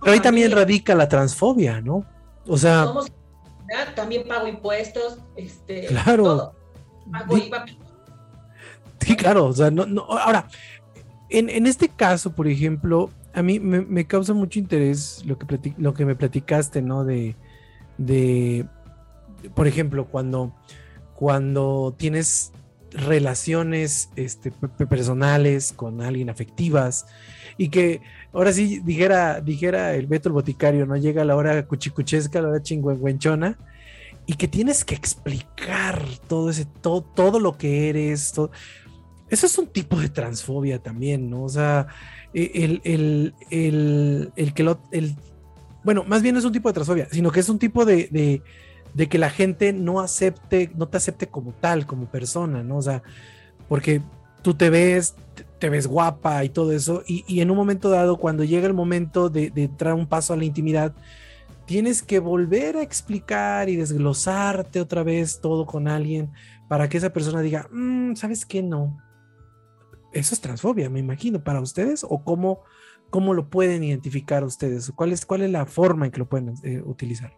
Pero, 0.00 0.12
ahí 0.12 0.20
también 0.20 0.50
radica 0.50 0.94
la 0.94 1.08
transfobia, 1.08 1.80
¿no? 1.80 2.04
O 2.46 2.58
sea... 2.58 2.92
también 3.94 4.26
pago 4.26 4.46
impuestos, 4.46 5.18
este, 5.36 5.86
claro. 5.86 6.54
Sí, 9.00 9.16
claro, 9.16 9.46
o 9.46 9.52
sea, 9.52 9.70
no, 9.70 9.86
no, 9.86 10.02
ahora, 10.04 10.48
en, 11.28 11.50
en, 11.50 11.66
este 11.66 11.88
caso, 11.88 12.32
por 12.32 12.48
ejemplo, 12.48 13.10
a 13.34 13.42
mí 13.42 13.58
me, 13.58 14.06
causa 14.06 14.32
mucho 14.32 14.58
interés 14.58 15.22
lo 15.26 15.38
que, 15.38 15.74
lo 15.76 15.92
que 15.92 16.04
me 16.04 16.14
platicaste, 16.14 16.82
¿no? 16.82 17.04
De, 17.04 17.34
de 17.98 18.66
por 19.54 19.66
ejemplo, 19.66 20.06
cuando, 20.06 20.54
cuando 21.14 21.94
tienes 21.98 22.52
relaciones 22.92 24.10
este, 24.14 24.52
personales 24.88 25.72
con 25.72 26.00
alguien 26.00 26.30
afectivas 26.30 27.06
y 27.58 27.68
que 27.68 28.00
ahora 28.32 28.52
sí 28.52 28.80
dijera, 28.84 29.40
dijera 29.40 29.94
el 29.94 30.06
Beto 30.06 30.28
el 30.28 30.34
Boticario, 30.34 30.86
no 30.86 30.96
llega 30.96 31.24
la 31.24 31.34
hora 31.34 31.66
cuchicuchesca, 31.66 32.40
la 32.40 32.48
hora 32.48 32.62
chingüengüenchona 32.62 33.58
y 34.26 34.34
que 34.34 34.48
tienes 34.48 34.84
que 34.84 34.94
explicar 34.94 36.02
todo 36.28 36.50
ese, 36.50 36.66
todo, 36.66 37.02
todo 37.02 37.40
lo 37.40 37.58
que 37.58 37.88
eres, 37.90 38.32
eso 39.28 39.46
es 39.46 39.58
un 39.58 39.66
tipo 39.66 39.98
de 39.98 40.08
transfobia 40.08 40.78
también, 40.78 41.28
¿no? 41.28 41.42
O 41.42 41.48
sea, 41.48 41.88
el, 42.34 42.80
el, 42.84 43.34
el, 43.50 44.32
el 44.36 44.54
que 44.54 44.62
lo, 44.62 44.80
el, 44.90 45.14
bueno, 45.84 46.04
más 46.04 46.22
bien 46.22 46.36
es 46.36 46.44
un 46.44 46.52
tipo 46.52 46.68
de 46.68 46.74
transfobia, 46.74 47.08
sino 47.10 47.30
que 47.30 47.40
es 47.40 47.48
un 47.48 47.58
tipo 47.58 47.84
de, 47.84 48.42
de 48.94 49.08
que 49.08 49.18
la 49.18 49.30
gente 49.30 49.72
no 49.72 50.00
acepte, 50.00 50.70
no 50.76 50.88
te 50.88 50.96
acepte 50.96 51.26
como 51.26 51.52
tal, 51.52 51.86
como 51.86 52.06
persona, 52.06 52.62
¿no? 52.62 52.78
O 52.78 52.82
sea, 52.82 53.02
porque 53.68 54.00
tú 54.42 54.54
te 54.54 54.70
ves, 54.70 55.14
te 55.58 55.68
ves 55.68 55.86
guapa 55.86 56.44
y 56.44 56.48
todo 56.48 56.72
eso, 56.72 57.02
y, 57.06 57.40
en 57.40 57.50
un 57.50 57.56
momento 57.56 57.90
dado, 57.90 58.18
cuando 58.18 58.44
llega 58.44 58.66
el 58.66 58.74
momento 58.74 59.30
de, 59.30 59.50
entrar 59.56 59.94
un 59.94 60.06
paso 60.06 60.32
a 60.32 60.36
la 60.36 60.44
intimidad, 60.44 60.94
tienes 61.66 62.02
que 62.02 62.18
volver 62.18 62.76
a 62.76 62.82
explicar 62.82 63.68
y 63.68 63.76
desglosarte 63.76 64.80
otra 64.80 65.02
vez 65.02 65.40
todo 65.40 65.66
con 65.66 65.88
alguien 65.88 66.30
para 66.68 66.88
que 66.88 66.98
esa 66.98 67.10
persona 67.10 67.40
diga, 67.40 67.68
mm, 67.72 68.14
¿sabes 68.16 68.44
qué? 68.44 68.62
No. 68.62 68.96
Eso 70.14 70.34
es 70.34 70.40
transfobia, 70.40 70.88
me 70.88 71.00
imagino, 71.00 71.42
para 71.42 71.60
ustedes, 71.60 72.04
o 72.08 72.22
cómo, 72.24 72.62
cómo 73.10 73.34
lo 73.34 73.50
pueden 73.50 73.82
identificar 73.82 74.44
ustedes, 74.44 74.92
cuál 74.94 75.12
es, 75.12 75.26
cuál 75.26 75.42
es 75.42 75.50
la 75.50 75.66
forma 75.66 76.06
en 76.06 76.12
que 76.12 76.18
lo 76.18 76.28
pueden 76.28 76.54
eh, 76.62 76.80
utilizar. 76.84 77.36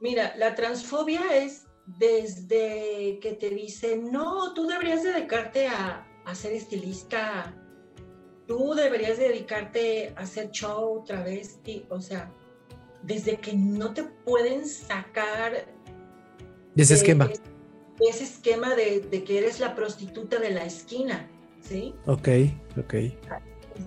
Mira, 0.00 0.34
la 0.36 0.54
transfobia 0.54 1.22
es 1.34 1.66
desde 1.86 3.18
que 3.20 3.36
te 3.40 3.50
dicen, 3.50 4.12
no, 4.12 4.52
tú 4.52 4.66
deberías 4.66 5.02
dedicarte 5.02 5.66
a, 5.66 6.04
ser 6.34 6.52
estilista, 6.52 7.54
tú 8.46 8.74
deberías 8.74 9.16
dedicarte 9.16 10.12
a 10.14 10.20
hacer 10.20 10.50
show 10.50 11.00
otra 11.00 11.24
vez, 11.24 11.58
o 11.88 12.00
sea, 12.02 12.30
desde 13.02 13.38
que 13.38 13.54
no 13.54 13.94
te 13.94 14.04
pueden 14.04 14.68
sacar 14.68 15.66
de 16.74 16.82
ese 16.82 16.94
esquema. 16.94 17.28
De, 17.28 17.40
ese 18.08 18.24
esquema 18.24 18.76
de, 18.76 19.00
de, 19.00 19.24
que 19.24 19.38
eres 19.38 19.58
la 19.58 19.74
prostituta 19.74 20.38
de 20.38 20.50
la 20.50 20.64
esquina, 20.64 21.28
¿sí? 21.62 21.94
Ok, 22.06 22.28
ok. 22.78 22.94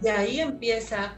De 0.01 0.11
ahí 0.11 0.39
empieza, 0.39 1.15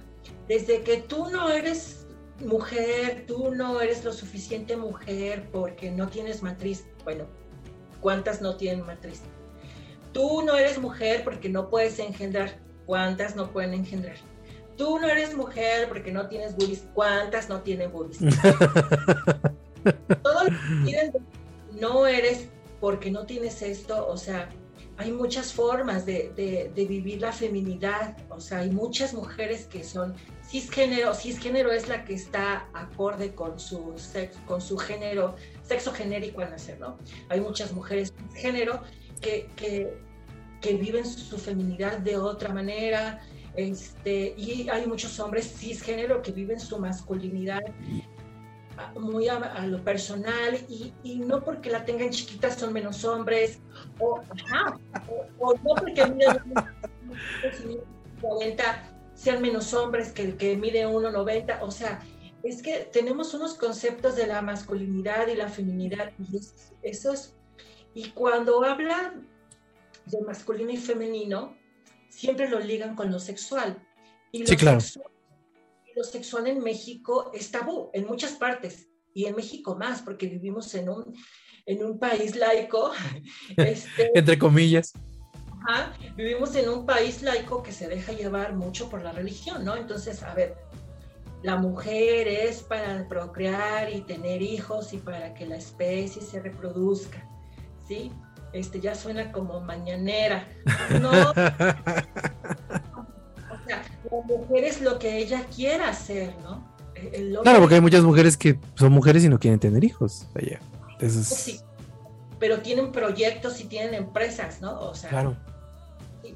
desde 0.47 0.83
que 0.83 0.97
tú 0.97 1.29
no 1.29 1.49
eres 1.49 2.05
mujer, 2.39 3.25
tú 3.27 3.53
no 3.53 3.81
eres 3.81 4.03
lo 4.03 4.13
suficiente 4.13 4.75
mujer 4.75 5.47
porque 5.51 5.91
no 5.91 6.07
tienes 6.07 6.41
matriz. 6.41 6.85
Bueno, 7.03 7.25
¿cuántas 8.01 8.41
no 8.41 8.55
tienen 8.55 8.85
matriz? 8.85 9.21
Tú 10.11 10.43
no 10.43 10.55
eres 10.55 10.79
mujer 10.79 11.23
porque 11.23 11.49
no 11.49 11.69
puedes 11.69 11.99
engendrar. 11.99 12.59
¿Cuántas 12.85 13.35
no 13.35 13.51
pueden 13.51 13.73
engendrar? 13.73 14.17
Tú 14.77 14.99
no 14.99 15.07
eres 15.07 15.35
mujer 15.35 15.87
porque 15.87 16.11
no 16.11 16.27
tienes 16.27 16.55
boobies. 16.55 16.83
¿Cuántas 16.93 17.49
no 17.49 17.61
tienen 17.61 17.91
boobies? 17.91 18.19
Todo 20.23 20.43
lo 20.43 20.49
que 20.85 21.11
no 21.79 22.07
eres 22.07 22.47
porque 22.79 23.11
no 23.11 23.25
tienes 23.25 23.61
esto, 23.61 24.07
o 24.07 24.17
sea, 24.17 24.49
hay 24.97 25.11
muchas 25.11 25.53
formas 25.53 26.05
de, 26.05 26.71
vivir 26.75 27.21
la 27.21 27.31
feminidad, 27.31 28.15
o 28.29 28.39
sea, 28.39 28.59
hay 28.59 28.69
muchas 28.69 29.13
mujeres 29.13 29.65
que 29.65 29.83
son 29.83 30.13
cisgénero, 30.47 31.13
cisgénero 31.13 31.71
es 31.71 31.87
la 31.87 32.05
que 32.05 32.13
está 32.13 32.67
acorde 32.73 33.33
con 33.33 33.59
su, 33.59 33.93
sexo, 33.97 34.39
con 34.45 34.61
su 34.61 34.77
género, 34.77 35.35
sexo 35.63 35.91
genérico 35.91 36.41
al 36.41 36.51
nacer, 36.51 36.79
¿no? 36.79 36.97
Hay 37.29 37.41
muchas 37.41 37.73
mujeres 37.73 38.13
cisgénero 38.31 38.81
que, 39.19 39.49
que, 39.55 39.97
que 40.61 40.75
viven 40.75 41.05
su 41.05 41.37
feminidad 41.37 41.97
de 41.97 42.17
otra 42.17 42.53
manera, 42.53 43.21
este, 43.55 44.33
y 44.37 44.67
hay 44.69 44.85
muchos 44.87 45.19
hombres 45.19 45.53
cisgénero 45.57 46.21
que 46.21 46.31
viven 46.31 46.59
su 46.59 46.79
masculinidad 46.79 47.61
muy 48.99 49.27
a, 49.27 49.65
lo 49.67 49.83
personal 49.83 50.59
y, 50.69 50.93
y, 51.03 51.19
no 51.19 51.43
porque 51.43 51.69
la 51.69 51.85
tengan 51.85 52.09
chiquita 52.09 52.51
son 52.51 52.73
menos 52.73 53.03
hombres 53.05 53.59
o, 53.99 54.21
o, 55.39 55.53
no 55.55 55.75
porque 55.75 56.05
miden 56.05 56.39
90 58.21 58.93
sean 59.13 59.41
menos 59.41 59.73
hombres 59.73 60.11
que 60.11 60.23
el 60.23 60.37
que 60.37 60.55
mide 60.55 60.87
1,90. 60.87 61.59
O 61.61 61.71
sea, 61.71 62.01
es 62.43 62.61
que 62.61 62.89
tenemos 62.91 63.33
unos 63.33 63.53
conceptos 63.53 64.15
de 64.15 64.27
la 64.27 64.41
masculinidad 64.41 65.27
y 65.27 65.35
la 65.35 65.47
feminidad 65.47 66.11
y 66.19 66.37
eso 66.81 67.13
es, 67.13 67.35
y 67.93 68.09
cuando 68.09 68.63
hablan 68.63 69.27
de 70.05 70.21
masculino 70.21 70.71
y 70.71 70.77
femenino, 70.77 71.55
siempre 72.09 72.49
lo 72.49 72.59
ligan 72.59 72.95
con 72.95 73.11
lo 73.11 73.19
sexual. 73.19 73.81
Y 74.31 74.39
lo 74.39 74.47
sí, 74.47 74.57
claro. 74.57 74.79
Lo 75.95 76.03
sexual 76.03 76.47
en 76.47 76.59
México 76.59 77.31
es 77.33 77.51
tabú 77.51 77.89
en 77.93 78.05
muchas 78.05 78.33
partes 78.33 78.87
y 79.13 79.25
en 79.25 79.35
México 79.35 79.75
más, 79.75 80.01
porque 80.01 80.27
vivimos 80.27 80.73
en 80.75 80.89
un, 80.89 81.15
en 81.65 81.83
un 81.83 81.99
país 81.99 82.35
laico. 82.35 82.91
Este, 83.57 84.11
Entre 84.17 84.37
comillas. 84.37 84.93
vivimos 86.15 86.55
en 86.55 86.69
un 86.69 86.85
país 86.85 87.21
laico 87.21 87.61
que 87.61 87.71
se 87.71 87.87
deja 87.87 88.11
llevar 88.13 88.55
mucho 88.55 88.89
por 88.89 89.01
la 89.03 89.11
religión, 89.11 89.63
¿no? 89.63 89.75
Entonces, 89.75 90.23
a 90.23 90.33
ver, 90.33 90.55
la 91.43 91.57
mujer 91.57 92.27
es 92.27 92.63
para 92.63 93.07
procrear 93.07 93.93
y 93.93 94.01
tener 94.01 94.41
hijos 94.41 94.93
y 94.93 94.97
para 94.97 95.33
que 95.33 95.45
la 95.45 95.57
especie 95.57 96.21
se 96.21 96.39
reproduzca, 96.39 97.29
¿sí? 97.87 98.11
Este 98.53 98.79
ya 98.79 98.95
suena 98.95 99.31
como 99.31 99.59
mañanera. 99.61 100.47
No. 101.01 101.11
La 104.13 104.37
mujer 104.37 104.63
es 104.63 104.81
lo 104.81 104.99
que 104.99 105.17
ella 105.17 105.45
quiera 105.53 105.89
hacer, 105.89 106.35
¿no? 106.43 106.71
claro, 107.43 107.59
porque 107.59 107.75
hay 107.75 107.81
muchas 107.81 108.03
mujeres 108.03 108.37
que 108.37 108.57
son 108.75 108.91
mujeres 108.91 109.23
y 109.23 109.29
no 109.29 109.39
quieren 109.39 109.59
tener 109.59 109.83
hijos. 109.83 110.27
Allá. 110.35 110.59
Sí, 111.09 111.59
pero 112.39 112.61
tienen 112.61 112.91
proyectos 112.91 113.59
y 113.59 113.65
tienen 113.65 113.93
empresas, 113.93 114.61
¿no? 114.61 114.79
O 114.79 114.95
sea, 114.95 115.09
claro. 115.09 115.35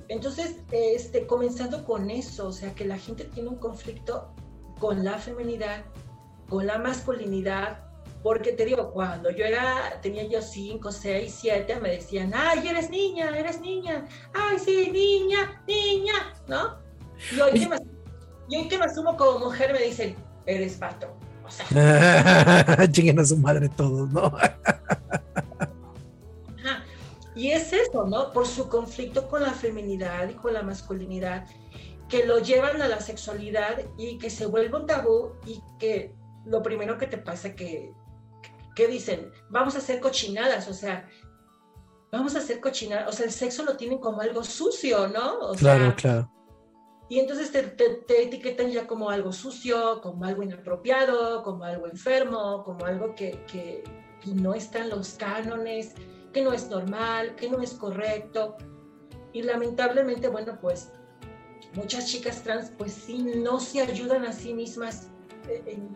Entonces, 0.09 0.57
este, 0.71 1.25
comenzando 1.25 1.86
con 1.86 2.09
eso, 2.09 2.47
o 2.47 2.51
sea, 2.51 2.73
que 2.73 2.86
la 2.86 2.97
gente 2.97 3.23
tiene 3.25 3.49
un 3.49 3.57
conflicto 3.57 4.34
con 4.80 5.03
la 5.03 5.17
feminidad, 5.17 5.86
con 6.49 6.67
la 6.67 6.78
masculinidad, 6.78 7.88
porque 8.23 8.51
te 8.51 8.65
digo, 8.65 8.91
cuando 8.91 9.32
yo 9.32 9.45
era, 9.45 9.99
tenía 10.01 10.28
yo 10.28 10.41
5, 10.41 10.91
6, 10.91 11.36
7, 11.39 11.80
me 11.80 11.91
decían, 11.91 12.34
ay, 12.36 12.67
eres 12.67 12.89
niña, 12.89 13.30
eres 13.38 13.61
niña, 13.61 14.05
ay, 14.34 14.57
sí, 14.59 14.89
niña, 14.91 15.63
niña, 15.67 16.34
¿no? 16.47 16.86
Y 17.36 17.39
hoy 17.39 17.59
que 17.59 17.68
me, 17.68 17.78
y 18.49 18.68
que 18.68 18.78
me 18.78 18.86
asumo 18.86 19.18
como 19.18 19.39
mujer 19.39 19.74
me 19.74 19.82
dicen, 19.82 20.15
eres 20.45 20.76
pato. 20.76 21.18
O 21.45 21.49
sea, 21.49 22.88
chinguen 22.91 23.20
a 23.20 23.26
su 23.26 23.38
madre 23.38 23.70
todos, 23.70 24.09
¿no? 24.11 24.32
Y 27.38 27.51
es 27.51 27.72
eso, 27.72 28.03
¿no? 28.07 28.34
Por 28.34 28.47
su 28.47 28.68
conflicto 28.68 29.28
con 29.30 29.43
la 29.43 29.53
feminidad 29.53 30.28
y 30.28 30.34
con 30.34 30.53
la 30.53 30.63
masculinidad 30.63 31.45
que 32.09 32.26
lo 32.26 32.39
llevan 32.39 32.82
a 32.82 32.88
la 32.88 32.99
sexualidad 32.99 33.80
y 33.95 34.18
que 34.18 34.32
se 34.32 34.47
vuelve 34.47 34.76
un 34.76 34.88
tabú 34.88 35.34
y 35.45 35.61
que 35.78 36.15
lo 36.45 36.63
primero 36.63 36.97
que 36.97 37.05
te 37.05 37.20
pasa 37.20 37.53
que, 37.55 37.93
que 38.76 38.88
dicen, 38.88 39.32
vamos 39.49 39.76
a 39.76 39.80
hacer 39.80 39.99
cochinadas, 39.99 40.68
o 40.68 40.74
sea, 40.74 41.07
vamos 42.11 42.36
a 42.36 42.39
hacer 42.39 42.59
cochinadas, 42.59 43.07
o 43.09 43.11
sea, 43.11 43.28
el 43.28 43.32
sexo 43.32 43.63
lo 43.63 43.78
tienen 43.78 43.99
como 43.99 44.22
algo 44.22 44.43
sucio, 44.43 45.07
¿no? 45.07 45.51
claro, 45.57 45.93
claro. 45.95 46.32
Y 47.09 47.19
entonces 47.19 47.51
te, 47.51 47.63
te, 47.63 48.23
etiquetan 48.23 48.69
ya 48.69 48.85
como 48.85 49.09
algo 49.09 49.31
sucio, 49.31 50.01
como 50.01 50.25
algo 50.25 50.43
inapropiado, 50.43 51.41
como 51.41 51.63
algo 51.63 51.87
enfermo, 51.87 52.63
como 52.65 52.85
algo 52.85 53.15
que, 53.15 53.43
que, 53.45 53.83
no 54.25 54.53
está 54.53 54.79
en 54.79 54.89
los 54.89 55.11
cánones, 55.11 55.93
que 56.33 56.41
no 56.41 56.51
es 56.51 56.67
normal, 56.67 57.35
que 57.35 57.49
no 57.49 57.61
es 57.61 57.73
correcto. 57.73 58.57
Y 59.31 59.41
lamentablemente, 59.41 60.27
bueno, 60.27 60.57
pues 60.59 60.91
muchas 61.75 62.07
chicas 62.07 62.43
trans 62.43 62.71
pues 62.77 62.91
sí 62.91 63.23
no 63.23 63.61
se 63.61 63.81
ayudan 63.81 64.25
a 64.25 64.33
sí 64.33 64.53
mismas 64.53 65.09
eh, 65.47 65.63
en, 65.65 65.95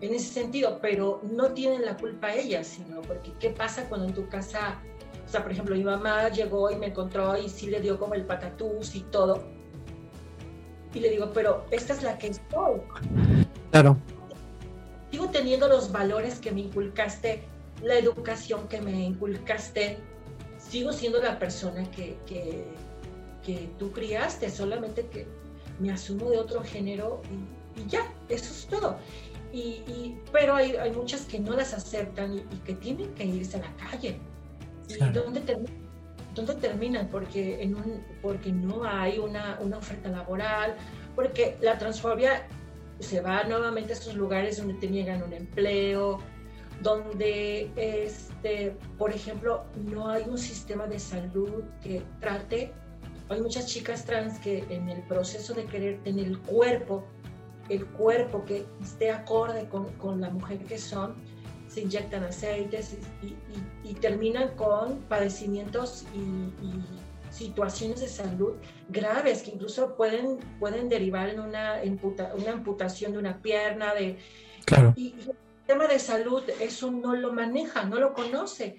en, 0.00 0.14
ese 0.14 0.32
sentido, 0.32 0.78
pero 0.80 1.20
no 1.24 1.52
tienen 1.54 1.84
la 1.84 1.96
culpa 1.96 2.32
ellas, 2.32 2.68
sino 2.68 3.02
porque 3.02 3.32
qué 3.40 3.50
pasa 3.50 3.88
cuando 3.88 4.06
en 4.06 4.14
tu 4.14 4.28
casa, 4.28 4.80
o 5.24 5.28
sea, 5.28 5.42
por 5.42 5.50
ejemplo, 5.50 5.74
mi 5.74 5.82
mamá 5.82 6.28
llegó 6.28 6.70
y 6.70 6.76
me 6.76 6.86
encontró 6.86 7.36
y 7.36 7.48
sí 7.48 7.68
le 7.68 7.80
dio 7.80 7.98
como 7.98 8.14
el 8.14 8.24
patatús 8.26 8.94
y 8.94 9.00
todo. 9.00 9.55
Y 10.96 11.00
le 11.00 11.10
digo, 11.10 11.30
pero 11.32 11.66
esta 11.70 11.92
es 11.92 12.02
la 12.02 12.18
que 12.18 12.28
estoy. 12.28 12.80
Claro. 13.70 13.96
Sigo 15.10 15.28
teniendo 15.28 15.68
los 15.68 15.92
valores 15.92 16.40
que 16.40 16.50
me 16.50 16.62
inculcaste, 16.62 17.42
la 17.82 17.94
educación 17.98 18.66
que 18.68 18.80
me 18.80 19.04
inculcaste, 19.04 19.98
sigo 20.58 20.92
siendo 20.92 21.22
la 21.22 21.38
persona 21.38 21.88
que, 21.90 22.16
que 22.26 22.64
que 23.46 23.70
tú 23.78 23.92
criaste, 23.92 24.50
solamente 24.50 25.06
que 25.06 25.26
me 25.78 25.92
asumo 25.92 26.30
de 26.30 26.38
otro 26.38 26.62
género 26.62 27.22
y, 27.76 27.88
ya, 27.88 28.12
eso 28.28 28.52
es 28.52 28.66
todo. 28.66 28.98
Y, 29.52 30.16
pero 30.32 30.56
hay, 30.56 30.72
hay, 30.76 30.90
muchas 30.90 31.22
que 31.22 31.38
no 31.38 31.52
las 31.52 31.72
aceptan 31.72 32.38
y, 32.38 32.40
que 32.64 32.74
tienen 32.74 33.14
que 33.14 33.24
irse 33.24 33.56
a 33.56 33.60
la 33.60 33.76
calle. 33.76 34.18
¿Y 34.88 34.94
dónde, 35.12 35.40
dónde 36.36 36.54
terminan? 36.54 37.08
Porque, 37.08 37.62
en 37.62 37.74
un, 37.74 38.04
porque 38.22 38.52
no 38.52 38.84
hay 38.84 39.18
una, 39.18 39.58
una 39.60 39.78
oferta 39.78 40.08
laboral, 40.08 40.76
porque 41.16 41.56
la 41.60 41.76
transfobia 41.78 42.46
se 43.00 43.20
va 43.20 43.42
nuevamente 43.44 43.92
a 43.92 43.96
esos 43.96 44.14
lugares 44.14 44.58
donde 44.58 44.74
te 44.74 44.88
niegan 44.88 45.22
un 45.22 45.32
empleo, 45.32 46.18
donde, 46.82 47.70
este, 47.76 48.76
por 48.96 49.10
ejemplo, 49.10 49.64
no 49.86 50.08
hay 50.08 50.24
un 50.28 50.38
sistema 50.38 50.86
de 50.86 50.98
salud 50.98 51.64
que 51.82 52.02
trate 52.20 52.72
hay 53.28 53.40
muchas 53.40 53.66
chicas 53.66 54.04
trans 54.04 54.38
que 54.38 54.64
en 54.70 54.88
el 54.88 55.02
proceso 55.02 55.52
de 55.54 55.64
querer 55.64 56.00
tener 56.02 56.26
el 56.26 56.38
cuerpo, 56.38 57.04
el 57.68 57.84
cuerpo 57.86 58.44
que 58.44 58.64
esté 58.80 59.10
acorde 59.10 59.68
con, 59.68 59.86
con 59.94 60.20
la 60.20 60.30
mujer 60.30 60.58
que 60.64 60.78
son, 60.78 61.16
se 61.68 61.80
inyectan 61.82 62.24
aceites 62.24 62.96
y, 63.22 63.88
y, 63.88 63.94
terminan 63.94 64.54
con 64.56 65.00
padecimientos 65.02 66.06
y, 66.14 66.52
situaciones 67.28 68.00
de 68.00 68.08
salud 68.08 68.54
graves 68.88 69.42
que 69.42 69.50
incluso 69.50 69.94
pueden, 69.96 70.38
pueden 70.58 70.88
derivar 70.88 71.28
en 71.28 71.40
una, 71.40 71.82
una 72.34 72.52
amputación 72.52 73.12
de 73.12 73.18
una 73.18 73.42
pierna. 73.42 73.92
De, 73.94 74.16
claro. 74.64 74.94
y 74.96 75.14
el 75.20 75.36
tema 75.66 75.86
de 75.86 75.98
salud, 75.98 76.42
eso 76.60 76.90
no 76.90 77.14
lo 77.14 77.32
maneja, 77.32 77.84
no 77.84 77.96
lo 77.96 78.14
conoce. 78.14 78.76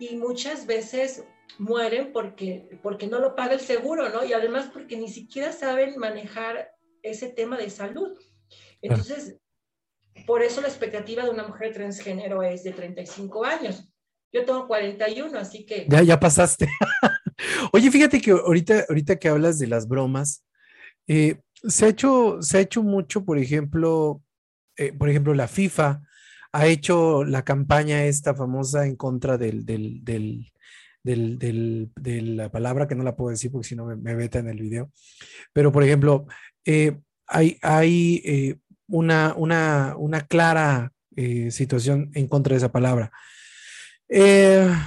Y 0.00 0.16
muchas 0.16 0.66
veces 0.66 1.24
mueren 1.58 2.10
porque, 2.12 2.80
porque 2.82 3.06
no 3.06 3.20
lo 3.20 3.36
paga 3.36 3.52
el 3.52 3.60
seguro, 3.60 4.08
¿no? 4.08 4.24
Y 4.24 4.32
además 4.32 4.70
porque 4.72 4.96
ni 4.96 5.08
siquiera 5.08 5.52
saben 5.52 5.98
manejar 5.98 6.72
ese 7.02 7.28
tema 7.28 7.56
de 7.58 7.70
salud. 7.70 8.18
Entonces, 8.82 9.36
por 10.26 10.42
eso 10.42 10.60
la 10.60 10.68
expectativa 10.68 11.24
de 11.24 11.30
una 11.30 11.46
mujer 11.46 11.72
transgénero 11.72 12.42
es 12.42 12.64
de 12.64 12.72
35 12.72 13.44
años. 13.44 13.88
Yo 14.32 14.44
tengo 14.44 14.66
41, 14.66 15.38
así 15.38 15.66
que... 15.66 15.86
Ya, 15.88 16.02
ya 16.02 16.20
pasaste. 16.20 16.68
Oye, 17.72 17.90
fíjate 17.90 18.20
que 18.20 18.30
ahorita, 18.30 18.86
ahorita 18.88 19.16
que 19.16 19.28
hablas 19.28 19.58
de 19.58 19.66
las 19.66 19.88
bromas, 19.88 20.44
eh, 21.08 21.40
se, 21.64 21.86
ha 21.86 21.88
hecho, 21.88 22.38
se 22.40 22.58
ha 22.58 22.60
hecho 22.60 22.82
mucho, 22.82 23.24
por 23.24 23.38
ejemplo, 23.38 24.22
eh, 24.76 24.92
por 24.92 25.08
ejemplo, 25.08 25.34
la 25.34 25.48
FIFA 25.48 26.02
ha 26.52 26.66
hecho 26.66 27.24
la 27.24 27.44
campaña 27.44 28.04
esta 28.04 28.34
famosa 28.34 28.86
en 28.86 28.96
contra 28.96 29.36
del, 29.36 29.64
del, 29.64 30.04
del, 30.04 30.50
del, 31.02 31.90
de 31.96 32.22
la 32.22 32.50
palabra 32.50 32.86
que 32.86 32.94
no 32.94 33.04
la 33.04 33.16
puedo 33.16 33.30
decir 33.30 33.50
porque 33.50 33.68
si 33.68 33.76
no 33.76 33.86
me, 33.86 33.96
me 33.96 34.24
en 34.24 34.48
el 34.48 34.60
video. 34.60 34.90
Pero, 35.52 35.72
por 35.72 35.82
ejemplo, 35.82 36.26
eh, 36.64 36.98
hay, 37.26 37.58
hay 37.62 38.22
eh, 38.24 38.56
una, 38.90 39.34
una, 39.36 39.94
una, 39.96 40.20
clara 40.26 40.92
eh, 41.16 41.50
situación 41.50 42.10
en 42.14 42.28
contra 42.28 42.54
de 42.54 42.58
esa 42.58 42.72
palabra. 42.72 43.10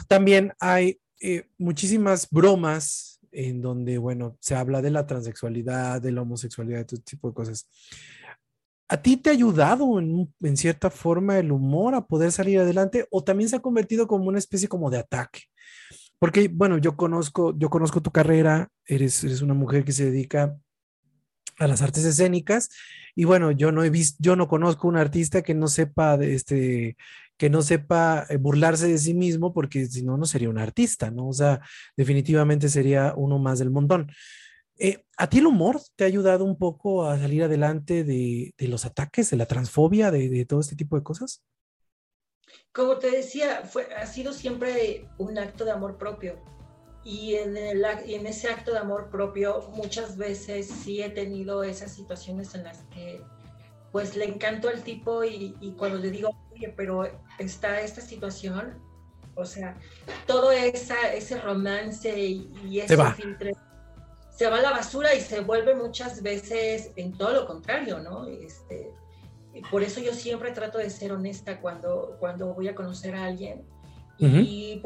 también 0.07 0.53
hay 0.59 0.99
muchísimas 1.57 2.29
bromas 2.29 3.13
en 3.33 3.61
donde, 3.61 3.97
bueno, 3.97 4.37
se 4.39 4.55
habla 4.55 4.81
de 4.81 4.91
la 4.91 5.05
transexualidad, 5.05 6.01
de 6.01 6.11
la 6.11 6.21
homosexualidad, 6.21 6.79
de 6.79 6.85
todo 6.85 7.01
tipo 7.01 7.27
de 7.27 7.33
cosas. 7.33 7.67
¿A 8.87 9.01
ti 9.01 9.17
te 9.17 9.29
ha 9.29 9.33
ayudado 9.33 9.99
en, 9.99 10.31
en, 10.41 10.57
cierta 10.57 10.89
forma 10.89 11.39
el 11.39 11.51
humor 11.51 11.95
a 11.95 12.05
poder 12.05 12.31
salir 12.31 12.59
adelante 12.59 13.07
o 13.09 13.23
también 13.23 13.49
se 13.49 13.55
ha 13.55 13.61
convertido 13.61 14.07
como 14.07 14.25
una 14.25 14.37
especie 14.37 14.67
como 14.67 14.89
de 14.89 14.99
ataque? 14.99 15.41
Porque, 16.19 16.47
bueno, 16.47 16.77
yo 16.77 16.95
conozco, 16.95 17.57
yo 17.57 17.69
conozco 17.69 18.01
tu 18.01 18.11
carrera, 18.11 18.69
eres, 18.85 19.23
eres 19.23 19.41
una 19.41 19.53
mujer 19.53 19.83
que 19.83 19.91
se 19.91 20.05
dedica 20.05 20.55
a 21.59 21.67
las 21.67 21.81
artes 21.81 22.05
escénicas 22.05 22.69
y 23.15 23.25
bueno, 23.25 23.51
yo 23.51 23.71
no 23.71 23.83
he 23.83 23.89
visto, 23.89 24.17
yo 24.19 24.35
no 24.35 24.47
conozco 24.47 24.87
un 24.87 24.97
artista 24.97 25.41
que 25.41 25.53
no 25.53 25.67
sepa 25.67 26.15
este, 26.15 26.97
que 27.37 27.49
no 27.49 27.61
sepa 27.61 28.25
eh, 28.29 28.37
burlarse 28.37 28.87
de 28.87 28.97
sí 28.97 29.13
mismo 29.13 29.53
porque 29.53 29.85
si 29.85 30.03
no, 30.03 30.17
no 30.17 30.25
sería 30.25 30.49
un 30.49 30.57
artista, 30.57 31.11
¿no? 31.11 31.27
O 31.27 31.33
sea, 31.33 31.61
definitivamente 31.97 32.69
sería 32.69 33.13
uno 33.15 33.39
más 33.39 33.59
del 33.59 33.71
montón. 33.71 34.11
Eh, 34.79 35.03
¿A 35.17 35.29
ti 35.29 35.39
el 35.39 35.47
humor 35.47 35.79
te 35.95 36.03
ha 36.03 36.07
ayudado 36.07 36.45
un 36.45 36.57
poco 36.57 37.05
a 37.05 37.19
salir 37.19 37.43
adelante 37.43 38.03
de, 38.03 38.53
de 38.57 38.67
los 38.67 38.85
ataques, 38.85 39.29
de 39.29 39.37
la 39.37 39.45
transfobia, 39.45 40.09
de, 40.11 40.29
de 40.29 40.45
todo 40.45 40.59
este 40.59 40.75
tipo 40.75 40.95
de 40.95 41.03
cosas? 41.03 41.43
como 42.73 42.97
te 42.97 43.11
decía, 43.11 43.63
fue, 43.63 43.87
ha 43.95 44.05
sido 44.07 44.33
siempre 44.33 45.07
un 45.17 45.37
acto 45.37 45.63
de 45.63 45.71
amor 45.71 45.97
propio. 45.97 46.39
Y 47.05 47.35
en, 47.35 47.57
el, 47.57 47.83
en 47.85 48.27
ese 48.27 48.49
acto 48.49 48.71
de 48.71 48.79
amor 48.79 49.09
propio 49.09 49.69
muchas 49.75 50.15
veces 50.15 50.67
sí 50.67 51.01
he 51.01 51.09
tenido 51.09 51.63
esas 51.63 51.91
situaciones 51.93 52.55
en 52.55 52.63
las 52.63 52.83
que 52.93 53.21
pues 53.91 54.15
le 54.15 54.25
encanto 54.25 54.69
al 54.69 54.81
tipo 54.81 55.23
y, 55.23 55.75
cuando 55.77 55.99
le 55.99 56.09
digo, 56.09 56.35
oye, 56.51 56.73
pero 56.75 57.07
está 57.37 57.79
esta 57.79 58.01
situación, 58.01 58.81
o 59.35 59.45
sea, 59.45 59.77
todo 60.25 60.51
esa, 60.51 61.13
ese 61.13 61.39
romance 61.39 62.09
y, 62.19 62.79
ese 62.79 62.97
filtro 63.13 63.51
se 64.31 64.49
va 64.49 64.57
a 64.57 64.61
la 64.61 64.71
basura 64.71 65.13
y 65.13 65.21
se 65.21 65.41
vuelve 65.41 65.75
muchas 65.75 66.23
veces 66.23 66.89
en 66.95 67.15
todo 67.15 67.33
lo 67.33 67.45
contrario, 67.45 67.99
¿no? 67.99 68.25
Este, 68.25 68.91
por 69.69 69.83
eso 69.83 70.01
yo 70.01 70.13
siempre 70.13 70.51
trato 70.51 70.79
de 70.79 70.89
ser 70.89 71.11
honesta 71.11 71.61
cuando, 71.61 72.17
cuando 72.19 72.53
voy 72.53 72.67
a 72.67 72.75
conocer 72.75 73.13
a 73.13 73.25
alguien. 73.25 73.63
Y 74.17 74.81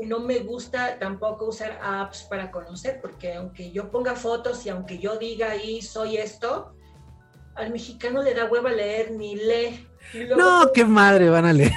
no 0.00 0.20
me 0.20 0.40
gusta 0.40 0.98
tampoco 0.98 1.46
usar 1.46 1.78
apps 1.82 2.22
para 2.24 2.50
conocer, 2.50 3.00
porque 3.00 3.34
aunque 3.34 3.70
yo 3.72 3.90
ponga 3.90 4.14
fotos 4.14 4.64
y 4.66 4.68
aunque 4.68 4.98
yo 4.98 5.16
diga 5.16 5.50
ahí 5.50 5.82
soy 5.82 6.16
esto, 6.16 6.74
al 7.54 7.70
mexicano 7.70 8.22
le 8.22 8.34
da 8.34 8.46
hueva 8.46 8.70
leer 8.70 9.12
ni 9.12 9.36
lee. 9.36 9.88
No, 10.36 10.72
qué 10.72 10.84
madre 10.84 11.30
van 11.30 11.46
a 11.46 11.52
leer. 11.52 11.72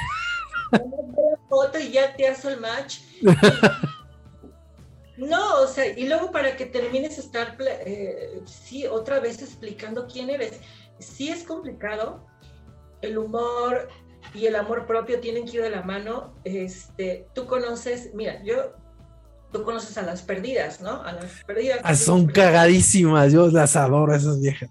foto 1.50 1.80
y 1.80 1.92
ya 1.92 2.16
te 2.16 2.28
hace 2.28 2.50
el 2.54 2.60
match. 2.60 3.00
No, 5.18 5.62
o 5.62 5.68
sea, 5.68 5.88
y 5.88 6.08
luego 6.08 6.30
para 6.32 6.58
que 6.58 6.66
termines 6.66 7.18
estar, 7.18 7.56
eh, 7.86 8.42
sí, 8.46 8.86
otra 8.86 9.22
vez 9.22 9.42
explicando 9.42 10.08
quién 10.08 10.30
eres. 10.30 10.60
Sí 11.00 11.30
es 11.30 11.44
complicado, 11.44 12.26
el 13.02 13.18
humor 13.18 13.88
y 14.34 14.46
el 14.46 14.56
amor 14.56 14.86
propio 14.86 15.20
tienen 15.20 15.46
que 15.46 15.58
ir 15.58 15.64
de 15.64 15.70
la 15.70 15.82
mano. 15.82 16.34
Este, 16.44 17.28
tú 17.34 17.46
conoces, 17.46 18.14
mira, 18.14 18.44
yo, 18.44 18.74
tú 19.52 19.64
conoces 19.64 19.98
a 19.98 20.02
las 20.02 20.22
perdidas, 20.22 20.82
¿no? 20.82 21.02
A 21.04 21.14
las 21.14 21.44
perdidas. 21.46 21.80
Ah, 21.84 21.96
son 21.96 22.28
cagadísimas, 22.28 23.32
yo 23.32 23.48
las 23.48 23.76
adoro, 23.76 24.14
esas 24.14 24.42
viejas. 24.42 24.70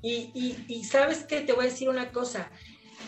Y, 0.00 0.30
y, 0.34 0.64
y 0.68 0.84
sabes 0.84 1.24
qué, 1.24 1.40
te 1.40 1.52
voy 1.52 1.66
a 1.66 1.68
decir 1.68 1.88
una 1.88 2.12
cosa, 2.12 2.50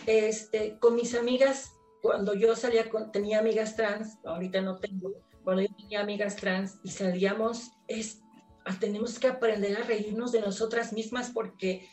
este, 0.05 0.77
con 0.79 0.95
mis 0.95 1.15
amigas, 1.15 1.71
cuando 2.01 2.33
yo 2.33 2.55
salía 2.55 2.89
con, 2.89 3.11
tenía 3.11 3.39
amigas 3.39 3.75
trans, 3.75 4.17
ahorita 4.25 4.61
no 4.61 4.77
tengo, 4.77 5.13
cuando 5.43 5.61
yo 5.61 5.69
tenía 5.77 6.01
amigas 6.01 6.35
trans 6.35 6.79
y 6.83 6.89
salíamos, 6.89 7.71
es, 7.87 8.19
ah, 8.65 8.75
tenemos 8.79 9.19
que 9.19 9.27
aprender 9.27 9.77
a 9.77 9.83
reírnos 9.83 10.31
de 10.31 10.41
nosotras 10.41 10.91
mismas 10.91 11.31
porque 11.31 11.87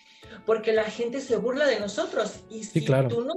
porque 0.46 0.72
la 0.72 0.84
gente 0.84 1.20
se 1.20 1.36
burla 1.36 1.66
de 1.66 1.80
nosotros. 1.80 2.40
Y 2.48 2.64
si, 2.64 2.80
tú 2.80 3.24
no, 3.24 3.34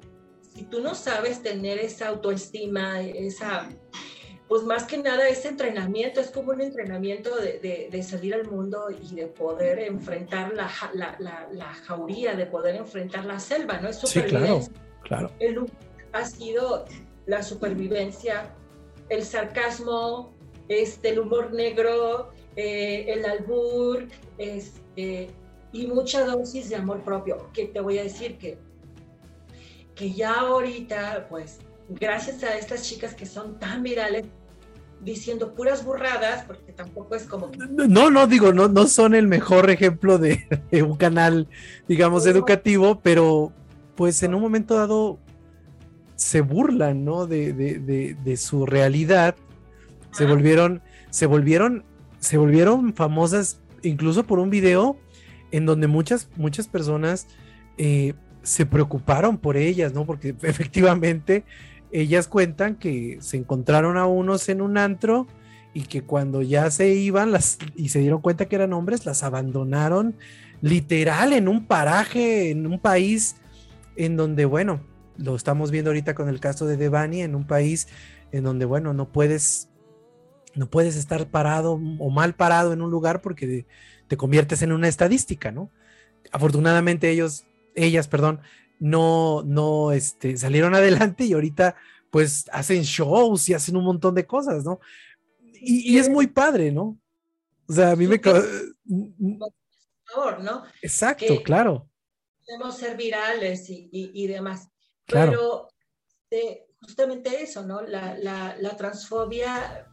si 0.53 0.63
tú 0.63 0.81
no 0.81 0.95
sabes 0.95 1.41
tener 1.41 1.79
esa 1.79 2.07
autoestima, 2.07 3.01
esa, 3.01 3.69
pues 4.47 4.63
más 4.63 4.85
que 4.85 4.97
nada 4.97 5.27
ese 5.27 5.49
entrenamiento, 5.49 6.19
es 6.19 6.29
como 6.29 6.51
un 6.51 6.61
entrenamiento 6.61 7.35
de, 7.37 7.89
de, 7.89 8.03
salir 8.03 8.33
al 8.33 8.49
mundo 8.49 8.87
y 8.89 9.15
de 9.15 9.27
poder 9.27 9.79
enfrentar 9.79 10.53
la, 10.53 10.69
la, 10.93 11.47
la, 11.51 11.73
jauría, 11.73 12.35
de 12.35 12.45
poder 12.45 12.75
enfrentar 12.75 13.25
la 13.25 13.39
selva, 13.39 13.79
¿no? 13.79 13.89
Es 13.89 13.97
supervivencia. 13.97 14.73
Sí, 14.73 14.81
claro, 15.03 15.31
claro. 15.37 15.65
ha 16.13 16.25
sido 16.25 16.85
la 17.25 17.43
supervivencia, 17.43 18.53
el 19.09 19.23
sarcasmo, 19.23 20.33
este, 20.67 21.09
el 21.09 21.19
humor 21.19 21.53
negro, 21.53 22.31
eh, 22.55 23.05
el 23.07 23.25
albur, 23.25 24.07
este, 24.37 25.29
y 25.73 25.87
mucha 25.87 26.25
dosis 26.25 26.69
de 26.69 26.75
amor 26.75 27.01
propio, 27.01 27.49
que 27.53 27.65
te 27.65 27.79
voy 27.79 27.97
a 27.97 28.03
decir 28.03 28.37
que, 28.37 28.57
que 29.95 30.11
ya 30.11 30.33
ahorita, 30.33 31.27
pues, 31.29 31.59
gracias 31.89 32.43
a 32.43 32.57
estas 32.57 32.83
chicas 32.83 33.13
que 33.13 33.25
son 33.25 33.59
tan 33.59 33.83
virales, 33.83 34.25
diciendo 35.01 35.53
puras 35.55 35.83
burradas, 35.83 36.43
porque 36.45 36.73
tampoco 36.73 37.15
es 37.15 37.23
como... 37.23 37.51
No, 37.69 38.11
no, 38.11 38.27
digo, 38.27 38.53
no, 38.53 38.67
no 38.67 38.85
son 38.85 39.15
el 39.15 39.27
mejor 39.27 39.69
ejemplo 39.69 40.17
de, 40.17 40.45
un 40.83 40.95
canal, 40.97 41.47
digamos, 41.87 42.25
educativo, 42.25 42.99
pero 43.01 43.51
pues 43.95 44.21
en 44.23 44.35
un 44.35 44.41
momento 44.41 44.75
dado 44.75 45.19
se 46.15 46.41
burlan, 46.41 47.03
¿no? 47.03 47.25
De, 47.25 47.51
de, 47.53 48.15
de 48.15 48.37
su 48.37 48.65
realidad, 48.65 49.35
se 50.11 50.25
volvieron, 50.25 50.81
se 51.09 51.25
volvieron, 51.25 51.83
se 52.19 52.37
volvieron 52.37 52.93
famosas 52.93 53.59
incluso 53.81 54.23
por 54.23 54.37
un 54.37 54.49
video 54.49 54.97
en 55.51 55.65
donde 55.65 55.87
muchas, 55.87 56.29
muchas 56.37 56.67
personas 56.67 57.27
eh, 57.77 58.13
se 58.43 58.65
preocuparon 58.65 59.37
por 59.37 59.57
ellas, 59.57 59.93
¿no? 59.93 60.05
Porque 60.05 60.35
efectivamente 60.41 61.43
ellas 61.91 62.27
cuentan 62.27 62.75
que 62.75 63.17
se 63.21 63.37
encontraron 63.37 63.97
a 63.97 64.05
unos 64.05 64.49
en 64.49 64.61
un 64.61 64.77
antro 64.77 65.27
y 65.73 65.83
que 65.83 66.01
cuando 66.01 66.41
ya 66.41 66.69
se 66.71 66.93
iban 66.93 67.31
las, 67.31 67.57
y 67.75 67.89
se 67.89 67.99
dieron 67.99 68.21
cuenta 68.21 68.45
que 68.45 68.55
eran 68.55 68.73
hombres, 68.73 69.05
las 69.05 69.23
abandonaron 69.23 70.15
literal 70.61 71.33
en 71.33 71.47
un 71.47 71.65
paraje, 71.65 72.51
en 72.51 72.67
un 72.67 72.79
país 72.79 73.37
en 73.95 74.17
donde, 74.17 74.45
bueno, 74.45 74.81
lo 75.17 75.35
estamos 75.35 75.71
viendo 75.71 75.89
ahorita 75.89 76.15
con 76.15 76.29
el 76.29 76.39
caso 76.39 76.65
de 76.65 76.77
Devani, 76.77 77.21
en 77.21 77.35
un 77.35 77.45
país 77.45 77.87
en 78.31 78.43
donde, 78.43 78.65
bueno, 78.65 78.93
no 78.93 79.11
puedes, 79.11 79.69
no 80.55 80.69
puedes 80.69 80.95
estar 80.95 81.27
parado 81.27 81.73
o 81.73 82.09
mal 82.09 82.33
parado 82.35 82.73
en 82.73 82.81
un 82.81 82.91
lugar 82.91 83.21
porque 83.21 83.65
te 84.11 84.17
conviertes 84.17 84.61
en 84.61 84.73
una 84.73 84.89
estadística, 84.89 85.53
¿no? 85.53 85.71
Afortunadamente 86.33 87.09
ellos, 87.09 87.45
ellas, 87.75 88.09
perdón, 88.09 88.41
no, 88.77 89.41
no, 89.43 89.93
este, 89.93 90.35
salieron 90.35 90.75
adelante 90.75 91.23
y 91.23 91.31
ahorita 91.31 91.77
pues 92.09 92.49
hacen 92.51 92.81
shows 92.81 93.47
y 93.47 93.53
hacen 93.53 93.77
un 93.77 93.85
montón 93.85 94.13
de 94.13 94.27
cosas, 94.27 94.65
¿no? 94.65 94.81
Y, 95.53 95.97
es 95.97 96.09
muy 96.09 96.27
padre, 96.27 96.73
¿no? 96.73 96.99
O 97.69 97.73
sea, 97.73 97.91
a 97.91 97.95
mí 97.95 98.05
me... 98.05 98.19
¿no? 100.41 100.63
Exacto, 100.81 101.41
claro. 101.41 101.87
Podemos 102.45 102.75
ser 102.75 102.97
virales 102.97 103.67
y, 103.69 104.27
demás. 104.27 104.67
Pero 105.05 105.69
eh, 106.31 106.65
justamente 106.81 107.41
eso, 107.41 107.63
¿no? 107.63 107.81
La, 107.81 108.17
la, 108.17 108.75
transfobia, 108.75 109.87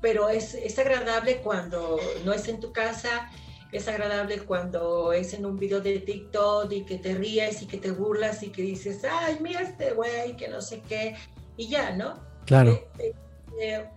pero 0.00 0.30
es, 0.30 0.54
es 0.54 0.78
agradable 0.78 1.42
cuando 1.42 2.00
no 2.24 2.32
es 2.32 2.48
en 2.48 2.60
tu 2.60 2.72
casa, 2.72 3.28
es 3.72 3.86
agradable 3.86 4.38
cuando 4.40 5.12
es 5.12 5.34
en 5.34 5.44
un 5.44 5.56
video 5.56 5.80
de 5.80 6.00
TikTok 6.00 6.72
y 6.72 6.84
que 6.84 6.98
te 6.98 7.14
ríes 7.14 7.62
y 7.62 7.66
que 7.66 7.78
te 7.78 7.90
burlas 7.90 8.42
y 8.42 8.50
que 8.50 8.62
dices, 8.62 9.02
ay, 9.04 9.38
mira 9.40 9.60
este 9.60 9.92
güey, 9.92 10.36
que 10.36 10.48
no 10.48 10.62
sé 10.62 10.82
qué, 10.88 11.16
y 11.56 11.68
ya, 11.68 11.94
¿no? 11.94 12.14
Claro. 12.46 12.72
Eh, 12.72 12.88
eh, 12.98 13.14
eh, 13.60 13.88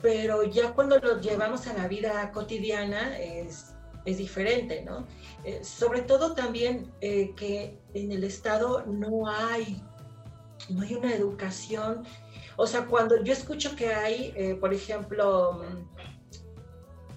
pero 0.00 0.44
ya 0.44 0.72
cuando 0.72 0.98
lo 0.98 1.20
llevamos 1.20 1.66
a 1.66 1.74
la 1.74 1.88
vida 1.88 2.30
cotidiana 2.32 3.18
es, 3.18 3.74
es 4.06 4.16
diferente, 4.16 4.82
¿no? 4.82 5.06
sobre 5.62 6.02
todo 6.02 6.34
también 6.34 6.92
que 7.00 7.78
en 7.94 8.12
el 8.12 8.22
Estado 8.22 8.84
no 8.86 9.28
hay, 9.28 9.82
no 10.68 10.82
hay 10.82 10.94
una 10.94 11.14
educación. 11.14 12.04
O 12.56 12.66
sea, 12.66 12.86
cuando 12.86 13.22
yo 13.24 13.32
escucho 13.32 13.74
que 13.74 13.92
hay, 13.92 14.56
por 14.60 14.72
ejemplo, 14.72 15.64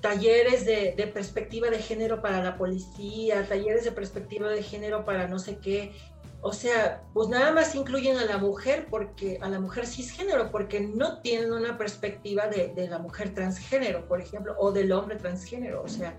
talleres 0.02 0.66
de, 0.66 1.12
perspectiva 1.14 1.70
de 1.70 1.80
género 1.80 2.22
para 2.22 2.44
la 2.44 2.58
policía, 2.58 3.48
talleres 3.48 3.86
de 3.86 3.92
perspectiva 3.92 4.50
de 4.50 4.64
género 4.64 5.06
para 5.06 5.28
no 5.28 5.40
sé 5.40 5.58
qué. 5.58 5.94
O 6.42 6.54
sea, 6.54 7.04
pues 7.14 7.30
nada 7.30 7.52
más 7.52 7.76
incluyen 7.76 8.18
a 8.18 8.26
la 8.26 8.40
mujer 8.40 8.88
porque 8.90 9.38
a 9.42 9.50
la 9.50 9.60
mujer 9.60 9.86
cisgénero, 9.86 10.50
porque 10.50 10.82
no 10.82 11.22
tienen 11.22 11.54
una 11.54 11.78
perspectiva 11.78 12.48
de, 12.48 12.74
la 12.90 12.98
mujer 12.98 13.34
transgénero, 13.36 14.08
por 14.08 14.20
ejemplo, 14.20 14.56
o 14.58 14.72
del 14.72 14.92
hombre 14.92 15.18
transgénero. 15.18 15.84
O 15.84 15.88
sea. 15.88 16.18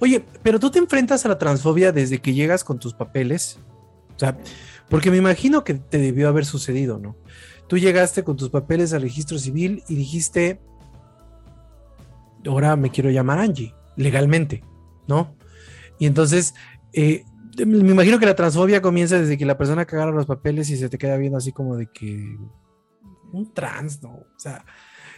Oye, 0.00 0.22
pero 0.42 0.60
tú 0.60 0.70
te 0.70 0.78
enfrentas 0.78 1.24
a 1.24 1.28
la 1.28 1.38
transfobia 1.38 1.92
desde 1.92 2.20
que 2.20 2.34
llegas 2.34 2.62
con 2.62 2.78
tus 2.78 2.92
papeles. 2.92 3.58
O 4.16 4.18
sea, 4.18 4.36
porque 4.90 5.10
me 5.10 5.16
imagino 5.16 5.64
que 5.64 5.74
te 5.74 5.96
debió 5.96 6.28
haber 6.28 6.44
sucedido, 6.44 6.98
¿no? 6.98 7.16
Tú 7.68 7.78
llegaste 7.78 8.22
con 8.22 8.36
tus 8.36 8.50
papeles 8.50 8.92
al 8.92 9.00
registro 9.00 9.38
civil 9.38 9.82
y 9.88 9.94
dijiste, 9.94 10.60
ahora 12.46 12.76
me 12.76 12.90
quiero 12.90 13.10
llamar 13.10 13.38
Angie, 13.38 13.74
legalmente, 13.96 14.62
¿no? 15.06 15.36
Y 15.98 16.06
entonces, 16.06 16.54
eh, 16.92 17.24
me 17.66 17.90
imagino 17.90 18.18
que 18.18 18.26
la 18.26 18.34
transfobia 18.34 18.80
comienza 18.80 19.18
desde 19.18 19.36
que 19.36 19.44
la 19.44 19.58
persona 19.58 19.84
cagara 19.84 20.10
los 20.10 20.26
papeles 20.26 20.70
y 20.70 20.76
se 20.76 20.88
te 20.88 20.98
queda 20.98 21.16
viendo 21.16 21.38
así 21.38 21.52
como 21.52 21.76
de 21.76 21.86
que 21.86 22.38
un 23.32 23.52
trans, 23.52 24.02
¿no? 24.02 24.10
O 24.10 24.38
sea, 24.38 24.64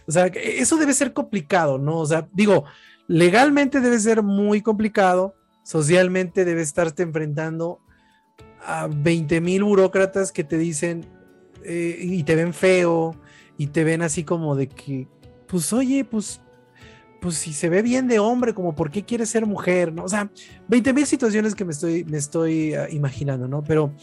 o 0.07 0.13
sea, 0.13 0.27
eso 0.27 0.77
debe 0.77 0.93
ser 0.93 1.13
complicado, 1.13 1.79
¿no? 1.79 1.99
O 1.99 2.07
sea, 2.07 2.29
digo, 2.33 2.65
legalmente 3.07 3.81
debe 3.81 3.99
ser 3.99 4.23
muy 4.23 4.63
complicado, 4.63 5.35
socialmente 5.63 6.45
debe 6.45 6.63
estarte 6.63 7.03
enfrentando 7.03 7.81
a 8.65 8.89
20 8.89 9.41
mil 9.41 9.65
burócratas 9.65 10.33
que 10.33 10.45
te 10.45 10.59
dicen 10.59 11.07
eh, 11.65 11.99
y 12.01 12.23
te 12.25 12.35
ven 12.35 12.53
feo 12.53 13.15
y 13.59 13.69
te 13.69 13.85
ven 13.85 14.03
así 14.03 14.25
como 14.25 14.57
de 14.57 14.69
que, 14.69 15.09
pues 15.47 15.73
oye, 15.73 16.05
pues 16.05 16.41
pues 17.23 17.37
si 17.37 17.53
se 17.53 17.69
ve 17.69 17.83
bien 17.83 18.09
de 18.09 18.19
hombre, 18.19 18.53
como 18.53 18.75
por 18.75 18.91
qué 18.91 19.05
quiere 19.05 19.25
ser 19.27 19.47
mujer, 19.47 19.93
¿no? 19.93 20.05
O 20.05 20.09
sea, 20.09 20.29
20 20.67 20.93
mil 20.93 21.07
situaciones 21.07 21.55
que 21.55 21.65
me 21.65 21.71
estoy, 21.71 22.03
me 22.05 22.19
estoy 22.19 22.75
ah, 22.75 22.89
imaginando, 22.91 23.47
¿no? 23.47 23.63
Pero 23.63 23.95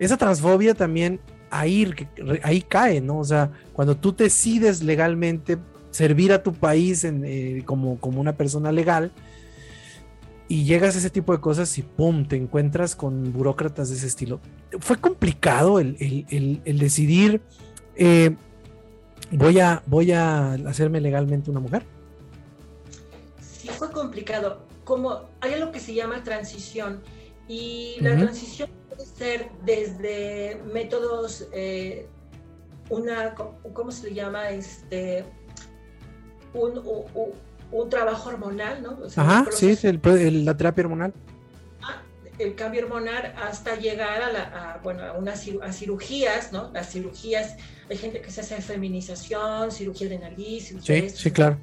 esa 0.00 0.16
transfobia 0.16 0.74
también 0.74 1.20
ahí, 1.50 1.94
ahí 2.42 2.62
cae, 2.62 3.00
¿no? 3.00 3.18
O 3.20 3.24
sea, 3.24 3.52
cuando 3.72 3.96
tú 3.96 4.14
decides 4.14 4.82
legalmente 4.82 5.56
servir 5.92 6.32
a 6.32 6.42
tu 6.42 6.52
país 6.52 7.04
eh, 7.04 7.62
como, 7.64 8.00
como 8.00 8.20
una 8.20 8.32
persona 8.32 8.72
legal 8.72 9.12
y 10.48 10.64
llegas 10.64 10.96
a 10.96 10.98
ese 10.98 11.10
tipo 11.10 11.32
de 11.32 11.40
cosas 11.40 11.78
y 11.78 11.82
¡pum! 11.82 12.26
te 12.26 12.34
encuentras 12.34 12.96
con 12.96 13.32
burócratas 13.32 13.88
de 13.90 13.94
ese 13.94 14.08
estilo. 14.08 14.40
Fue 14.80 14.96
complicado 14.96 15.78
el, 15.78 15.96
decidir, 16.64 17.40
eh, 17.94 18.34
voy, 19.30 19.60
a, 19.60 19.84
voy 19.86 20.10
a 20.10 20.54
hacerme 20.54 21.00
legalmente 21.00 21.52
una 21.52 21.60
mujer. 21.60 21.86
Sí 23.64 23.70
fue 23.70 23.90
complicado. 23.90 24.66
Como 24.84 25.22
hay 25.40 25.54
algo 25.54 25.72
que 25.72 25.80
se 25.80 25.94
llama 25.94 26.22
transición 26.22 27.02
y 27.48 27.96
la 28.00 28.16
transición 28.16 28.70
puede 28.88 29.06
ser 29.06 29.50
desde 29.64 30.60
métodos, 30.72 31.48
eh, 31.52 32.06
una, 32.90 33.34
¿cómo 33.34 33.90
se 33.90 34.08
le 34.08 34.14
llama? 34.14 34.50
Este, 34.50 35.24
un, 36.52 36.80
un, 37.72 37.90
trabajo 37.90 38.28
hormonal, 38.28 38.82
¿no? 38.82 38.98
Ajá, 39.16 39.46
sí, 39.50 39.76
el, 39.82 40.44
la 40.44 40.56
terapia 40.56 40.84
hormonal. 40.84 41.14
Ah, 41.82 42.02
el 42.38 42.54
cambio 42.54 42.82
hormonal 42.84 43.34
hasta 43.42 43.76
llegar 43.76 44.22
a, 44.22 44.32
la, 44.32 44.80
bueno, 44.82 45.02
a, 45.02 45.12
unas, 45.14 45.46
a 45.62 45.72
cirugías, 45.72 46.52
¿no? 46.52 46.70
Las 46.72 46.92
cirugías, 46.92 47.56
hay 47.90 47.96
gente 47.96 48.20
que 48.20 48.30
se 48.30 48.42
hace 48.42 48.60
feminización, 48.60 49.72
cirugía 49.72 50.08
de 50.10 50.18
nariz. 50.18 50.74
Sí, 50.82 51.08
sí, 51.08 51.30
claro 51.30 51.58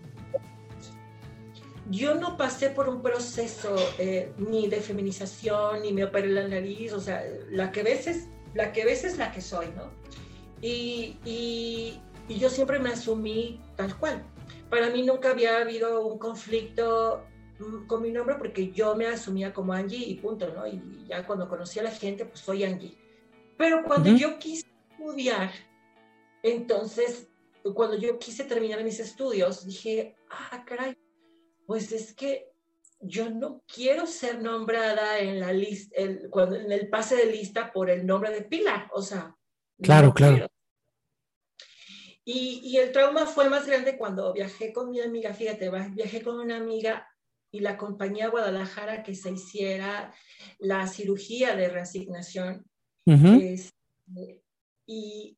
yo 1.90 2.16
no 2.16 2.38
pasé 2.38 2.70
por 2.70 2.88
un 2.88 3.02
proceso 3.02 3.76
eh, 3.98 4.32
ni 4.38 4.68
de 4.68 4.82
feminización, 4.82 5.82
ni 5.82 5.92
me 5.92 6.04
operé 6.04 6.28
la 6.28 6.48
nariz, 6.48 6.94
o 6.94 7.00
sea, 7.00 7.24
la 7.50 7.72
que 7.72 7.84
ves 7.84 8.08
es 8.08 8.28
la 8.54 8.72
que, 8.72 8.86
ves 8.86 9.04
es 9.04 9.18
la 9.18 9.32
que 9.32 9.42
soy, 9.42 9.68
¿no? 9.76 9.90
Y, 10.62 11.18
y, 11.26 12.02
yo 12.30 12.50
siempre 12.50 12.80
me 12.80 12.90
asumí 12.90 13.60
tal 13.76 13.98
cual. 13.98 14.24
Para 14.70 14.90
mí 14.90 15.04
nunca 15.04 15.32
había 15.32 15.58
habido 15.58 16.06
un 16.06 16.18
conflicto 16.18 17.26
mm, 17.60 17.88
con 17.88 18.02
mi 18.02 18.12
nombre 18.12 18.36
porque 18.36 18.72
yo 18.72 18.96
me 18.96 19.08
asumía 19.08 19.54
como 19.54 19.74
Angie 19.74 20.06
y 20.06 20.16
punto, 20.16 20.54
¿no? 20.54 20.68
Y 20.68 21.06
ya 21.08 21.26
cuando 21.26 21.50
conocí 21.50 21.80
a 21.80 21.84
la 21.84 21.92
gente, 21.92 22.26
pues 22.26 22.40
soy 22.40 22.64
Angie. 22.64 22.98
Pero 23.58 23.84
cuando 23.84 24.10
yo 24.16 24.40
quise 24.40 24.66
estudiar, 24.92 25.52
entonces, 26.44 27.28
cuando 27.74 27.98
yo 27.98 28.18
quise 28.18 28.44
terminar 28.44 28.84
mis 28.84 29.00
estudios, 29.00 29.66
dije, 29.66 30.16
ah, 30.30 30.64
caray, 30.66 30.98
pues 31.72 31.94
es 31.94 32.14
que 32.14 32.52
yo 33.00 33.30
no 33.30 33.64
quiero 33.66 34.06
ser 34.06 34.42
nombrada 34.42 35.20
en 35.20 35.40
la 35.40 35.54
lista, 35.54 35.96
cuando, 36.30 36.58
en 36.58 36.70
el 36.70 36.90
pase 36.90 37.16
de 37.16 37.28
lista 37.28 37.72
por 37.72 37.90
el 37.90 38.06
nombre 38.06 38.30
de 38.30 38.42
Pilar, 38.42 38.90
o 38.92 39.02
sea. 39.02 39.34
Claro, 39.82 40.14
claro. 40.14 40.48
Y, 42.26 42.60
y, 42.66 42.76
el 42.76 42.92
trauma 42.92 43.26
fue 43.26 43.50
más 43.50 43.68
grande 43.68 43.98
cuando 43.98 44.34
viajé 44.34 44.74
con 44.74 44.90
mi 44.90 45.00
amiga, 45.00 45.34
fíjate, 45.34 45.72
viajé 45.92 46.22
con 46.22 46.42
una 46.42 46.58
amiga 46.58 47.08
y 47.52 47.62
la 47.62 47.70
acompañé 47.70 48.24
a 48.24 48.30
Guadalajara 48.30 49.02
que 49.02 49.16
se 49.16 49.32
hiciera 49.32 50.14
la 50.60 50.86
cirugía 50.88 51.56
de 51.56 51.70
reasignación. 51.70 52.70
Este, 53.06 54.44
y, 54.86 55.38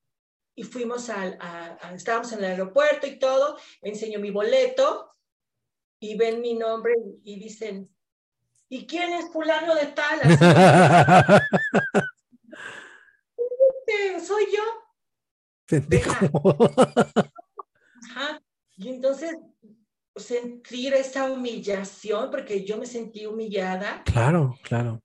y, 0.56 0.64
fuimos 0.64 1.12
al, 1.12 1.38
a, 1.40 1.94
estábamos 1.94 2.32
en 2.32 2.40
el 2.40 2.46
aeropuerto 2.46 3.06
y 3.06 3.20
todo, 3.20 3.56
enseñó 3.84 4.20
mi 4.20 4.32
boleto 4.32 5.12
y 6.04 6.16
ven 6.18 6.42
mi 6.42 6.54
nombre 6.54 6.94
y, 7.24 7.40
dicen, 7.40 7.90
¿y 8.68 8.86
quién 8.86 9.14
es 9.14 9.32
fulano 9.32 9.74
de 9.74 9.86
tal? 9.88 10.20
Soy 14.22 14.46
yo. 14.54 14.62
Y 18.76 18.90
entonces 18.90 19.38
sentir 20.14 20.94
esa 20.94 21.32
humillación, 21.32 22.30
porque 22.30 22.66
yo 22.66 22.78
me 22.78 22.86
sentí 22.86 23.26
humillada. 23.26 24.04
Claro, 24.04 24.60
claro. 24.62 25.02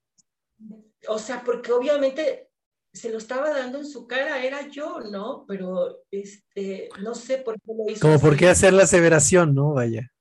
O 1.07 1.17
sea, 1.17 1.41
porque 1.45 1.71
obviamente 1.71 2.49
se 2.91 3.09
lo 3.09 3.19
estaba 3.19 3.51
dando 3.51 3.77
en 3.77 3.87
su 3.87 4.05
cara, 4.05 4.43
era 4.43 4.67
yo, 4.67 4.99
¿no? 4.99 5.45
Pero 5.47 6.03
este, 6.11 6.89
no 7.01 7.15
sé 7.15 7.37
por 7.37 7.55
qué 7.55 7.71
lo 7.73 7.89
hizo. 7.89 8.01
Como 8.01 8.19
por 8.19 8.35
qué 8.35 8.49
hacer 8.49 8.73
la 8.73 8.83
aseveración, 8.83 9.55
¿no? 9.55 9.75
Vaya 9.75 10.11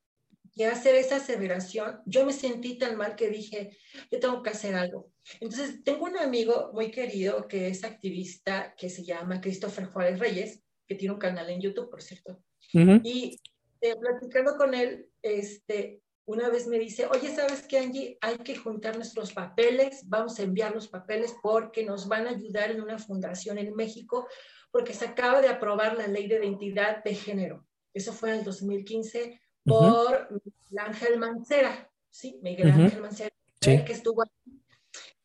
y 0.58 0.64
hacer 0.64 0.96
esa 0.96 1.16
aseveración, 1.16 2.00
yo 2.04 2.26
me 2.26 2.32
sentí 2.32 2.78
tan 2.78 2.96
mal 2.96 3.14
que 3.14 3.28
dije, 3.28 3.78
yo 4.10 4.18
tengo 4.18 4.42
que 4.42 4.50
hacer 4.50 4.74
algo. 4.74 5.12
Entonces, 5.40 5.84
tengo 5.84 6.06
un 6.06 6.18
amigo 6.18 6.72
muy 6.74 6.90
querido 6.90 7.46
que 7.46 7.68
es 7.68 7.84
activista, 7.84 8.74
que 8.76 8.90
se 8.90 9.04
llama 9.04 9.40
Christopher 9.40 9.86
Juárez 9.86 10.18
Reyes, 10.18 10.64
que 10.88 10.96
tiene 10.96 11.14
un 11.14 11.20
canal 11.20 11.48
en 11.48 11.60
YouTube, 11.60 11.88
por 11.88 12.02
cierto. 12.02 12.42
Y 12.72 13.40
eh, 13.80 13.94
platicando 14.00 14.56
con 14.56 14.74
él, 14.74 15.08
este, 15.22 16.02
una 16.24 16.48
vez 16.48 16.66
me 16.66 16.80
dice, 16.80 17.06
oye, 17.06 17.32
¿sabes 17.32 17.64
qué, 17.68 17.78
Angie? 17.78 18.18
Hay 18.20 18.38
que 18.38 18.56
juntar 18.56 18.96
nuestros 18.96 19.32
papeles, 19.32 20.08
vamos 20.08 20.40
a 20.40 20.42
enviar 20.42 20.74
los 20.74 20.88
papeles 20.88 21.36
porque 21.40 21.84
nos 21.84 22.08
van 22.08 22.26
a 22.26 22.30
ayudar 22.30 22.72
en 22.72 22.80
una 22.80 22.98
fundación 22.98 23.58
en 23.58 23.76
México, 23.76 24.26
porque 24.72 24.92
se 24.92 25.04
acaba 25.04 25.40
de 25.40 25.50
aprobar 25.50 25.96
la 25.96 26.08
ley 26.08 26.26
de 26.26 26.44
identidad 26.44 27.04
de 27.04 27.14
género. 27.14 27.64
Eso 27.94 28.12
fue 28.12 28.30
en 28.30 28.38
el 28.40 28.44
2015 28.44 29.40
por 29.68 30.28
Ángel 30.76 31.18
Mancera, 31.18 31.90
¿sí? 32.10 32.38
Miguel 32.42 32.70
Ángel 32.70 33.02
Mancera, 33.02 33.30
que 33.60 33.92
estuvo 33.92 34.24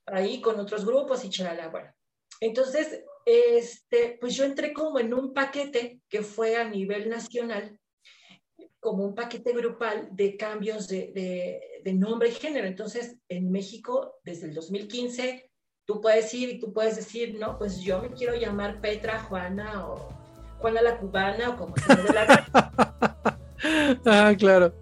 ahí 0.06 0.42
con 0.42 0.60
otros 0.60 0.86
grupos 0.86 1.24
y 1.26 1.30
chalala, 1.30 1.70
bueno. 1.70 1.92
Entonces, 2.40 3.04
este, 3.26 4.18
pues 4.20 4.36
yo 4.36 4.44
entré 4.44 4.74
como 4.74 5.00
en 5.00 5.14
un 5.14 5.34
paquete 5.34 6.02
que 6.10 6.22
fue 6.24 6.58
a 6.58 6.68
nivel 6.68 7.10
nacional, 7.10 7.80
como 8.80 9.06
un 9.06 9.16
paquete 9.16 9.54
grupal 9.54 10.10
de 10.12 10.36
cambios 10.36 10.90
de, 10.90 11.80
de, 11.84 11.94
nombre 11.94 12.30
y 12.30 12.34
género. 12.34 12.68
Entonces, 12.68 13.16
en 13.30 13.50
México, 13.50 14.16
desde 14.24 14.48
el 14.48 14.54
2015, 14.54 15.50
tú 15.86 16.02
puedes 16.02 16.34
ir 16.34 16.50
y 16.50 16.60
tú 16.60 16.74
puedes 16.74 16.98
decir, 16.98 17.40
no, 17.40 17.58
pues 17.58 17.80
yo 17.80 18.02
me 18.02 18.10
quiero 18.10 18.36
llamar 18.36 18.82
Petra, 18.82 19.20
Juana 19.22 19.88
o 19.88 20.10
Juana 20.60 20.82
la 20.82 20.98
Cubana 20.98 21.52
o 21.52 21.58
como 21.58 21.76
se 21.78 21.96
me 21.96 22.10
la 22.10 23.24
ah, 24.06 24.34
claro. 24.38 24.74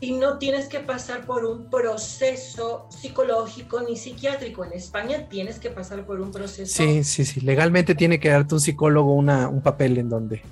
Y 0.00 0.12
no 0.12 0.38
tienes 0.38 0.68
que 0.68 0.78
pasar 0.78 1.26
por 1.26 1.44
un 1.44 1.68
proceso 1.68 2.86
psicológico 2.88 3.80
ni 3.80 3.96
psiquiátrico. 3.96 4.64
En 4.64 4.72
España 4.72 5.28
tienes 5.28 5.58
que 5.58 5.70
pasar 5.70 6.06
por 6.06 6.20
un 6.20 6.30
proceso. 6.30 6.72
Sí, 6.72 7.02
sí, 7.02 7.24
sí. 7.24 7.40
Legalmente 7.40 7.96
tiene 7.96 8.20
que 8.20 8.28
darte 8.28 8.54
un 8.54 8.60
psicólogo 8.60 9.12
una, 9.14 9.48
un 9.48 9.60
papel 9.60 9.98
en 9.98 10.08
donde. 10.08 10.42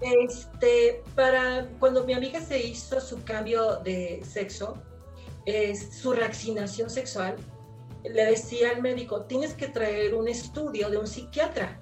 Este, 0.00 1.02
para 1.14 1.68
cuando 1.78 2.04
mi 2.04 2.14
amiga 2.14 2.40
se 2.40 2.60
hizo 2.66 3.00
su 3.00 3.22
cambio 3.22 3.76
de 3.84 4.22
sexo, 4.28 4.82
es, 5.46 5.92
su 5.92 6.12
reaccionación 6.12 6.90
sexual, 6.90 7.36
le 8.02 8.24
decía 8.24 8.70
al 8.74 8.82
médico, 8.82 9.22
tienes 9.22 9.54
que 9.54 9.68
traer 9.68 10.14
un 10.14 10.26
estudio 10.26 10.90
de 10.90 10.98
un 10.98 11.06
psiquiatra. 11.06 11.80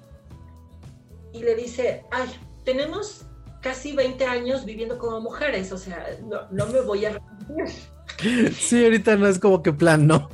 Y 1.33 1.43
le 1.43 1.55
dice, 1.55 2.03
ay, 2.11 2.29
tenemos 2.63 3.25
casi 3.61 3.93
20 3.93 4.25
años 4.25 4.65
viviendo 4.65 4.97
como 4.97 5.19
mujeres, 5.21 5.71
o 5.71 5.77
sea, 5.77 6.05
no, 6.51 6.65
me 6.67 6.81
voy 6.81 7.05
a. 7.05 7.21
Sí, 8.57 8.83
ahorita 8.83 9.15
no 9.15 9.27
es 9.27 9.39
como 9.39 9.63
que 9.63 9.71
plan, 9.71 10.05
¿no? 10.07 10.29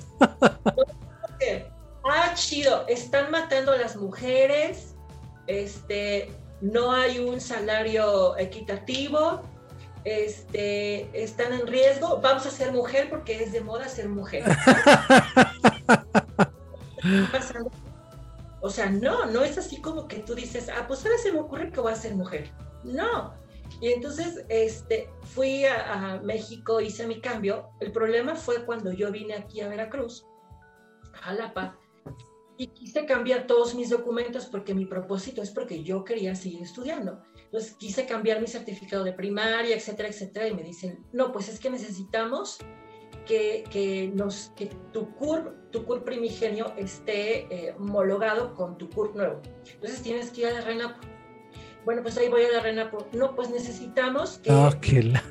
ah, 2.03 2.31
chido, 2.33 2.85
están 2.87 3.31
matando 3.31 3.71
a 3.73 3.77
las 3.77 3.95
mujeres, 3.95 4.95
este, 5.47 6.31
no 6.61 6.91
hay 6.91 7.19
un 7.19 7.39
salario 7.41 8.37
equitativo, 8.37 9.41
este, 10.03 11.09
están 11.13 11.53
en 11.53 11.67
riesgo, 11.67 12.19
vamos 12.21 12.45
a 12.45 12.51
ser 12.51 12.71
mujer 12.71 13.09
porque 13.09 13.43
es 13.43 13.51
de 13.51 13.61
moda 13.61 13.87
ser 13.87 14.09
mujer. 14.09 14.43
O 18.61 18.69
sea, 18.71 18.89
no, 18.89 19.27
no 19.27 19.43
es 19.43 19.59
así 19.59 19.79
como 19.79 20.07
que 20.07 20.21
tú 20.21 20.33
dices, 20.33 20.69
ah, 20.75 20.85
pues 20.87 21.05
ahora 21.05 21.19
se 21.19 21.31
me 21.31 21.39
ocurre 21.39 21.71
que 21.71 21.79
voy 21.79 21.91
a 21.91 21.95
ser 21.95 22.15
mujer. 22.15 22.49
No. 22.85 23.33
Y 23.81 23.91
entonces 23.91 24.45
este, 24.49 25.09
fui 25.21 25.65
a, 25.65 26.21
México, 26.23 26.79
hice 26.79 27.07
mi 27.07 27.19
cambio. 27.19 27.69
El 27.79 27.91
problema 27.91 28.35
fue 28.35 28.65
cuando 28.65 28.91
yo 28.93 29.11
vine 29.11 29.33
aquí 29.33 29.61
a 29.61 29.67
Veracruz, 29.67 30.25
a 31.13 31.17
Jalapa, 31.17 31.77
y 32.57 32.67
quise 32.67 33.05
cambiar 33.05 33.47
todos 33.47 33.75
mis 33.75 33.89
documentos 33.89 34.45
porque 34.45 34.73
mi 34.73 34.85
propósito 34.85 35.41
es 35.41 35.51
porque 35.51 35.83
yo 35.83 36.05
quería 36.05 36.35
seguir 36.35 36.61
estudiando. 36.61 37.21
Entonces 37.45 37.73
quise 37.73 38.05
cambiar 38.05 38.39
mi 38.39 38.47
certificado 38.47 39.03
de 39.03 39.11
primaria, 39.11 39.75
etcétera, 39.75 40.07
etcétera, 40.09 40.47
y 40.47 40.53
me 40.53 40.63
dicen, 40.63 41.05
no, 41.11 41.33
pues 41.33 41.49
es 41.49 41.59
que 41.59 41.69
necesitamos 41.69 42.59
que, 43.25 43.65
que, 43.71 44.09
nos, 44.13 44.53
que 44.55 44.67
tu 44.93 45.13
CUR, 45.15 45.53
tu 45.71 45.83
CUR 45.83 46.03
primigenio 46.03 46.73
esté 46.77 47.53
eh, 47.53 47.75
homologado 47.77 48.53
con 48.53 48.77
tu 48.77 48.89
CUR 48.89 49.15
nuevo. 49.15 49.41
Entonces 49.73 50.01
tienes 50.01 50.31
que 50.31 50.41
ir 50.41 50.47
a 50.47 50.53
la 50.53 50.61
reina 50.61 50.99
bueno, 51.85 52.01
pues 52.01 52.17
ahí 52.17 52.29
voy 52.29 52.43
a 52.43 52.51
la 52.51 52.59
reina. 52.59 52.91
No, 53.13 53.35
pues 53.35 53.49
necesitamos 53.49 54.39
que... 54.43 54.51
Ah, 54.51 54.71
la... 55.03 55.23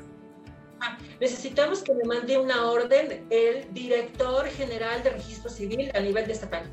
Ah, 0.81 0.97
necesitamos 1.19 1.81
que 1.81 1.93
me 1.93 2.03
mande 2.03 2.37
una 2.37 2.69
orden 2.69 3.25
el 3.29 3.73
director 3.73 4.47
general 4.47 5.03
de 5.03 5.11
registro 5.11 5.49
civil 5.49 5.91
a 5.93 5.99
nivel 5.99 6.25
de 6.25 6.33
estatal. 6.33 6.63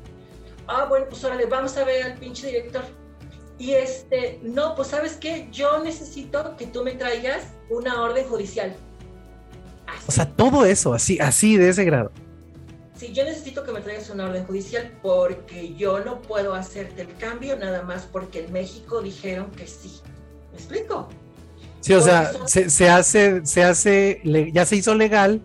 Ah, 0.67 0.85
bueno, 0.89 1.05
pues 1.09 1.23
órale, 1.23 1.45
vamos 1.45 1.77
a 1.77 1.83
ver 1.83 2.03
al 2.03 2.13
pinche 2.15 2.47
director. 2.47 2.83
Y 3.59 3.71
este, 3.73 4.39
no, 4.41 4.75
pues 4.75 4.89
sabes 4.89 5.17
qué, 5.17 5.47
yo 5.51 5.83
necesito 5.83 6.55
que 6.57 6.67
tú 6.67 6.83
me 6.83 6.93
traigas 6.93 7.43
una 7.69 8.01
orden 8.01 8.25
judicial. 8.25 8.75
O 10.07 10.11
sea, 10.11 10.25
todo 10.25 10.65
eso, 10.65 10.93
así, 10.93 11.19
así 11.19 11.57
de 11.57 11.69
ese 11.69 11.83
grado 11.83 12.11
si 13.03 13.11
yo 13.11 13.25
necesito 13.25 13.65
que 13.65 13.73
me 13.73 13.81
traigas 13.81 14.09
una 14.09 14.25
orden 14.25 14.45
judicial 14.45 14.89
porque 15.01 15.73
yo 15.75 15.99
no 15.99 16.21
puedo 16.21 16.53
hacerte 16.53 17.01
el 17.01 17.13
cambio 17.17 17.57
nada 17.57 17.81
más 17.81 18.03
porque 18.09 18.45
en 18.45 18.53
México 18.53 19.01
dijeron 19.01 19.51
que 19.51 19.67
sí. 19.67 19.99
¿Me 20.51 20.57
explico? 20.57 21.09
Sí, 21.81 21.93
o 21.93 22.01
sea, 22.01 22.31
se, 22.45 22.89
hace, 22.89 23.45
se 23.45 23.63
hace, 23.63 24.21
ya 24.53 24.65
se 24.65 24.75
hizo 24.77 24.95
legal, 24.95 25.41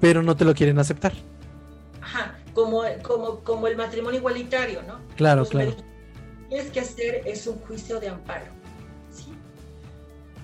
pero 0.00 0.24
no 0.24 0.36
te 0.36 0.44
lo 0.44 0.52
quieren 0.54 0.80
aceptar. 0.80 1.12
Ajá, 2.00 2.36
como, 2.52 2.82
como, 3.02 3.38
como 3.44 3.68
el 3.68 3.76
matrimonio 3.76 4.18
igualitario, 4.18 4.82
¿no? 4.88 4.98
Claro, 5.14 5.46
claro. 5.46 5.70
Lo 5.70 5.76
que 5.76 5.84
tienes 6.48 6.72
que 6.72 6.80
hacer 6.80 7.22
es 7.26 7.46
un 7.46 7.60
juicio 7.60 8.00
de 8.00 8.08
amparo. 8.08 8.46
¿sí? 9.12 9.32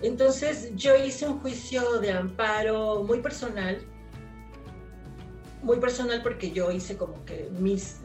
Entonces, 0.03 0.71
yo 0.77 0.95
hice 0.95 1.27
un 1.27 1.41
juicio 1.41 1.99
de 1.99 2.13
amparo 2.13 3.03
muy 3.03 3.19
personal, 3.19 3.85
muy 5.67 5.79
personal 5.79 6.23
porque 6.23 6.51
yo 6.53 6.71
hice 6.71 6.97
como 6.97 7.25
que 7.25 7.51
mis, 7.59 8.01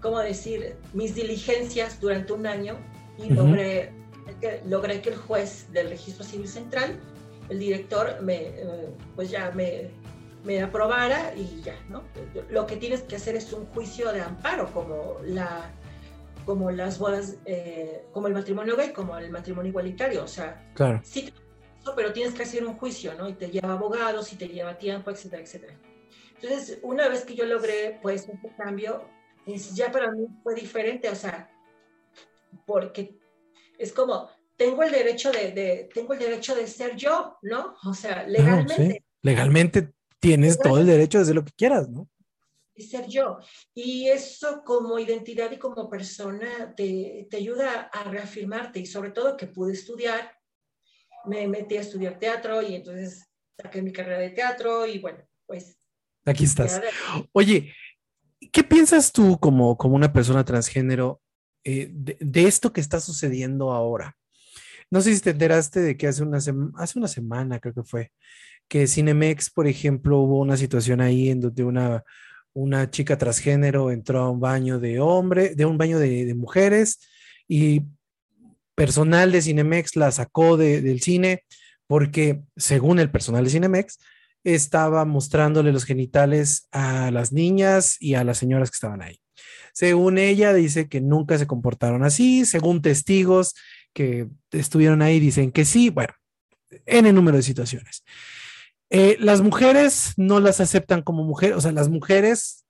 ¿cómo 0.00 0.20
decir? 0.20 0.76
Mis 0.92 1.14
diligencias 1.14 2.00
durante 2.00 2.32
un 2.32 2.46
año 2.46 2.76
y 3.18 3.30
logré, 3.30 3.92
que, 4.40 4.60
logré 4.66 5.00
que 5.00 5.10
el 5.10 5.16
juez 5.16 5.66
del 5.72 5.88
registro 5.88 6.24
civil 6.24 6.46
central, 6.46 7.00
el 7.48 7.58
director, 7.58 8.22
me, 8.22 8.36
eh, 8.36 8.88
pues 9.16 9.30
ya 9.30 9.50
me 9.50 9.90
me 10.44 10.60
aprobara 10.60 11.34
y 11.34 11.62
ya, 11.62 11.74
¿no? 11.88 12.04
Lo 12.50 12.66
que 12.66 12.76
tienes 12.76 13.02
que 13.02 13.16
hacer 13.16 13.34
es 13.34 13.52
un 13.52 13.66
juicio 13.66 14.12
de 14.12 14.20
amparo, 14.20 14.70
como, 14.72 15.16
la, 15.24 15.70
como 16.44 16.70
las 16.70 16.98
bodas, 16.98 17.38
eh, 17.46 18.04
como 18.12 18.28
el 18.28 18.34
matrimonio 18.34 18.76
gay, 18.76 18.92
como 18.92 19.16
el 19.16 19.30
matrimonio 19.30 19.70
igualitario, 19.70 20.22
o 20.22 20.28
sea, 20.28 20.70
claro. 20.74 21.00
sí, 21.02 21.32
pero 21.96 22.12
tienes 22.12 22.34
que 22.34 22.42
hacer 22.42 22.64
un 22.64 22.74
juicio, 22.74 23.14
¿no? 23.14 23.28
Y 23.28 23.32
te 23.32 23.48
lleva 23.48 23.72
abogados 23.72 24.32
y 24.32 24.36
te 24.36 24.48
lleva 24.48 24.76
tiempo, 24.76 25.10
etcétera, 25.10 25.42
etcétera. 25.42 25.74
Entonces, 26.44 26.78
una 26.82 27.08
vez 27.08 27.24
que 27.24 27.34
yo 27.34 27.46
logré, 27.46 27.98
pues, 28.02 28.28
un 28.28 28.38
cambio, 28.50 29.08
ya 29.72 29.90
para 29.90 30.10
mí 30.10 30.26
fue 30.42 30.54
diferente, 30.54 31.08
o 31.08 31.14
sea, 31.14 31.50
porque 32.66 33.18
es 33.78 33.92
como, 33.92 34.28
tengo 34.54 34.82
el 34.82 34.92
derecho 34.92 35.32
de, 35.32 35.52
de 35.52 35.88
tengo 35.92 36.12
el 36.12 36.18
derecho 36.18 36.54
de 36.54 36.66
ser 36.66 36.96
yo, 36.96 37.38
¿no? 37.42 37.74
O 37.86 37.94
sea, 37.94 38.26
legalmente. 38.26 39.04
Legalmente 39.22 39.94
tienes 40.20 40.58
todo 40.58 40.80
el 40.80 40.86
derecho 40.86 41.18
de 41.18 41.22
hacer 41.22 41.34
lo 41.34 41.44
que 41.44 41.52
quieras, 41.52 41.88
¿no? 41.88 42.10
Y 42.74 42.82
ser 42.82 43.06
yo. 43.06 43.38
Y 43.72 44.08
eso 44.08 44.62
como 44.64 44.98
identidad 44.98 45.50
y 45.50 45.58
como 45.58 45.88
persona 45.88 46.74
te, 46.76 47.26
te 47.30 47.36
ayuda 47.38 47.88
a 47.92 48.04
reafirmarte 48.04 48.80
y 48.80 48.86
sobre 48.86 49.12
todo 49.12 49.36
que 49.36 49.46
pude 49.46 49.72
estudiar. 49.72 50.36
Me 51.24 51.48
metí 51.48 51.78
a 51.78 51.80
estudiar 51.80 52.18
teatro 52.18 52.60
y 52.60 52.74
entonces 52.74 53.24
saqué 53.56 53.80
mi 53.80 53.92
carrera 53.92 54.18
de 54.18 54.30
teatro 54.30 54.86
y 54.86 54.98
bueno, 54.98 55.24
pues... 55.46 55.78
Aquí 56.24 56.44
estás. 56.44 56.80
Oye, 57.32 57.72
¿qué 58.52 58.64
piensas 58.64 59.12
tú 59.12 59.38
como, 59.38 59.76
como 59.76 59.94
una 59.94 60.12
persona 60.12 60.44
transgénero 60.44 61.20
eh, 61.64 61.88
de, 61.92 62.16
de, 62.20 62.46
esto 62.46 62.72
que 62.72 62.80
está 62.80 63.00
sucediendo 63.00 63.72
ahora? 63.72 64.16
No 64.90 65.00
sé 65.00 65.14
si 65.14 65.20
te 65.20 65.30
enteraste 65.30 65.80
de 65.80 65.96
que 65.96 66.06
hace 66.06 66.22
una, 66.22 66.38
hace 66.38 66.98
una 66.98 67.08
semana, 67.08 67.58
creo 67.58 67.74
que 67.74 67.82
fue, 67.82 68.12
que 68.68 68.86
Cinemex, 68.86 69.50
por 69.50 69.66
ejemplo, 69.66 70.18
hubo 70.18 70.40
una 70.40 70.56
situación 70.56 71.00
ahí 71.00 71.30
en 71.30 71.40
donde 71.40 71.64
una, 71.64 72.04
una 72.52 72.90
chica 72.90 73.18
transgénero 73.18 73.90
entró 73.90 74.20
a 74.20 74.30
un 74.30 74.40
baño 74.40 74.78
de 74.78 75.00
hombre, 75.00 75.54
de 75.54 75.64
un 75.66 75.76
baño 75.76 75.98
de, 75.98 76.32
mujeres 76.34 77.00
y 77.48 77.82
personal 78.74 79.32
de 79.32 79.42
Cinemex 79.42 79.96
la 79.96 80.10
sacó 80.10 80.56
del 80.56 81.00
cine 81.00 81.44
porque, 81.86 82.42
según 82.56 82.98
el 82.98 83.10
personal 83.10 83.44
de 83.44 83.50
Cinemex, 83.50 83.98
estaba 84.44 85.04
mostrándole 85.04 85.72
los 85.72 85.84
genitales 85.84 86.68
a 86.70 87.10
las 87.10 87.32
niñas 87.32 87.96
y 88.00 88.14
a 88.14 88.24
las 88.24 88.38
señoras 88.38 88.70
que 88.70 88.76
estaban 88.76 89.02
ahí. 89.02 89.20
Según 89.72 90.18
ella, 90.18 90.52
dice 90.52 90.88
que 90.88 91.00
nunca 91.00 91.36
se 91.38 91.46
comportaron 91.46 92.04
así. 92.04 92.44
Según 92.44 92.82
testigos 92.82 93.54
que 93.92 94.28
estuvieron 94.52 95.02
ahí, 95.02 95.18
dicen 95.18 95.50
que 95.50 95.64
sí. 95.64 95.90
Bueno, 95.90 96.14
en 96.86 97.06
el 97.06 97.14
número 97.14 97.38
de 97.38 97.42
situaciones. 97.42 98.04
Eh, 98.90 99.16
las 99.18 99.40
mujeres 99.40 100.12
no 100.16 100.40
las 100.40 100.60
aceptan 100.60 101.02
como 101.02 101.24
mujeres, 101.24 101.56
o 101.56 101.60
sea, 101.60 101.72
las 101.72 101.88
mujeres 101.88 102.64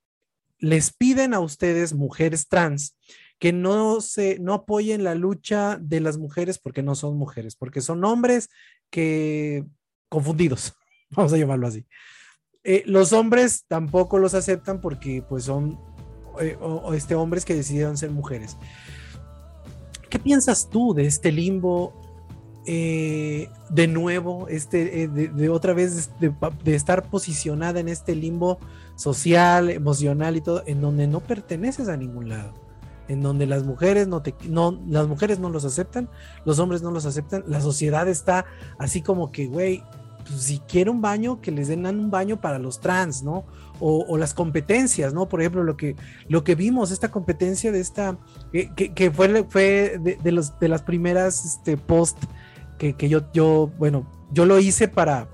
les 0.58 0.92
piden 0.92 1.34
a 1.34 1.40
ustedes, 1.40 1.92
mujeres 1.92 2.48
trans, 2.48 2.96
que 3.38 3.52
no 3.52 4.00
se 4.00 4.38
no 4.38 4.54
apoyen 4.54 5.04
la 5.04 5.14
lucha 5.14 5.76
de 5.80 6.00
las 6.00 6.16
mujeres 6.16 6.58
porque 6.58 6.82
no 6.82 6.94
son 6.94 7.18
mujeres, 7.18 7.56
porque 7.56 7.80
son 7.80 8.04
hombres 8.04 8.48
que 8.90 9.66
confundidos, 10.08 10.74
vamos 11.10 11.32
a 11.32 11.36
llamarlo 11.36 11.66
así. 11.66 11.86
Eh, 12.62 12.82
los 12.86 13.12
hombres 13.12 13.64
tampoco 13.68 14.18
los 14.18 14.34
aceptan 14.34 14.80
porque 14.80 15.22
pues 15.28 15.44
son 15.44 15.78
eh, 16.40 16.56
este, 16.94 17.14
hombres 17.14 17.44
que 17.44 17.54
decidieron 17.54 17.96
ser 17.96 18.10
mujeres. 18.10 18.56
¿Qué 20.08 20.18
piensas 20.18 20.70
tú 20.70 20.94
de 20.94 21.06
este 21.06 21.30
limbo 21.32 21.92
eh, 22.66 23.50
de 23.68 23.88
nuevo, 23.88 24.48
este, 24.48 25.08
de, 25.08 25.48
otra 25.50 25.74
vez, 25.74 26.10
de, 26.18 26.74
estar 26.74 27.02
posicionada 27.10 27.78
en 27.80 27.88
este 27.88 28.14
limbo 28.14 28.58
social, 28.96 29.68
emocional 29.68 30.36
y 30.36 30.40
todo, 30.40 30.62
en 30.66 30.80
donde 30.80 31.06
no 31.06 31.20
perteneces 31.20 31.88
a 31.88 31.96
ningún 31.98 32.30
lado, 32.30 32.54
en 33.08 33.20
donde 33.20 33.46
las 33.46 33.64
mujeres 33.64 34.08
no 34.08 34.22
te, 34.22 34.34
no, 34.48 34.80
las 34.88 35.06
mujeres 35.08 35.40
no 35.40 35.50
los 35.50 35.66
aceptan, 35.66 36.08
los 36.46 36.58
hombres 36.58 36.80
no 36.80 36.90
los 36.90 37.04
aceptan, 37.04 37.44
la 37.46 37.60
sociedad 37.60 38.08
está 38.08 38.46
así 38.78 39.02
como 39.02 39.30
que, 39.30 39.46
güey, 39.46 39.82
pues, 40.24 40.42
si 40.42 40.58
quiere 40.60 40.90
un 40.90 41.00
baño, 41.00 41.40
que 41.40 41.50
les 41.50 41.68
den 41.68 41.86
un 41.86 42.10
baño 42.10 42.40
para 42.40 42.58
los 42.58 42.80
trans, 42.80 43.22
¿no? 43.22 43.44
O, 43.80 44.16
las 44.16 44.32
competencias, 44.32 45.12
¿no? 45.12 45.28
Por 45.28 45.40
ejemplo, 45.40 45.62
lo 45.62 45.76
que, 45.76 45.96
lo 46.28 46.44
que 46.44 46.54
vimos, 46.54 46.90
esta 46.90 47.10
competencia 47.10 47.72
de 47.72 47.80
esta, 47.80 48.16
que, 48.52 48.72
que, 48.94 49.10
fue, 49.10 49.44
fue 49.48 50.00
de, 50.00 50.32
los, 50.32 50.58
de 50.58 50.68
las 50.68 50.82
primeras 50.82 51.44
este, 51.44 51.76
post 51.76 52.16
que, 52.78 53.08
yo, 53.08 53.22
yo, 53.32 53.70
bueno, 53.78 54.06
yo 54.32 54.46
lo 54.46 54.58
hice 54.58 54.88
para, 54.88 55.28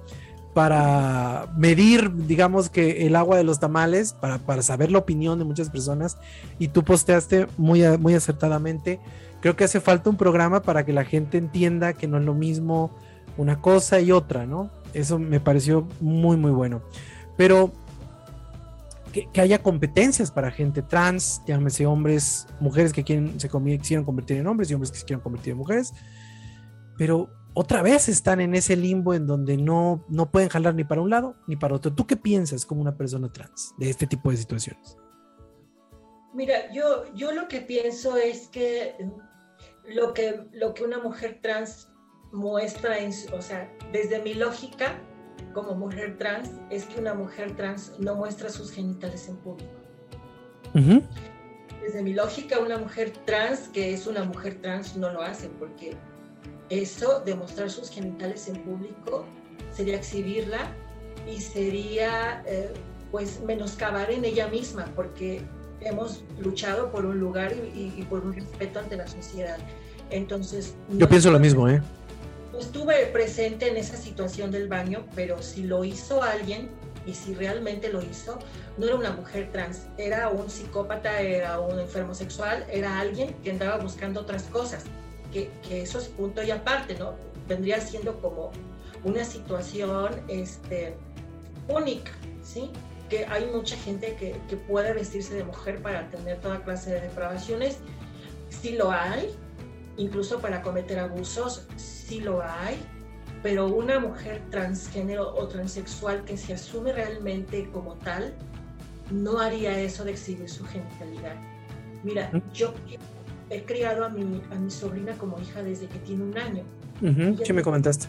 para 0.54 1.52
medir, 1.56 2.26
digamos 2.26 2.70
que 2.70 3.06
el 3.06 3.16
agua 3.16 3.36
de 3.36 3.44
los 3.44 3.60
tamales, 3.60 4.12
para, 4.12 4.38
para, 4.38 4.62
saber 4.62 4.90
la 4.90 4.98
opinión 4.98 5.38
de 5.38 5.44
muchas 5.44 5.70
personas, 5.70 6.16
y 6.58 6.68
tú 6.68 6.84
posteaste 6.84 7.46
muy, 7.56 7.82
muy 7.98 8.14
acertadamente. 8.14 9.00
Creo 9.40 9.56
que 9.56 9.64
hace 9.64 9.80
falta 9.80 10.10
un 10.10 10.16
programa 10.16 10.62
para 10.62 10.84
que 10.84 10.92
la 10.92 11.04
gente 11.04 11.38
entienda 11.38 11.92
que 11.92 12.06
no 12.06 12.18
es 12.18 12.24
lo 12.24 12.34
mismo 12.34 12.90
una 13.36 13.60
cosa 13.60 14.00
y 14.00 14.12
otra, 14.12 14.46
¿no? 14.46 14.70
Eso 14.94 15.18
me 15.18 15.40
pareció 15.40 15.86
muy, 16.00 16.36
muy 16.36 16.50
bueno. 16.50 16.82
Pero 17.36 17.72
que, 19.12 19.40
haya 19.40 19.62
competencias 19.62 20.30
para 20.30 20.50
gente 20.50 20.82
trans, 20.82 21.42
llámese 21.46 21.86
hombres, 21.86 22.46
mujeres 22.60 22.92
que 22.92 23.04
quieren, 23.04 23.38
se 23.40 23.48
quisieron 23.48 24.04
convertir 24.04 24.38
en 24.38 24.46
hombres 24.46 24.70
y 24.70 24.74
hombres 24.74 24.90
que 24.90 24.98
se 24.98 25.04
quieren 25.04 25.22
convertir 25.22 25.52
en 25.52 25.58
mujeres, 25.58 25.92
pero 26.96 27.30
otra 27.54 27.82
vez 27.82 28.08
están 28.08 28.40
en 28.40 28.54
ese 28.54 28.76
limbo 28.76 29.14
en 29.14 29.26
donde 29.26 29.56
no, 29.56 30.04
no 30.08 30.30
pueden 30.30 30.48
jalar 30.48 30.74
ni 30.74 30.84
para 30.84 31.00
un 31.00 31.10
lado 31.10 31.36
ni 31.46 31.56
para 31.56 31.74
otro. 31.74 31.92
¿Tú 31.92 32.06
qué 32.06 32.16
piensas 32.16 32.64
como 32.64 32.80
una 32.80 32.96
persona 32.96 33.32
trans 33.32 33.74
de 33.78 33.90
este 33.90 34.06
tipo 34.06 34.30
de 34.30 34.36
situaciones? 34.36 34.96
Mira, 36.32 36.72
yo, 36.72 37.12
yo 37.14 37.32
lo 37.32 37.48
que 37.48 37.60
pienso 37.60 38.16
es 38.16 38.46
que 38.48 38.94
lo 39.84 40.14
que, 40.14 40.46
lo 40.52 40.74
que 40.74 40.84
una 40.84 41.00
mujer 41.00 41.40
trans 41.42 41.89
muestra, 42.32 42.98
en, 42.98 43.12
o 43.32 43.42
sea, 43.42 43.70
desde 43.92 44.20
mi 44.22 44.34
lógica 44.34 44.98
como 45.52 45.74
mujer 45.74 46.16
trans, 46.18 46.50
es 46.70 46.84
que 46.84 47.00
una 47.00 47.14
mujer 47.14 47.56
trans 47.56 47.92
no 47.98 48.14
muestra 48.14 48.50
sus 48.50 48.70
genitales 48.70 49.28
en 49.28 49.36
público. 49.36 49.70
Desde 51.82 52.02
mi 52.02 52.12
lógica, 52.14 52.60
una 52.60 52.78
mujer 52.78 53.12
trans 53.24 53.68
que 53.68 53.92
es 53.92 54.06
una 54.06 54.24
mujer 54.24 54.60
trans 54.60 54.96
no 54.96 55.10
lo 55.12 55.22
hace 55.22 55.48
porque 55.58 55.96
eso, 56.68 57.20
demostrar 57.24 57.70
sus 57.70 57.90
genitales 57.90 58.48
en 58.48 58.62
público, 58.62 59.24
sería 59.72 59.96
exhibirla 59.96 60.72
y 61.28 61.40
sería 61.40 62.44
eh, 62.46 62.72
pues 63.10 63.40
menoscabar 63.44 64.10
en 64.10 64.24
ella 64.24 64.46
misma, 64.46 64.84
porque 64.94 65.42
hemos 65.80 66.22
luchado 66.38 66.92
por 66.92 67.06
un 67.06 67.18
lugar 67.18 67.52
y, 67.74 68.04
por 68.08 68.24
un 68.24 68.34
respeto 68.34 68.78
ante 68.78 68.96
la 68.96 69.08
sociedad. 69.08 69.58
Entonces... 70.10 70.74
Yo 70.90 71.08
pienso 71.08 71.30
lo 71.30 71.40
mismo, 71.40 71.68
¿eh? 71.68 71.82
Estuve 72.60 73.06
presente 73.06 73.68
en 73.68 73.76
esa 73.76 73.96
situación 73.96 74.50
del 74.50 74.68
baño, 74.68 75.06
pero 75.14 75.42
si 75.42 75.62
lo 75.62 75.82
hizo 75.84 76.22
alguien, 76.22 76.68
y 77.06 77.14
si 77.14 77.34
realmente 77.34 77.90
lo 77.90 78.02
hizo, 78.02 78.38
no 78.76 78.86
era 78.86 78.94
una 78.96 79.12
mujer 79.12 79.50
trans, 79.50 79.86
era 79.96 80.28
un 80.28 80.50
psicópata, 80.50 81.20
era 81.20 81.58
un 81.58 81.78
enfermo 81.78 82.14
sexual, 82.14 82.66
era 82.70 83.00
alguien 83.00 83.34
que 83.42 83.50
andaba 83.50 83.78
buscando 83.78 84.20
otras 84.20 84.42
cosas 84.44 84.84
que, 85.32 85.50
eso 85.70 85.98
es 85.98 86.08
punto 86.08 86.42
y 86.42 86.50
aparte, 86.50 86.96
¿no? 86.98 87.14
Vendría 87.48 87.80
siendo 87.80 88.20
como 88.20 88.50
una 89.04 89.24
situación 89.24 90.20
este, 90.28 90.94
única, 91.68 92.12
¿sí? 92.42 92.70
Que 93.08 93.24
hay 93.26 93.46
mucha 93.46 93.76
gente 93.76 94.16
que, 94.16 94.36
que 94.48 94.56
puede 94.56 94.92
vestirse 94.92 95.34
de 95.34 95.44
mujer 95.44 95.80
para 95.80 96.10
tener 96.10 96.38
toda 96.40 96.62
clase 96.62 96.90
de 96.90 97.00
depravaciones, 97.00 97.78
sí 98.48 98.72
lo 98.72 98.90
hay, 98.90 99.34
incluso 99.96 100.40
para 100.40 100.62
cometer 100.62 100.98
abusos, 100.98 101.66
sí 101.76 102.20
lo 102.20 102.42
hay, 102.42 102.80
pero 103.42 103.66
una 103.68 103.98
mujer 103.98 104.42
transgénero 104.50 105.34
o 105.34 105.48
transexual 105.48 106.24
que 106.24 106.36
se 106.36 106.54
asume 106.54 106.92
realmente 106.92 107.68
como 107.72 107.94
tal, 107.96 108.34
no 109.10 109.40
haría 109.40 109.78
eso 109.80 110.04
de 110.04 110.12
exhibir 110.12 110.48
su 110.48 110.64
genitalidad. 110.64 111.36
Mira, 112.02 112.30
yo 112.52 112.74
he 113.50 113.62
criado 113.64 114.04
a 114.04 114.08
mi, 114.08 114.42
a 114.50 114.54
mi 114.54 114.70
sobrina 114.70 115.16
como 115.18 115.38
hija 115.40 115.62
desde 115.62 115.86
que 115.86 115.98
tiene 116.00 116.24
un 116.24 116.38
año. 116.38 116.64
sí, 117.44 117.52
me 117.52 117.62
comentaste. 117.62 118.06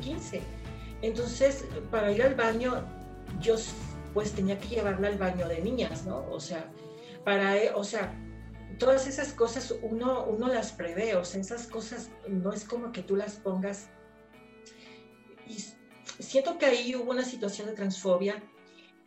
15. 0.00 0.40
Entonces, 1.02 1.64
para 1.90 2.10
ir 2.12 2.22
al 2.22 2.34
baño, 2.34 2.84
yo 3.40 3.56
pues 4.14 4.32
tenía 4.32 4.58
que 4.58 4.68
llevarla 4.68 5.08
al 5.08 5.18
baño 5.18 5.46
de 5.46 5.60
niñas, 5.60 6.06
¿no? 6.06 6.24
O 6.30 6.40
sea, 6.40 6.70
para, 7.24 7.54
o 7.74 7.84
sea, 7.84 8.14
todas 8.78 9.06
esas 9.06 9.32
cosas 9.32 9.74
uno, 9.82 10.24
uno 10.24 10.48
las 10.48 10.72
prevé, 10.72 11.16
o 11.16 11.24
sea, 11.24 11.40
esas 11.40 11.66
cosas 11.66 12.10
no 12.28 12.52
es 12.52 12.64
como 12.64 12.92
que 12.92 13.02
tú 13.02 13.16
las 13.16 13.36
pongas. 13.36 13.88
Y 15.46 15.56
siento 16.22 16.58
que 16.58 16.66
ahí 16.66 16.94
hubo 16.94 17.10
una 17.10 17.24
situación 17.24 17.68
de 17.68 17.74
transfobia 17.74 18.42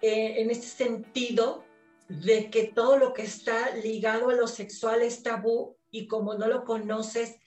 eh, 0.01 0.41
en 0.41 0.49
este 0.49 0.67
sentido 0.67 1.63
de 2.07 2.49
que 2.49 2.65
todo 2.65 2.97
lo 2.97 3.13
que 3.13 3.23
está 3.23 3.75
ligado 3.75 4.29
a 4.29 4.33
lo 4.33 4.47
sexual 4.47 5.01
es 5.01 5.21
tabú 5.21 5.77
y 5.91 6.07
como 6.07 6.33
no 6.33 6.47
lo 6.47 6.63
conoces, 6.63 7.37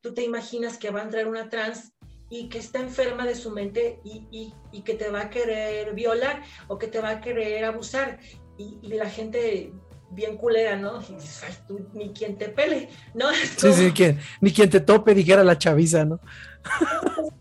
tú 0.00 0.14
te 0.14 0.24
imaginas 0.24 0.78
que 0.78 0.90
va 0.90 1.00
a 1.00 1.04
entrar 1.04 1.28
una 1.28 1.48
trans 1.48 1.92
y 2.30 2.48
que 2.48 2.58
está 2.58 2.80
enferma 2.80 3.26
de 3.26 3.34
su 3.34 3.50
mente 3.50 4.00
y, 4.04 4.52
y, 4.72 4.82
que 4.82 4.94
te 4.94 5.08
va 5.08 5.22
a 5.22 5.30
querer 5.30 5.94
violar 5.94 6.42
o 6.66 6.76
que 6.76 6.86
te 6.86 7.00
va 7.00 7.10
a 7.10 7.20
querer 7.20 7.64
abusar. 7.64 8.18
Y, 8.58 8.78
y 8.82 8.88
la 8.88 9.08
gente 9.08 9.72
bien 10.10 10.36
culera, 10.36 10.76
¿no? 10.76 11.00
Y 11.02 11.14
dices, 11.14 11.42
Ay, 11.46 11.54
tú, 11.66 11.86
ni 11.92 12.12
quien 12.12 12.36
te 12.36 12.48
pele, 12.48 12.88
¿no? 13.14 13.26
Sí, 13.56 13.72
sí, 13.72 14.16
ni 14.40 14.52
quien 14.52 14.70
te 14.70 14.80
tope, 14.80 15.14
dijera 15.14 15.44
la 15.44 15.58
chaviza, 15.58 16.04
¿no? 16.04 16.20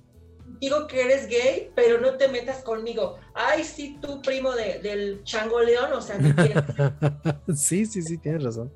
Digo 0.59 0.87
que 0.87 1.03
eres 1.03 1.27
gay, 1.27 1.71
pero 1.75 2.01
no 2.01 2.17
te 2.17 2.27
metas 2.27 2.63
conmigo. 2.63 3.17
Ay, 3.35 3.63
sí, 3.63 3.99
tú 4.01 4.21
primo 4.23 4.53
de, 4.53 4.79
del 4.79 5.23
chango 5.23 5.61
león, 5.61 5.93
o 5.93 6.01
sea, 6.01 6.17
Sí, 7.55 7.85
sí, 7.85 8.01
sí, 8.01 8.17
tienes 8.17 8.43
razón. 8.43 8.73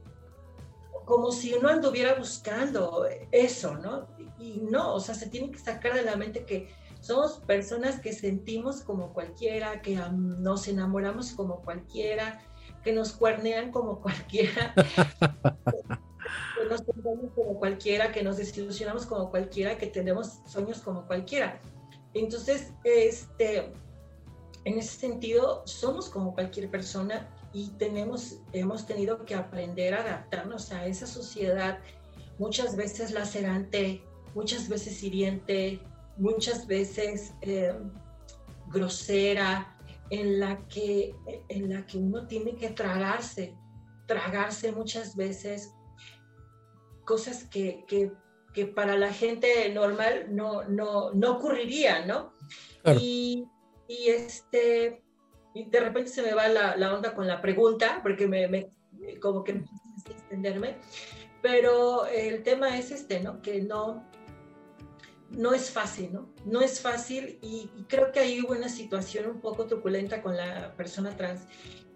Como 1.05 1.31
si 1.31 1.53
uno 1.53 1.69
anduviera 1.69 2.13
buscando 2.13 3.05
eso, 3.31 3.75
¿no? 3.75 4.07
Y 4.39 4.61
no, 4.69 4.93
o 4.93 4.99
sea, 4.99 5.15
se 5.15 5.27
tiene 5.27 5.51
que 5.51 5.57
sacar 5.57 5.95
de 5.95 6.03
la 6.03 6.15
mente 6.15 6.45
que 6.45 6.69
somos 7.01 7.39
personas 7.39 7.99
que 7.99 8.13
sentimos 8.13 8.81
como 8.81 9.11
cualquiera, 9.11 9.81
que 9.81 9.99
nos 10.11 10.67
enamoramos 10.67 11.31
como 11.31 11.61
cualquiera, 11.61 12.39
que 12.83 12.93
nos 12.93 13.13
cuernean 13.13 13.71
como 13.71 14.01
cualquiera, 14.01 14.73
que 16.57 16.69
nos 16.69 16.81
como 17.35 17.59
cualquiera, 17.59 18.11
que 18.11 18.23
nos 18.23 18.37
desilusionamos 18.37 19.05
como 19.05 19.29
cualquiera, 19.29 19.77
que 19.77 19.87
tenemos 19.87 20.39
sueños 20.45 20.79
como 20.79 21.05
cualquiera. 21.05 21.59
Entonces, 22.13 22.73
este, 22.83 23.71
en 24.65 24.77
ese 24.77 24.99
sentido, 24.99 25.63
somos 25.65 26.09
como 26.09 26.33
cualquier 26.33 26.69
persona 26.69 27.29
y 27.53 27.69
tenemos, 27.71 28.37
hemos 28.53 28.85
tenido 28.85 29.25
que 29.25 29.35
aprender 29.35 29.93
a 29.93 30.01
adaptarnos 30.01 30.71
a 30.71 30.85
esa 30.85 31.07
sociedad, 31.07 31.79
muchas 32.37 32.75
veces 32.75 33.11
lacerante, 33.11 34.01
muchas 34.33 34.69
veces 34.69 35.01
hiriente, 35.03 35.79
muchas 36.17 36.67
veces 36.67 37.33
eh, 37.41 37.73
grosera, 38.71 39.77
en 40.11 40.39
la 40.41 40.67
que, 40.67 41.15
en 41.47 41.69
la 41.73 41.85
que 41.87 41.97
uno 41.97 42.27
tiene 42.27 42.55
que 42.55 42.69
tragarse, 42.69 43.55
tragarse 44.05 44.73
muchas 44.73 45.15
veces 45.15 45.73
cosas 47.05 47.45
que, 47.45 47.85
que, 47.87 48.11
que 48.53 48.65
para 48.65 48.97
la 48.97 49.13
gente 49.13 49.69
normal 49.73 50.27
no, 50.35 50.65
no, 50.65 51.11
no 51.13 51.31
ocurriría, 51.31 52.05
¿no? 52.05 52.33
Y, 52.99 53.47
y, 53.87 54.09
este, 54.09 55.01
y 55.53 55.69
de 55.69 55.79
repente 55.79 56.09
se 56.09 56.23
me 56.23 56.33
va 56.33 56.49
la, 56.49 56.75
la 56.75 56.93
onda 56.93 57.15
con 57.15 57.25
la 57.25 57.41
pregunta, 57.41 58.01
porque 58.03 58.27
me, 58.27 58.49
me 58.49 58.69
como 59.21 59.45
que 59.45 59.63
extenderme, 60.09 60.75
pero 61.41 62.05
el 62.05 62.43
tema 62.43 62.77
es 62.77 62.91
este, 62.91 63.21
¿no? 63.21 63.41
Que 63.41 63.61
no, 63.61 64.05
no 65.37 65.53
es 65.53 65.69
fácil, 65.69 66.13
¿no? 66.13 66.29
No 66.45 66.61
es 66.61 66.79
fácil 66.81 67.39
y, 67.41 67.69
creo 67.87 68.11
que 68.11 68.19
ahí 68.19 68.41
hubo 68.41 68.53
una 68.53 68.69
situación 68.69 69.27
un 69.27 69.41
poco 69.41 69.65
truculenta 69.65 70.21
con 70.21 70.35
la 70.35 70.73
persona 70.75 71.15
trans. 71.15 71.41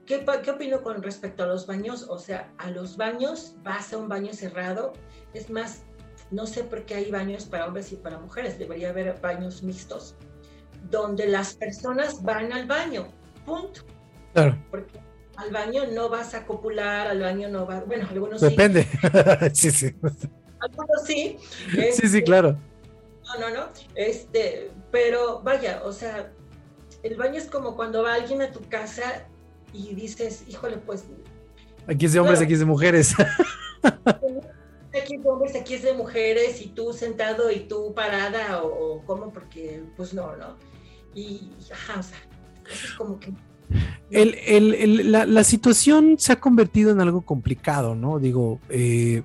¿Qué, 0.06 0.24
¿Qué 0.44 0.52
opino 0.52 0.84
con 0.84 1.02
respecto 1.02 1.44
a 1.44 1.48
los 1.48 1.66
baños? 1.66 2.06
O 2.10 2.20
sea, 2.20 2.54
a 2.58 2.70
los 2.70 2.96
baños, 2.96 3.56
vas 3.64 3.92
a 3.92 3.98
un 3.98 4.08
baño 4.08 4.34
cerrado. 4.34 4.94
Es 5.34 5.50
más, 5.50 5.84
no 6.32 6.46
sé 6.46 6.64
por 6.64 6.86
qué 6.86 6.96
hay 6.96 7.12
baños 7.12 7.46
para 7.46 7.66
hombres 7.66 7.92
y 7.92 7.96
para 7.96 8.20
mujeres. 8.20 8.60
Debería 8.60 8.90
haber 8.90 9.20
baños 9.20 9.64
mixtos, 9.64 10.16
donde 10.92 11.28
las 11.28 11.56
personas 11.56 12.22
van 12.22 12.54
al 12.54 12.68
baño. 12.68 13.08
Punto. 13.46 13.82
Claro. 14.34 14.58
Porque 14.70 15.00
al 15.38 15.52
baño 15.52 15.88
no 15.92 16.08
vas 16.08 16.36
a 16.36 16.46
copular, 16.46 17.08
al 17.08 17.22
baño 17.22 17.50
no 17.50 17.66
vas. 17.66 17.86
Bueno, 17.88 18.08
algunos 18.10 18.42
Depende. 18.42 18.84
sí. 18.84 18.98
Depende. 19.02 19.50
sí, 19.56 19.72
sí. 19.72 19.96
Algunos 20.60 21.04
sí. 21.04 21.38
sí, 21.94 22.08
sí, 22.08 22.22
claro 22.22 22.58
no, 23.26 23.40
no, 23.40 23.56
no. 23.56 23.70
Este, 23.96 24.72
pero 24.92 25.42
vaya, 25.42 25.82
o 25.84 25.92
sea, 25.92 26.32
el 27.04 27.16
baño 27.18 27.38
es 27.38 27.46
como 27.46 27.76
cuando 27.76 28.04
va 28.04 28.16
alguien 28.16 28.42
a 28.42 28.52
tu 28.52 28.62
casa 28.62 29.28
y 29.74 29.94
dices, 29.94 30.44
híjole, 30.48 30.78
pues. 30.78 31.06
Aquí 31.88 32.06
es 32.06 32.14
de 32.14 32.20
hombres, 32.20 32.42
aquí 32.42 32.54
es 32.54 32.60
de 32.60 32.66
mujeres. 32.66 33.14
Aquí 34.98 35.16
es 35.16 35.24
de 35.24 35.30
hombres, 35.30 35.56
aquí 35.56 35.74
es 35.74 35.84
de 35.84 35.94
mujeres, 35.94 36.62
y 36.62 36.70
tú 36.70 36.94
sentado 36.94 37.52
y 37.52 37.68
tú 37.68 37.94
parada, 37.94 38.64
o, 38.64 39.04
cómo, 39.06 39.30
porque 39.30 39.84
pues 39.98 40.14
no, 40.14 40.38
¿no? 40.38 40.56
Y, 41.14 41.52
ajá, 41.70 42.00
o 42.00 42.04
sea, 42.04 42.18
eso 42.72 42.88
es 42.88 42.94
como 42.94 43.20
que. 43.20 43.34
El, 44.10 44.36
el, 44.46 45.12
la, 45.12 45.26
la, 45.26 45.44
situación 45.44 46.16
se 46.18 46.32
ha 46.32 46.40
convertido 46.40 46.92
en 46.92 47.02
algo 47.02 47.26
complicado, 47.26 47.94
¿no? 47.94 48.20
Digo, 48.20 48.62
eh, 48.70 49.24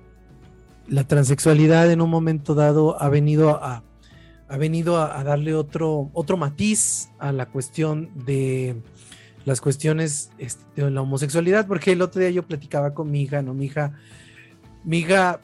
la 0.89 1.05
transexualidad 1.05 1.91
en 1.93 2.01
un 2.01 2.11
momento 2.11 2.57
dado 2.57 3.01
ha 3.01 3.09
venido 3.09 3.51
a, 3.51 3.85
ha 4.51 4.57
venido 4.57 5.01
a, 5.01 5.23
darle 5.23 5.55
otro, 5.55 6.11
otro 6.13 6.37
matiz 6.37 7.11
a 7.21 7.31
la 7.31 7.47
cuestión 7.47 8.11
de 8.27 8.83
las 9.45 9.61
cuestiones 9.61 10.33
este, 10.39 10.83
de 10.83 10.91
la 10.91 11.03
homosexualidad, 11.03 11.69
porque 11.69 11.93
el 11.93 12.03
otro 12.03 12.21
día 12.21 12.31
yo 12.31 12.43
platicaba 12.43 12.93
con 12.93 13.13
mi 13.13 13.23
hija, 13.23 13.43
¿no? 13.43 13.55
Mi 13.55 13.67
hija, 13.67 13.93
mi 14.83 14.99
hija 14.99 15.41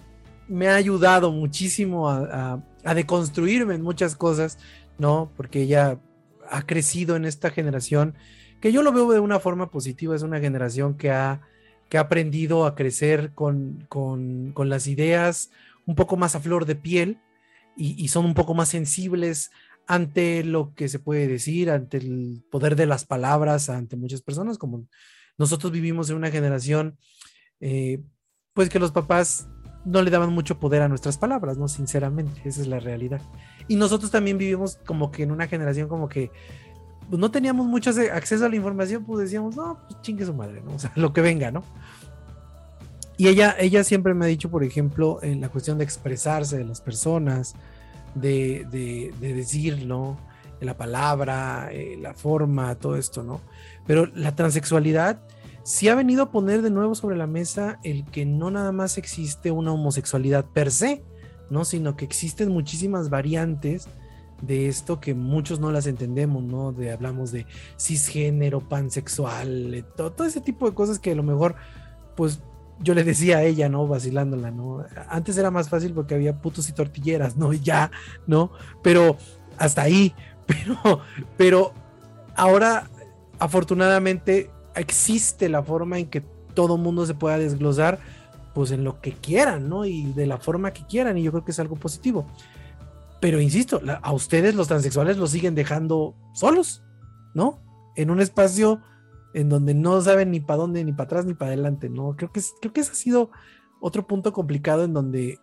me 0.49 0.69
ha 0.69 0.75
ayudado 0.75 1.31
muchísimo 1.31 2.11
a, 2.11 2.61
deconstruirme 2.95 3.77
en 3.77 3.83
muchas 3.83 4.17
cosas, 4.17 4.59
¿no? 4.99 5.31
Porque 5.37 5.63
ella 5.63 6.01
ha 6.51 6.63
crecido 6.63 7.15
en 7.15 7.27
esta 7.27 7.51
generación, 7.51 8.15
que 8.61 8.73
yo 8.73 8.83
lo 8.83 8.93
veo 8.93 9.13
de 9.13 9.21
una 9.21 9.39
forma 9.39 9.71
positiva, 9.71 10.17
es 10.17 10.23
una 10.23 10.41
generación 10.41 10.95
que 10.95 11.13
ha, 11.13 11.43
que 11.89 11.99
ha 11.99 12.03
aprendido 12.03 12.67
a 12.67 12.75
crecer 12.75 13.31
con, 13.35 13.87
con, 13.89 14.51
con 14.53 14.69
las 14.69 14.89
ideas 14.89 15.51
un 15.85 15.95
poco 15.95 16.17
más 16.17 16.35
a 16.35 16.41
flor 16.41 16.67
de 16.67 16.75
piel, 16.75 17.19
y, 17.77 18.09
son 18.09 18.25
un 18.25 18.35
poco 18.35 18.55
más 18.55 18.69
sensibles 18.69 19.51
ante 19.87 20.43
lo 20.45 20.75
que 20.75 20.89
se 20.89 20.99
puede 20.99 21.29
decir, 21.29 21.71
ante 21.71 21.99
el 21.99 22.45
poder 22.51 22.75
de 22.75 22.87
las 22.87 23.05
palabras, 23.05 23.69
ante 23.69 23.97
muchas 23.97 24.23
personas, 24.23 24.59
como 24.59 24.87
nosotros 25.39 25.73
vivimos 25.73 26.11
en 26.11 26.17
una 26.17 26.31
generación, 26.31 26.99
eh, 27.61 28.01
pues 28.55 28.69
que 28.69 28.79
los 28.79 28.93
papás 28.93 29.49
no 29.85 30.03
le 30.03 30.11
daban 30.11 30.33
mucho 30.33 30.59
poder 30.59 30.83
a 30.83 30.89
nuestras 30.89 31.17
palabras, 31.17 31.59
¿no? 31.59 31.69
Sinceramente, 31.69 32.41
esa 32.45 32.61
es 32.61 32.67
la 32.67 32.81
realidad. 32.81 33.21
Y 33.69 33.77
nosotros 33.77 34.11
también 34.11 34.39
vivimos 34.39 34.79
como 34.85 35.13
que 35.13 35.23
en 35.23 35.31
una 35.31 35.47
generación 35.47 35.89
como 35.89 36.09
que 36.09 36.31
pues, 37.09 37.21
no 37.21 37.31
teníamos 37.31 37.67
mucho 37.67 37.91
acceso 38.13 38.45
a 38.45 38.49
la 38.49 38.57
información, 38.57 39.05
pues 39.05 39.21
decíamos, 39.21 39.57
no, 39.57 39.81
pues 39.89 40.03
chingue 40.03 40.27
su 40.27 40.35
madre, 40.35 40.61
¿no? 40.63 40.73
O 40.75 40.79
sea, 40.79 40.93
lo 40.97 41.13
que 41.13 41.21
venga, 41.21 41.51
¿no? 41.51 41.63
Y 43.17 43.29
ella, 43.29 43.57
ella 43.59 43.83
siempre 43.83 44.15
me 44.15 44.27
ha 44.27 44.29
dicho, 44.29 44.51
por 44.51 44.63
ejemplo, 44.63 45.19
en 45.23 45.41
la 45.41 45.49
cuestión 45.49 45.79
de 45.79 45.85
expresarse 45.85 46.59
de 46.59 46.65
las 46.65 46.81
personas, 46.81 47.55
de, 48.15 48.67
de, 48.71 49.35
decir, 49.35 49.87
¿no? 49.87 50.19
La 50.61 50.77
palabra, 50.77 51.69
eh, 51.71 51.97
la 52.01 52.15
forma, 52.15 52.75
todo 52.77 52.97
esto, 52.97 53.23
¿no? 53.23 53.41
Pero 53.87 54.07
la 54.15 54.35
transexualidad 54.35 55.21
sí 55.63 55.89
ha 55.89 55.95
venido 55.95 56.25
a 56.25 56.31
poner 56.31 56.63
de 56.63 56.71
nuevo 56.71 56.95
sobre 56.95 57.17
la 57.17 57.27
mesa 57.27 57.79
el 57.83 58.05
que 58.05 58.25
no 58.25 58.51
nada 58.51 58.73
más 58.73 58.99
existe 58.99 59.51
una 59.51 59.73
homosexualidad 59.73 60.45
per 60.45 60.71
se, 60.71 61.03
¿no? 61.51 61.65
Sino 61.65 61.97
que 61.97 62.05
existen 62.05 62.51
muchísimas 62.51 63.11
variantes 63.11 63.89
de 64.43 64.69
esto 64.69 65.01
que 65.01 65.15
muchos 65.15 65.61
no 65.61 65.73
las 65.73 65.87
entendemos, 65.87 66.43
¿no? 66.43 66.73
De 66.73 66.93
hablamos 66.93 67.33
de 67.33 67.47
cisgénero, 67.79 68.61
pansexual, 68.61 69.85
todo, 69.97 70.13
todo 70.13 70.27
ese 70.27 70.41
tipo 70.41 70.69
de 70.69 70.75
cosas 70.75 70.99
que 70.99 71.13
a 71.13 71.15
lo 71.15 71.23
mejor, 71.23 71.55
pues 72.17 72.41
yo 72.81 72.95
le 72.95 73.05
decía 73.05 73.39
a 73.39 73.43
ella, 73.43 73.69
¿no? 73.69 73.87
Vacilándola, 73.87 74.51
¿no? 74.51 74.85
Antes 75.09 75.37
era 75.39 75.51
más 75.51 75.69
fácil 75.69 75.93
porque 75.93 76.15
había 76.15 76.41
putos 76.41 76.69
y 76.69 76.73
tortilleras, 76.73 77.37
¿no? 77.37 77.53
Ya, 77.67 77.91
¿no? 78.27 78.51
Pero 78.83 79.17
hasta 79.59 79.83
ahí, 79.83 80.15
pero, 80.47 81.01
pero 81.37 81.73
ahora 82.37 82.89
afortunadamente 83.39 84.51
existe 84.75 85.49
la 85.49 85.63
forma 85.63 85.99
en 85.99 86.07
que 86.07 86.23
todo 86.55 86.77
mundo 86.77 87.07
se 87.07 87.15
pueda 87.15 87.39
desglosar, 87.39 87.99
pues 88.55 88.71
en 88.71 88.85
lo 88.85 89.01
que 89.01 89.13
quieran, 89.13 89.69
¿no? 89.69 89.85
Y 89.85 90.13
de 90.13 90.27
la 90.27 90.39
forma 90.39 90.73
que 90.73 90.87
quieran, 90.87 91.19
y 91.19 91.23
yo 91.23 91.31
creo 91.31 91.45
que 91.45 91.51
es 91.51 91.61
algo 91.61 91.77
positivo. 91.77 92.27
Pero 93.21 93.41
insisto, 93.41 93.81
a 94.03 94.13
ustedes 94.13 94.55
los 94.55 94.69
transexuales 94.69 95.17
los 95.17 95.31
siguen 95.31 95.55
dejando 95.55 96.15
solos, 96.33 96.83
¿no? 97.35 97.61
En 97.95 98.11
un 98.11 98.21
espacio 98.21 98.81
en 99.37 99.51
donde 99.51 99.75
no 99.75 100.01
saben 100.01 100.31
ni 100.31 100.41
para 100.41 100.57
dónde, 100.57 100.83
ni 100.83 100.93
para 100.93 101.05
atrás, 101.05 101.27
ni 101.27 101.35
para 101.35 101.53
adelante, 101.53 101.91
¿no? 101.91 102.17
Creo 102.17 102.33
que, 102.33 102.41
creo 102.59 102.73
que 102.73 102.81
ese 102.81 102.93
ha 102.93 102.95
sido 102.95 103.31
otro 103.83 104.07
punto 104.07 104.33
complicado 104.33 104.85
en 104.85 104.95
donde 104.95 105.39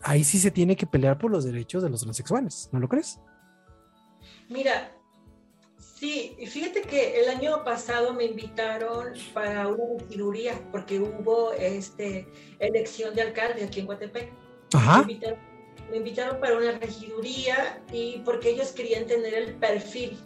ahí 0.00 0.24
sí 0.24 0.40
se 0.40 0.50
tiene 0.50 0.74
que 0.74 0.88
pelear 0.88 1.18
por 1.18 1.30
los 1.30 1.44
derechos 1.44 1.84
de 1.84 1.88
los 1.88 2.00
transexuales, 2.00 2.68
¿no 2.72 2.80
lo 2.80 2.88
crees? 2.88 3.20
Mira, 4.48 4.92
sí, 5.78 6.36
fíjate 6.48 6.82
que 6.82 7.20
el 7.20 7.28
año 7.28 7.62
pasado 7.62 8.12
me 8.12 8.24
invitaron 8.24 9.12
para 9.32 9.68
una 9.68 10.00
regiduría 10.00 10.54
porque 10.72 10.98
hubo 10.98 11.52
este, 11.52 12.26
elección 12.58 13.14
de 13.14 13.22
alcalde 13.22 13.62
aquí 13.62 13.78
en 13.78 13.86
Guatepec. 13.86 14.32
Ajá. 14.74 15.04
Me 15.90 15.96
invitaron, 15.98 16.40
para 16.40 16.56
una 16.56 16.72
regiduría 16.72 17.84
y 17.92 18.20
porque 18.24 18.50
ellos 18.50 18.72
querían 18.72 19.06
tener 19.06 19.32
el 19.32 19.54
perfil, 19.54 20.18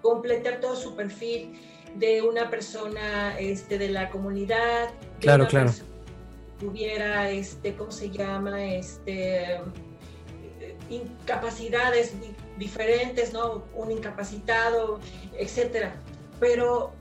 completar 0.00 0.60
todo 0.60 0.76
su 0.76 0.94
perfil 0.94 1.58
de 1.96 2.22
una 2.22 2.50
persona 2.50 3.38
este, 3.38 3.78
de 3.78 3.88
la 3.88 4.10
comunidad. 4.10 4.90
Claro, 5.20 5.46
claro. 5.46 5.72
Tuviera, 6.58 7.30
este, 7.30 7.74
¿cómo 7.74 7.90
se 7.90 8.10
llama? 8.10 8.64
Este, 8.64 9.60
incapacidades 10.88 12.14
diferentes, 12.58 13.32
¿no? 13.32 13.64
Un 13.74 13.92
incapacitado, 13.92 15.00
etcétera. 15.36 15.94
Pero 16.38 16.92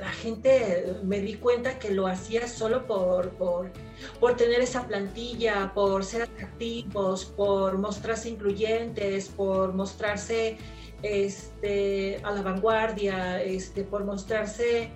la 0.00 0.10
gente 0.10 0.96
me 1.02 1.20
di 1.20 1.34
cuenta 1.34 1.78
que 1.78 1.90
lo 1.90 2.06
hacía 2.06 2.48
solo 2.48 2.86
por, 2.86 3.30
por, 3.30 3.70
por, 4.18 4.36
tener 4.36 4.60
esa 4.60 4.86
plantilla, 4.86 5.72
por 5.74 6.04
ser 6.04 6.22
atractivos, 6.22 7.26
por 7.26 7.78
mostrarse 7.78 8.30
incluyentes, 8.30 9.28
por 9.28 9.74
mostrarse 9.74 10.56
este, 11.04 12.18
a 12.22 12.32
la 12.32 12.42
vanguardia, 12.42 13.42
este, 13.42 13.84
por 13.84 14.04
mostrarse 14.04 14.90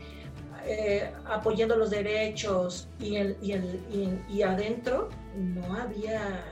eh, 0.67 1.11
apoyando 1.27 1.77
los 1.77 1.91
derechos 1.91 2.89
y, 2.99 3.17
el, 3.17 3.37
y, 3.43 3.53
el, 3.53 4.25
y, 4.29 4.43
adentro 4.43 5.11
no 5.37 5.75
había 5.75 6.45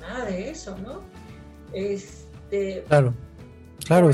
nada 0.00 0.24
de 0.26 0.50
eso, 0.50 0.78
¿no? 0.78 1.02
Este, 1.72 2.84
claro, 2.88 3.12
claro. 3.84 4.10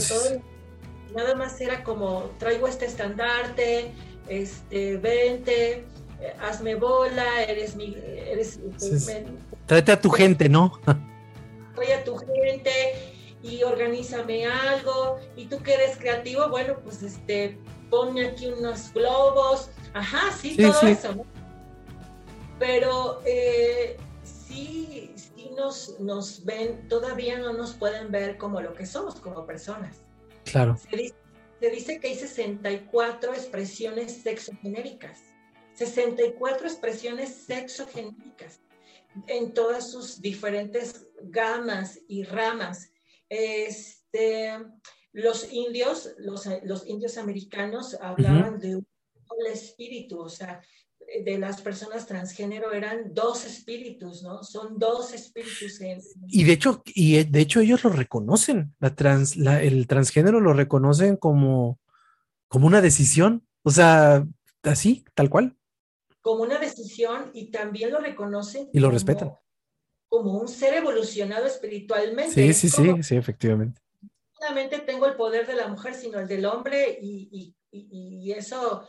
nada 1.15 1.35
más 1.35 1.61
era 1.61 1.85
como, 1.85 2.31
traigo 2.39 2.67
este 2.67 2.87
estandarte, 2.87 3.93
este, 4.29 4.97
vente, 4.97 5.85
eh, 6.21 6.35
hazme 6.41 6.75
bola, 6.75 7.43
eres 7.47 7.77
mi... 7.77 7.97
Eres, 8.05 8.59
Tráete 9.67 9.93
a 9.93 10.01
tu 10.01 10.11
gente, 10.11 10.49
¿no? 10.49 10.73
Trae 11.75 11.95
a 11.95 12.05
tu 12.05 12.17
gente 12.17 12.71
y 13.47 13.63
organízame 13.63 14.47
algo. 14.47 15.19
Y 15.37 15.47
tú 15.47 15.63
que 15.63 15.75
eres 15.75 15.97
creativo, 15.97 16.49
bueno, 16.49 16.79
pues 16.83 17.03
este, 17.03 17.59
ponme 17.91 18.27
aquí 18.27 18.47
unos 18.47 18.93
globos. 18.93 19.71
Ajá, 19.95 20.33
sí, 20.33 20.57
todo 20.57 20.89
eso, 20.89 21.15
¿no? 21.15 21.25
Pero 22.59 23.23
eh, 23.25 23.97
sí, 24.25 25.13
sí 25.15 25.51
nos, 25.57 25.99
nos 26.01 26.45
ven, 26.45 26.89
todavía 26.89 27.39
no 27.39 27.53
nos 27.53 27.75
pueden 27.75 28.11
ver 28.11 28.37
como 28.39 28.61
lo 28.61 28.75
que 28.75 28.87
somos, 28.87 29.17
como 29.17 29.47
personas. 29.47 30.03
Claro. 30.45 30.77
Se 30.77 30.97
dice, 30.97 31.15
se 31.61 31.71
dice 31.71 32.01
que 32.01 32.09
hay 32.09 32.15
64 32.15 33.33
expresiones 33.33 34.23
sexogenéricas. 34.23 35.21
64 35.75 36.67
expresiones 36.67 37.35
sexogenéricas 37.35 38.61
en 39.27 39.53
todas 39.53 39.91
sus 39.91 40.21
diferentes 40.21 41.07
gamas 41.23 42.01
y 42.09 42.25
ramas. 42.25 42.93
Este, 43.29 44.53
los 45.13 45.53
indios, 45.53 46.11
los, 46.19 46.47
los 46.65 46.87
indios 46.87 47.17
americanos 47.19 47.97
hablaban 48.01 48.59
de 48.59 48.77
un 48.77 48.87
espíritu, 49.51 50.21
o 50.21 50.29
sea, 50.29 50.61
de 51.25 51.39
las 51.39 51.63
personas 51.63 52.07
transgénero 52.07 52.73
eran 52.73 53.15
dos 53.15 53.45
espíritus, 53.45 54.23
¿no? 54.23 54.43
Son 54.43 54.79
dos 54.79 55.13
espíritus. 55.15 55.81
Y 56.29 56.45
de 56.45 56.53
hecho, 56.53 56.83
y 56.87 57.25
de 57.25 57.41
hecho 57.41 57.61
ellos 57.61 57.85
lo 57.85 57.91
reconocen, 57.91 58.75
la 58.81 58.95
trans, 58.95 59.37
la, 59.37 59.63
el 59.63 59.87
transgénero 59.87 60.41
lo 60.41 60.53
reconocen 60.53 61.17
como, 61.17 61.79
como 62.49 62.67
una 62.67 62.81
decisión, 62.81 63.47
o 63.63 63.71
sea, 63.71 64.27
así, 64.63 65.05
tal 65.15 65.31
cual. 65.31 65.57
Como 66.21 66.43
una 66.43 66.59
decisión 66.59 67.31
y 67.33 67.51
también 67.51 67.93
lo 67.93 68.01
reconocen. 68.01 68.69
Y 68.73 68.81
lo 68.81 68.91
respetan 68.91 69.33
como 70.17 70.33
un 70.33 70.49
ser 70.49 70.73
evolucionado 70.73 71.47
espiritualmente. 71.47 72.33
Sí, 72.33 72.55
sí, 72.55 72.71
sí, 72.71 73.03
sí, 73.03 73.17
efectivamente. 73.17 73.83
No 74.01 74.09
solamente 74.33 74.79
tengo 74.79 75.05
el 75.05 75.15
poder 75.15 75.47
de 75.47 75.57
la 75.57 75.69
mujer, 75.69 75.95
sino 75.95 76.19
el 76.19 76.27
del 76.27 76.47
hombre 76.47 76.99
y, 77.03 77.55
eso, 78.33 78.89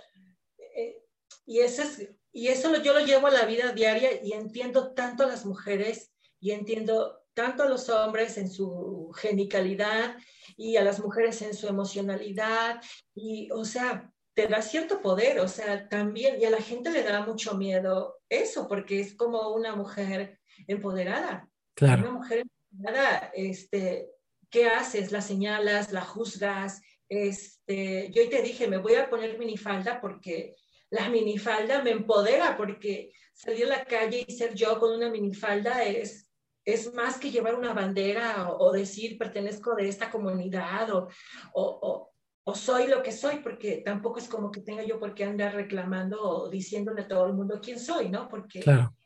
eh, 0.58 1.04
y 1.46 1.60
eso, 1.60 1.82
es, 1.82 2.10
y 2.32 2.48
eso 2.48 2.82
yo 2.82 2.94
lo 2.94 3.02
llevo 3.02 3.28
a 3.28 3.32
la 3.32 3.44
vida 3.44 3.74
diaria 3.74 4.24
y 4.24 4.32
entiendo 4.32 4.94
tanto 4.94 5.24
a 5.24 5.28
las 5.28 5.46
mujeres 5.46 6.14
y 6.40 6.52
entiendo 6.52 7.26
tanto 7.34 7.64
a 7.64 7.70
los 7.70 7.90
hombres 7.90 8.38
en 8.38 8.50
su 8.50 9.12
genicalidad 9.18 10.16
y 10.56 10.78
a 10.78 10.84
las 10.84 11.02
mujeres 11.02 11.42
en 11.42 11.54
su 11.54 11.68
emocionalidad 11.68 12.82
y, 13.14 13.50
o 13.52 13.66
sea, 13.66 14.14
te 14.34 14.48
da 14.48 14.62
cierto 14.62 15.02
poder, 15.02 15.42
o 15.42 15.48
sea, 15.50 15.90
también, 15.90 16.40
y 16.40 16.46
a 16.46 16.52
la 16.52 16.62
gente 16.62 16.90
le 16.90 17.04
da 17.04 17.26
mucho 17.26 17.56
miedo 17.56 18.22
eso, 18.30 18.68
porque 18.70 19.02
es 19.02 19.14
como 19.14 19.50
una 19.50 19.76
mujer 19.76 20.40
empoderada. 20.68 21.48
Claro. 21.76 22.04
Una 22.04 22.12
mujer 22.12 22.44
empoderada, 22.72 23.32
este, 23.34 24.10
¿qué 24.50 24.68
haces? 24.68 25.12
La 25.12 25.22
señalas, 25.22 25.92
la 25.92 26.02
juzgas. 26.02 26.82
Este, 27.10 28.12
yo 28.12 28.28
te 28.30 28.42
dije, 28.42 28.68
me 28.68 28.78
voy 28.78 28.96
a 28.96 29.10
poner 29.10 29.38
minifalda 29.38 30.02
porque 30.02 30.56
la 30.90 31.10
minifalda 31.10 31.82
me 31.84 31.92
empodera, 31.92 32.58
porque 32.58 33.12
salir 33.34 33.66
a 33.66 33.78
la 33.78 33.86
calle 33.86 34.26
y 34.28 34.34
ser 34.34 34.54
yo 34.54 34.80
con 34.80 34.96
una 34.96 35.10
minifalda 35.10 35.84
es, 35.84 36.32
es 36.66 36.94
más 36.94 37.18
que 37.18 37.32
llevar 37.32 37.56
una 37.56 37.74
bandera 37.74 38.50
o, 38.50 38.72
decir 38.72 39.18
pertenezco 39.18 39.76
de 39.76 39.88
esta 39.88 40.10
comunidad 40.10 40.90
o, 40.92 41.08
o, 41.54 42.12
o, 42.44 42.56
soy 42.56 42.88
lo 42.88 43.04
que 43.04 43.12
soy, 43.12 43.38
porque 43.38 43.84
tampoco 43.86 44.20
es 44.20 44.28
como 44.28 44.50
que 44.52 44.62
tenga 44.62 44.84
yo 44.84 45.00
por 45.00 45.14
qué 45.14 45.26
andar 45.26 45.54
reclamando 45.54 46.22
o 46.22 46.50
diciéndole 46.50 47.02
a 47.02 47.08
todo 47.08 47.26
el 47.28 47.34
mundo 47.34 47.60
quién 47.62 47.80
soy, 47.80 48.10
¿no? 48.10 48.28
Porque 48.28 48.62
claro 48.62 48.97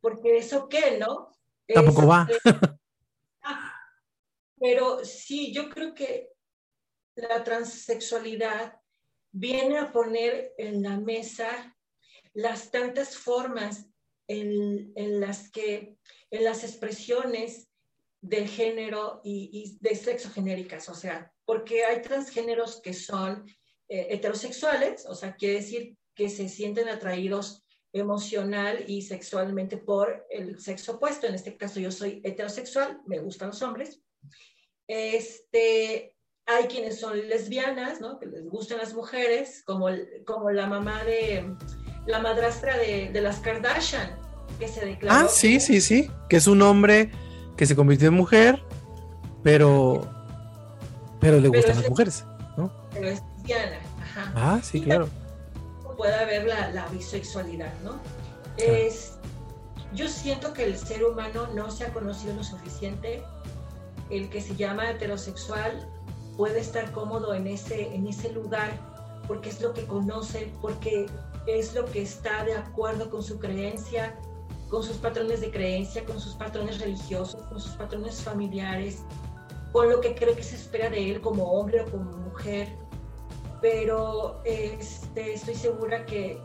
porque 0.00 0.38
eso 0.38 0.68
qué, 0.68 0.98
¿no? 0.98 1.32
Tampoco 1.66 2.06
va. 2.06 2.28
Este, 2.28 2.58
pero 4.60 5.04
sí, 5.04 5.52
yo 5.52 5.70
creo 5.70 5.94
que 5.94 6.30
la 7.14 7.42
transexualidad 7.42 8.78
viene 9.32 9.78
a 9.78 9.92
poner 9.92 10.54
en 10.58 10.82
la 10.82 10.98
mesa 10.98 11.76
las 12.34 12.70
tantas 12.70 13.16
formas 13.16 13.86
en, 14.28 14.92
las 15.20 15.50
que, 15.50 15.96
en 16.30 16.44
las 16.44 16.62
expresiones 16.62 17.68
del 18.20 18.48
género 18.48 19.20
y, 19.24 19.78
de 19.80 19.96
sexo 19.96 20.30
genéricas, 20.30 20.88
o 20.88 20.94
sea, 20.94 21.32
porque 21.44 21.84
hay 21.84 22.02
transgéneros 22.02 22.80
que 22.80 22.92
son 22.92 23.48
eh, 23.88 24.08
heterosexuales, 24.10 25.06
o 25.06 25.14
sea, 25.14 25.34
quiere 25.34 25.56
decir 25.56 25.96
que 26.14 26.28
se 26.28 26.48
sienten 26.48 26.88
atraídos 26.88 27.64
emocional 27.92 28.84
y 28.86 29.02
sexualmente 29.02 29.76
por 29.76 30.26
el 30.30 30.60
sexo 30.60 30.92
opuesto. 30.92 31.26
En 31.26 31.34
este 31.34 31.56
caso 31.56 31.80
yo 31.80 31.90
soy 31.90 32.20
heterosexual, 32.24 33.00
me 33.06 33.18
gustan 33.18 33.48
los 33.48 33.62
hombres. 33.62 34.00
Este, 34.86 36.16
hay 36.46 36.64
quienes 36.64 36.98
son 36.98 37.16
lesbianas, 37.28 38.00
¿no? 38.00 38.18
Que 38.18 38.26
les 38.26 38.48
gustan 38.48 38.78
las 38.78 38.94
mujeres, 38.94 39.62
como, 39.64 39.88
como 40.24 40.50
la 40.50 40.66
mamá 40.66 41.04
de, 41.04 41.54
la 42.06 42.20
madrastra 42.20 42.76
de, 42.76 43.10
de 43.12 43.20
las 43.20 43.38
Kardashian, 43.40 44.18
que 44.58 44.68
se 44.68 44.84
declaró. 44.84 45.26
Ah, 45.26 45.28
sí, 45.28 45.60
sí, 45.60 45.80
sí, 45.80 46.10
que 46.28 46.36
es 46.36 46.46
un 46.46 46.62
hombre 46.62 47.10
que 47.56 47.66
se 47.66 47.76
convirtió 47.76 48.08
en 48.08 48.14
mujer, 48.14 48.62
pero, 49.42 50.08
pero 51.20 51.40
le 51.40 51.48
gustan 51.48 51.76
las 51.76 51.88
mujeres, 51.88 52.24
¿no? 52.56 52.72
Pero 52.92 53.08
es 53.08 53.22
lesbiana, 53.36 53.78
ajá. 54.00 54.32
Ah, 54.34 54.60
sí, 54.62 54.80
claro 54.80 55.08
pueda 56.00 56.20
haber 56.20 56.46
la, 56.46 56.88
bisexualidad, 56.90 57.74
¿no? 57.84 58.00
Es, 58.56 59.18
yo 59.92 60.08
siento 60.08 60.54
que 60.54 60.64
el 60.64 60.78
ser 60.78 61.04
humano 61.04 61.48
no 61.54 61.70
se 61.70 61.84
ha 61.84 61.92
conocido 61.92 62.34
lo 62.36 62.42
suficiente. 62.42 63.22
El 64.08 64.30
que 64.30 64.40
se 64.40 64.56
llama 64.56 64.90
heterosexual 64.90 65.86
puede 66.38 66.60
estar 66.60 66.90
cómodo 66.92 67.34
en 67.34 67.46
ese, 67.46 67.94
en 67.94 68.06
ese 68.06 68.32
lugar 68.32 68.70
porque 69.28 69.50
es 69.50 69.60
lo 69.60 69.74
que 69.74 69.84
conoce, 69.84 70.50
porque 70.62 71.04
es 71.46 71.74
lo 71.74 71.84
que 71.84 72.00
está 72.00 72.44
de 72.44 72.54
acuerdo 72.54 73.10
con 73.10 73.22
su 73.22 73.38
creencia, 73.38 74.18
con 74.70 74.82
sus 74.82 74.96
patrones 74.96 75.42
de 75.42 75.50
creencia, 75.50 76.02
con 76.06 76.18
sus 76.18 76.32
patrones 76.32 76.80
religiosos, 76.80 77.42
con 77.42 77.60
sus 77.60 77.72
patrones 77.72 78.22
familiares, 78.22 79.02
con 79.70 79.90
lo 79.90 80.00
que 80.00 80.14
creo 80.14 80.34
que 80.34 80.44
se 80.44 80.56
espera 80.56 80.88
de 80.88 81.10
él 81.10 81.20
como 81.20 81.44
hombre 81.44 81.82
o 81.82 81.90
como 81.90 82.10
mujer 82.10 82.74
pero 83.60 84.40
este, 84.44 85.34
estoy 85.34 85.54
segura 85.54 86.04
que, 86.06 86.40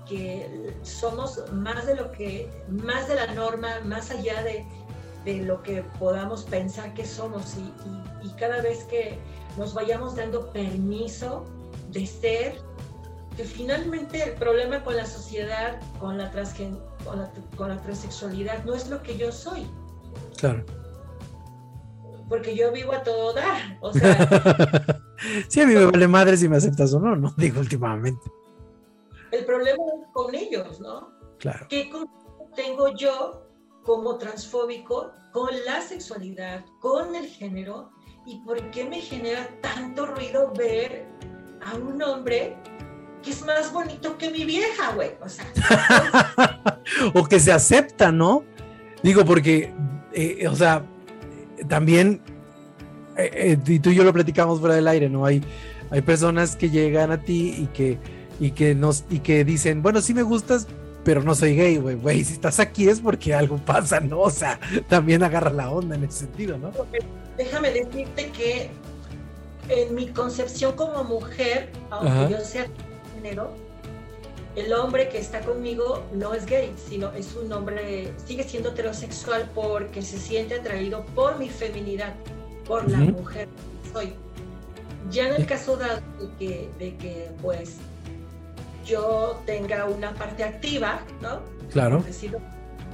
somos 0.84 1.44
más 1.52 1.86
de 1.86 1.96
lo 1.96 2.12
que, 2.12 2.50
más 2.68 3.08
de 3.08 3.16
la 3.16 3.28
norma, 3.34 3.80
más 3.84 4.12
allá 4.12 4.44
de, 4.44 4.66
lo 5.44 5.64
que 5.64 5.82
podamos 5.98 6.44
pensar 6.44 6.94
que 6.94 7.06
somos 7.06 7.56
y, 7.58 8.30
cada 8.38 8.62
vez 8.62 8.84
que 8.86 9.18
nos 9.58 9.74
vayamos 9.74 10.16
dando 10.16 10.52
permiso 10.52 11.46
de 11.92 12.06
ser, 12.06 12.60
que 13.38 13.44
finalmente 13.44 14.24
el 14.24 14.34
problema 14.34 14.84
con 14.84 14.96
la 14.96 15.06
sociedad, 15.06 15.80
con 16.00 16.18
la, 16.18 16.32
con 16.32 17.20
la, 17.20 17.32
con 17.56 17.70
la 17.70 17.82
transexualidad, 17.82 18.64
no 18.66 18.74
es 18.74 18.90
lo 18.90 19.02
que 19.02 19.18
yo 19.18 19.32
soy, 19.32 19.68
Claro. 20.38 20.66
Porque 22.28 22.56
yo 22.56 22.72
vivo 22.72 22.94
a 22.94 23.04
todo 23.04 23.34
dar. 23.34 23.78
O 23.82 23.94
sea. 23.94 25.02
sí, 25.48 25.62
a 25.62 25.68
mí 25.68 25.74
me 25.74 25.86
vale 25.86 26.08
madre 26.08 26.38
si 26.38 26.48
me 26.48 26.58
aceptas 26.58 26.94
o 26.94 27.00
no, 27.00 27.16
no 27.16 27.34
digo 27.38 27.60
últimamente. 27.60 28.22
El 29.32 29.46
problema 29.46 29.84
es 30.00 30.08
con 30.14 30.34
ellos, 30.34 30.80
¿no? 30.80 31.12
Claro. 31.40 31.66
¿Qué 31.70 31.92
tengo 32.56 32.96
yo 32.96 33.44
como 33.84 34.18
transfóbico 34.18 35.12
con 35.32 35.50
la 35.66 35.82
sexualidad, 35.82 36.66
con 36.80 37.16
el 37.16 37.28
género? 37.28 37.92
¿Y 38.26 38.40
por 38.40 38.72
qué 38.72 38.86
me 38.86 39.02
genera 39.02 39.48
tanto 39.62 40.06
ruido 40.06 40.52
ver 40.58 41.06
a 41.64 41.76
un 41.76 42.02
hombre 42.02 42.58
que 43.22 43.32
es 43.32 43.46
más 43.46 43.72
bonito 43.72 44.18
que 44.18 44.32
mi 44.32 44.46
vieja, 44.46 44.94
güey? 44.94 45.12
O 45.22 45.30
sea. 45.30 45.46
o 47.14 47.26
que 47.26 47.40
se 47.40 47.52
acepta, 47.52 48.12
¿no? 48.12 48.44
Digo, 49.04 49.26
porque, 49.26 49.74
eh, 50.14 50.48
o 50.48 50.56
sea, 50.56 50.84
también, 51.68 52.22
eh, 53.18 53.32
eh, 53.34 53.58
y 53.66 53.80
tú 53.80 53.90
y 53.90 53.96
yo 53.96 54.04
lo 54.04 54.14
platicamos 54.14 54.60
fuera 54.60 54.76
del 54.76 54.88
aire, 54.88 55.10
¿no? 55.10 55.26
Hay, 55.26 55.44
hay 55.90 56.02
personas 56.02 56.56
que 56.56 56.70
llegan 56.70 57.12
a 57.12 57.22
ti 57.22 57.56
y 57.58 57.68
que, 57.68 57.98
y 58.40 58.52
que, 58.52 58.76
nos, 58.76 59.06
y 59.10 59.20
que 59.20 59.46
dicen, 59.46 59.82
bueno, 59.82 60.02
sí 60.02 60.14
me 60.14 60.24
gustas, 60.24 60.68
pero 61.04 61.22
no 61.22 61.36
soy 61.36 61.56
gay, 61.56 61.78
güey, 61.78 61.96
güey, 61.96 62.24
si 62.24 62.34
estás 62.34 62.60
aquí 62.60 62.90
es 62.90 63.00
porque 63.00 63.34
algo 63.34 63.58
pasa, 63.58 64.00
¿no? 64.00 64.20
O 64.22 64.30
sea, 64.30 64.60
también 64.90 65.24
agarra 65.24 65.52
la 65.52 65.70
onda 65.70 65.96
en 65.96 66.04
ese 66.04 66.20
sentido, 66.20 66.58
¿no? 66.58 66.72
Déjame 67.38 67.72
decirte 67.72 68.32
que 68.32 68.70
en 69.70 69.96
mi 69.96 70.08
concepción 70.08 70.74
como 70.74 71.04
mujer, 71.04 71.72
aunque 71.92 72.34
yo 72.34 72.40
sea 72.42 72.68
género, 73.14 73.54
el 74.56 74.74
hombre 74.74 75.10
que 75.10 75.20
está 75.20 75.42
conmigo 75.42 76.04
no 76.14 76.34
es 76.34 76.46
gay, 76.46 76.74
sino 76.90 77.12
es 77.12 77.36
un 77.36 77.52
hombre, 77.52 78.14
sigue 78.26 78.44
siendo 78.44 78.70
heterosexual 78.70 79.50
porque 79.54 80.02
se 80.02 80.18
siente 80.18 80.56
atraído 80.56 81.06
por 81.14 81.38
mi 81.38 81.50
feminidad, 81.50 82.14
por 82.66 82.90
la 82.90 82.98
mujer 82.98 83.48
que 83.84 83.90
soy. 83.92 84.14
Ya 85.12 85.30
en 85.30 85.36
el 85.36 85.46
caso 85.46 85.78
de 85.78 85.86
que, 86.40 86.70
de 86.80 86.96
que, 86.98 87.32
pues, 87.42 87.78
yo 88.86 89.42
tenga 89.46 89.86
una 89.86 90.14
parte 90.14 90.44
activa, 90.44 91.02
¿no? 91.22 91.42
Claro. 91.72 92.02
Decir, 92.02 92.38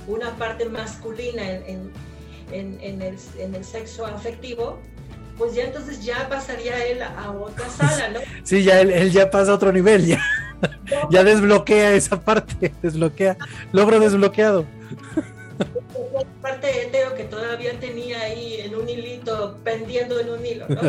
una 0.07 0.32
parte 0.36 0.65
masculina 0.65 1.49
en, 1.49 1.91
en, 2.51 2.78
en, 2.82 3.01
el, 3.01 3.17
en 3.38 3.55
el 3.55 3.63
sexo 3.63 4.05
afectivo, 4.05 4.80
pues 5.38 5.55
ya 5.55 5.63
entonces 5.63 6.03
ya 6.03 6.28
pasaría 6.30 6.86
él 6.86 7.01
a 7.01 7.32
otra 7.32 7.69
sala, 7.78 8.09
¿no? 8.09 8.19
Sí, 8.43 8.63
ya 8.63 8.82
él, 8.82 8.91
él 8.91 9.11
ya 9.11 9.30
pasa 9.30 9.51
a 9.51 9.55
otro 9.55 9.72
nivel, 9.72 10.05
ya. 10.05 10.22
ya 11.09 11.24
desbloquea 11.24 11.93
esa 11.93 12.19
parte, 12.22 12.74
desbloquea, 12.82 13.38
logro 13.72 13.99
desbloqueado. 13.99 14.65
Todavía 17.41 17.79
tenía 17.79 18.21
ahí 18.21 18.61
en 18.61 18.75
un 18.75 18.87
hilito, 18.87 19.57
pendiendo 19.63 20.19
en 20.19 20.29
un 20.29 20.45
hilo, 20.45 20.67
¿no? 20.69 20.81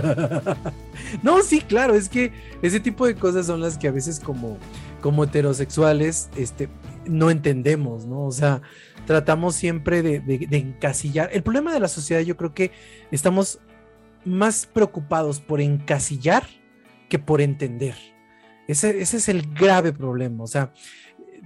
no, 1.22 1.42
sí, 1.42 1.60
claro, 1.60 1.94
es 1.94 2.08
que 2.08 2.32
ese 2.60 2.78
tipo 2.78 3.06
de 3.06 3.14
cosas 3.14 3.46
son 3.46 3.60
las 3.60 3.78
que 3.78 3.88
a 3.88 3.92
veces 3.92 4.20
como, 4.20 4.58
como 5.00 5.24
heterosexuales 5.24 6.28
este, 6.36 6.68
no 7.06 7.30
entendemos, 7.30 8.04
¿no? 8.04 8.26
O 8.26 8.32
sea, 8.32 8.60
tratamos 9.06 9.54
siempre 9.54 10.02
de, 10.02 10.20
de 10.20 10.56
encasillar. 10.56 11.30
El 11.32 11.42
problema 11.42 11.72
de 11.72 11.80
la 11.80 11.88
sociedad 11.88 12.20
yo 12.20 12.36
creo 12.36 12.52
que 12.52 12.70
estamos 13.10 13.58
más 14.24 14.66
preocupados 14.66 15.40
por 15.40 15.60
encasillar 15.60 16.44
que 17.08 17.18
por 17.18 17.40
entender. 17.40 17.96
Ese, 18.68 19.00
es 19.00 19.28
el 19.28 19.52
grave 19.54 19.92
problema. 19.92 20.44
O 20.44 20.46
sea, 20.46 20.72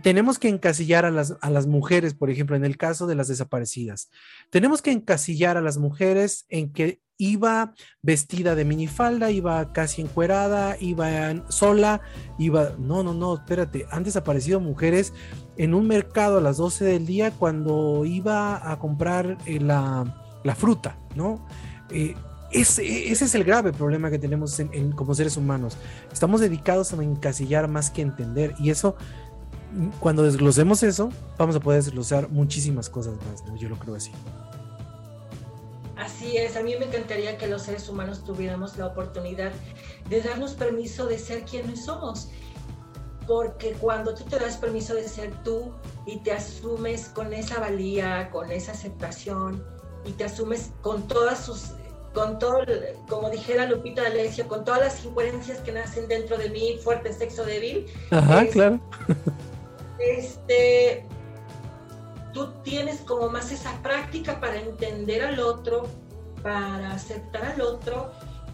tenemos 0.03 0.38
que 0.38 0.49
encasillar 0.49 1.05
a 1.05 1.11
las, 1.11 1.36
a 1.40 1.51
las, 1.51 1.66
mujeres, 1.66 2.14
por 2.14 2.30
ejemplo, 2.30 2.57
en 2.57 2.64
el 2.64 2.76
caso 2.76 3.07
de 3.07 3.14
las 3.14 3.28
desaparecidas. 3.28 4.11
Tenemos 4.51 4.82
que 4.82 4.92
encasillar 4.92 5.57
a 5.57 5.62
las 5.62 5.78
mujeres 5.78 6.47
en 6.49 6.72
que 6.72 7.01
iba 7.18 7.72
vestida 8.03 8.55
de 8.55 8.64
minifalda, 8.64 9.30
iba 9.30 9.72
casi 9.72 10.03
encuerada, 10.03 10.76
iba 10.80 11.09
sola, 11.49 12.01
iba... 12.38 12.74
No, 12.78 13.03
no, 13.03 13.14
no, 13.14 13.34
espérate. 13.34 13.86
Han 13.90 14.05
desaparecido 14.05 14.61
mujeres 14.61 15.12
en 15.57 15.74
un 15.74 15.86
mercado 15.86 16.38
a 16.38 16.40
las 16.40 16.59
12 16.59 16.84
del 16.84 17.07
día 17.07 17.30
cuando 17.30 18.05
iba 18.05 18.70
a 18.70 18.78
comprar 18.78 19.38
eh, 19.47 19.61
la, 19.61 20.40
la, 20.44 20.55
fruta, 20.55 20.99
¿no? 21.14 21.47
Eh, 21.90 22.14
ese, 22.53 23.11
ese, 23.11 23.24
es 23.24 23.34
el 23.34 23.44
grave 23.44 23.72
problema 23.72 24.11
que 24.11 24.18
tenemos 24.18 24.59
en, 24.61 24.92
como 24.92 25.14
seres 25.14 25.36
humanos. 25.36 25.76
Estamos 26.12 26.40
dedicados 26.40 26.92
a 26.92 27.03
encasillar 27.03 27.68
más 27.68 27.90
que 27.90 28.03
entender. 28.03 28.55
Y 28.59 28.70
eso, 28.70 28.97
cuando 30.01 30.22
desglosemos 30.22 30.83
eso, 30.83 31.11
vamos 31.39 31.57
a 31.57 31.61
poder 31.61 31.83
desglosar 31.83 32.29
muchísimas 32.29 32.89
cosas 32.89 33.14
más. 33.14 33.43
Yo 33.59 33.68
lo 33.68 33.79
creo 33.79 33.97
así. 33.97 34.11
Así 35.97 36.37
es, 36.37 36.57
a 36.57 36.62
mí 36.62 36.74
me 36.79 36.87
encantaría 36.87 37.39
que 37.39 37.47
los 37.47 37.62
seres 37.62 37.89
humanos 37.89 38.22
tuviéramos 38.22 38.77
la 38.77 38.87
oportunidad 38.87 39.51
de 40.09 40.20
darnos 40.20 40.53
permiso 40.53 41.07
de 41.07 41.18
ser 41.18 41.45
quienes 41.45 41.85
somos. 41.85 42.29
Porque 43.27 43.72
cuando 43.72 44.14
tú 44.14 44.24
te 44.24 44.39
das 44.39 44.57
permiso 44.57 44.95
de 44.95 45.09
ser 45.09 45.33
tú 45.43 45.72
y 46.07 46.18
te 46.18 46.33
asumes 46.33 47.09
con 47.09 47.33
esa 47.33 47.59
valía, 47.59 48.31
con 48.31 48.53
esa 48.53 48.72
aceptación 48.72 49.64
y 50.05 50.12
te 50.12 50.24
asumes 50.24 50.70
con 50.83 51.09
todas 51.09 51.45
sus 51.45 51.72
con 52.16 52.39
todo, 52.39 52.64
como 53.11 53.29
dijera 53.29 53.66
Lupita 53.66 54.03
D'Alessio, 54.03 54.49
con 54.49 54.64
todas 54.64 54.81
las 54.81 55.05
incoherencias 55.05 55.59
que 55.59 55.70
nacen 55.70 56.09
dentro 56.09 56.39
de 56.39 56.49
mí, 56.49 56.79
fuerte 56.83 57.12
sexo 57.12 57.45
débil. 57.45 57.87
Ajá, 58.11 58.47
claro. 58.47 58.81
Este, 59.99 61.07
tú 62.32 62.53
tienes 62.62 63.01
como 63.01 63.28
más 63.28 63.51
esa 63.51 63.72
práctica 63.82 64.40
para 64.40 64.61
entender 64.61 65.24
al 65.24 65.40
otro, 65.40 65.86
para 66.42 66.92
aceptar 66.92 67.44
al 67.44 67.61
otro, 67.61 68.12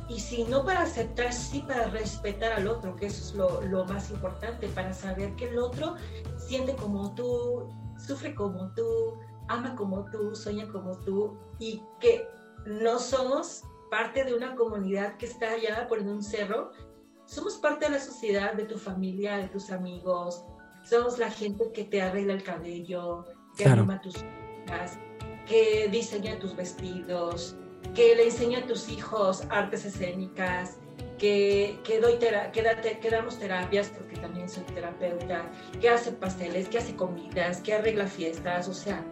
y 0.09 0.21
si 0.21 0.45
no 0.45 0.65
para 0.65 0.83
aceptar, 0.83 1.33
sí 1.33 1.65
para 1.67 1.89
respetar 1.89 2.53
al 2.53 2.69
otro, 2.69 2.95
que 2.97 3.07
eso 3.07 3.23
es 3.23 3.35
lo, 3.71 3.85
más 3.87 4.11
importante, 4.11 4.69
para 4.69 4.93
saber 4.93 5.35
que 5.37 5.49
el 5.49 5.59
otro 5.59 5.97
siente 6.37 6.77
como 6.77 7.15
tú, 7.15 7.69
sufre 7.99 8.35
como 8.35 8.73
tú, 8.75 9.19
ama 9.49 9.75
como 9.75 10.05
tú, 10.11 10.35
sueña 10.35 10.69
como 10.69 10.99
tú, 10.99 11.39
y 11.59 11.83
que 12.01 12.27
no 12.67 12.99
somos 12.99 13.65
parte 13.91 14.25
de 14.25 14.35
una 14.35 14.55
comunidad 14.55 15.17
que 15.17 15.27
está 15.27 15.53
allá 15.53 15.87
por 15.89 15.99
un 16.01 16.23
cerro, 16.23 16.73
somos 17.25 17.55
parte 17.57 17.87
de 17.87 17.93
la 17.93 18.01
sociedad, 18.01 18.53
de 18.55 18.65
tu 18.65 18.79
familia, 18.79 19.39
de 19.39 19.49
tus 19.49 19.71
amigos, 19.71 20.45
somos 20.85 21.19
la 21.19 21.31
gente 21.31 21.71
que 21.73 21.85
te 21.85 22.03
arregla 22.03 22.35
el 22.35 22.43
cabello, 22.43 23.27
que 23.57 23.65
anima 23.65 24.01
tus 24.01 24.17
hijas, 24.17 24.99
que 25.47 25.89
diseña 25.91 26.39
tus 26.39 26.57
vestidos, 26.57 27.57
que 27.95 28.15
le 28.17 28.25
enseña 28.25 28.61
a 28.61 28.67
tus 28.67 28.89
hijos 28.89 29.45
artes 29.51 29.85
escénicas, 29.85 30.79
que, 31.19 31.79
que, 31.85 32.01
doy 32.01 32.19
que, 32.19 33.11
damos 33.11 33.39
terapias, 33.39 33.89
porque 33.89 34.17
también 34.17 34.49
soy 34.49 34.65
terapeuta, 34.65 35.51
que 35.81 35.89
hace 35.89 36.13
pasteles, 36.13 36.69
que 36.69 36.79
hace 36.79 36.97
comidas, 36.97 37.61
que 37.61 37.75
arregla 37.75 38.07
fiestas, 38.07 38.69
o 38.69 38.75
sea, 38.75 39.05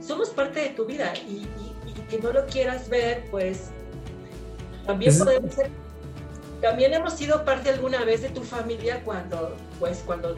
somos 0.00 0.30
parte 0.30 0.60
de 0.60 0.68
tu 0.70 0.84
vida 0.84 1.12
y, 1.26 1.46
que 2.08 2.18
no 2.20 2.32
lo 2.32 2.46
quieras 2.46 2.88
ver, 2.88 3.24
pues 3.32 3.70
también 4.86 5.18
podemos 5.18 5.54
ser, 5.54 5.70
también 6.62 6.94
hemos 6.94 7.14
sido 7.14 7.44
parte 7.44 7.70
alguna 7.70 8.04
vez 8.04 8.22
de 8.22 8.28
tu 8.28 8.42
familia 8.42 9.02
cuando, 9.04 9.56
pues 9.80 10.04
cuando 10.06 10.36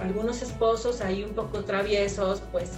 algunos 0.00 0.42
esposos 0.42 1.00
ahí 1.00 1.24
un 1.24 1.34
poco 1.34 1.64
traviesos, 1.64 2.42
pues 2.50 2.70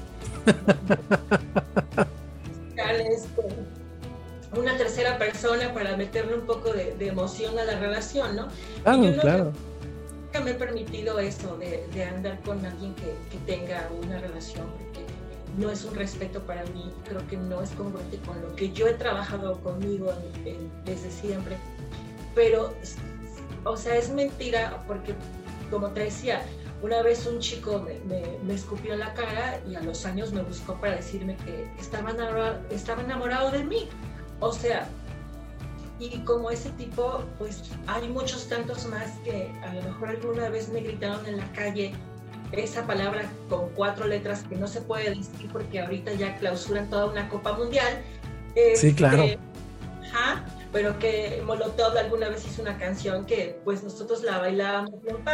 una 4.56 4.76
tercera 4.76 5.18
persona 5.18 5.74
para 5.74 5.96
meterle 5.96 6.34
un 6.34 6.46
poco 6.46 6.72
de, 6.72 6.94
emoción 7.00 7.58
a 7.58 7.64
la 7.64 7.76
relación, 7.78 8.36
¿no? 8.36 8.48
Claro, 8.82 9.20
claro. 9.20 9.52
Nunca 10.26 10.40
me 10.40 10.52
he 10.52 10.54
permitido 10.54 11.18
eso 11.18 11.58
de, 11.58 12.04
andar 12.04 12.40
con 12.42 12.64
alguien 12.64 12.94
que, 12.94 13.14
que 13.30 13.38
tenga 13.46 13.88
una 14.02 14.18
relación 14.18 14.66
no 15.58 15.70
es 15.70 15.84
un 15.84 15.94
respeto 15.94 16.40
para 16.40 16.64
mí, 16.66 16.92
creo 17.08 17.26
que 17.28 17.36
no 17.36 17.62
es 17.62 17.70
congruente 17.70 18.18
con 18.26 18.40
lo 18.42 18.54
que 18.56 18.72
yo 18.72 18.88
he 18.88 18.94
trabajado 18.94 19.60
conmigo 19.60 20.12
desde 20.84 21.10
siempre. 21.10 21.56
Pero, 22.34 22.74
o 23.64 23.76
sea, 23.76 23.96
es 23.96 24.10
mentira 24.10 24.82
porque, 24.86 25.14
como 25.70 25.90
te 25.90 26.04
decía, 26.04 26.42
una 26.82 27.02
vez 27.02 27.26
un 27.26 27.38
chico 27.38 27.86
me, 28.06 28.54
escupió 28.54 28.94
en 28.94 29.00
la 29.00 29.14
cara 29.14 29.60
y 29.68 29.74
a 29.74 29.80
los 29.80 30.04
años 30.04 30.32
me 30.32 30.42
buscó 30.42 30.74
para 30.80 30.96
decirme 30.96 31.36
que 31.36 31.68
estaba 31.78 32.10
enamorado, 32.10 32.60
estaba 32.70 33.02
enamorado 33.02 33.50
de 33.50 33.64
mí. 33.64 33.88
O 34.40 34.52
sea, 34.52 34.88
y 35.98 36.18
como 36.20 36.50
ese 36.50 36.70
tipo, 36.70 37.24
pues 37.38 37.62
hay 37.86 38.08
muchos 38.08 38.48
tantos 38.48 38.86
más 38.86 39.10
que 39.24 39.50
a 39.62 39.74
lo 39.74 39.82
mejor 39.82 40.08
alguna 40.10 40.48
vez 40.48 40.68
me 40.68 40.80
gritaron 40.80 41.24
en 41.26 41.38
la 41.38 41.50
calle 41.52 41.94
esa 42.52 42.86
palabra 42.86 43.30
con 43.48 43.68
cuatro 43.70 44.06
letras 44.06 44.44
que 44.48 44.56
no 44.56 44.66
se 44.66 44.80
puede 44.80 45.10
decir 45.10 45.48
porque 45.52 45.80
ahorita 45.80 46.12
ya 46.14 46.36
clausuran 46.36 46.88
toda 46.90 47.06
una 47.06 47.28
Copa 47.28 47.52
Mundial. 47.54 48.02
sí, 48.74 48.94
claro. 48.94 49.24
ajá, 50.02 50.44
pero 50.74 50.98
que 50.98 51.40
Molotov 51.46 51.96
alguna 51.96 52.28
vez 52.28 52.44
hizo 52.46 52.60
una 52.60 52.76
canción 52.76 53.24
que 53.26 53.60
pues 53.64 53.84
nosotros 53.84 54.24
la 54.24 54.38
bailábamos 54.38 54.90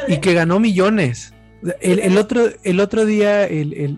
Y 0.06 0.18
que 0.18 0.34
ganó 0.34 0.60
millones. 0.60 1.32
El, 1.80 2.16
otro, 2.18 2.42
el 2.62 2.78
otro 2.78 3.06
día, 3.06 3.48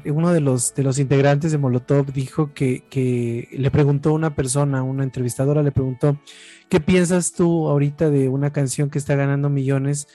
uno 0.06 0.32
de 0.32 0.40
los, 0.40 0.74
de 0.74 0.84
los 0.84 0.98
integrantes 0.98 1.52
de 1.52 1.58
Molotov 1.58 2.12
dijo 2.12 2.54
que, 2.54 2.84
que, 2.88 3.48
le 3.52 3.70
preguntó 3.72 4.10
a 4.10 4.12
una 4.12 4.34
persona, 4.34 4.84
una 4.84 5.02
entrevistadora, 5.02 5.62
le 5.62 5.72
preguntó, 5.72 6.16
¿qué 6.68 6.80
piensas 6.80 7.32
tú 7.32 7.68
ahorita 7.68 8.08
de 8.10 8.28
una 8.28 8.52
canción 8.52 8.88
que 8.88 8.98
está 8.98 9.16
ganando 9.16 9.48
millones, 9.48 10.06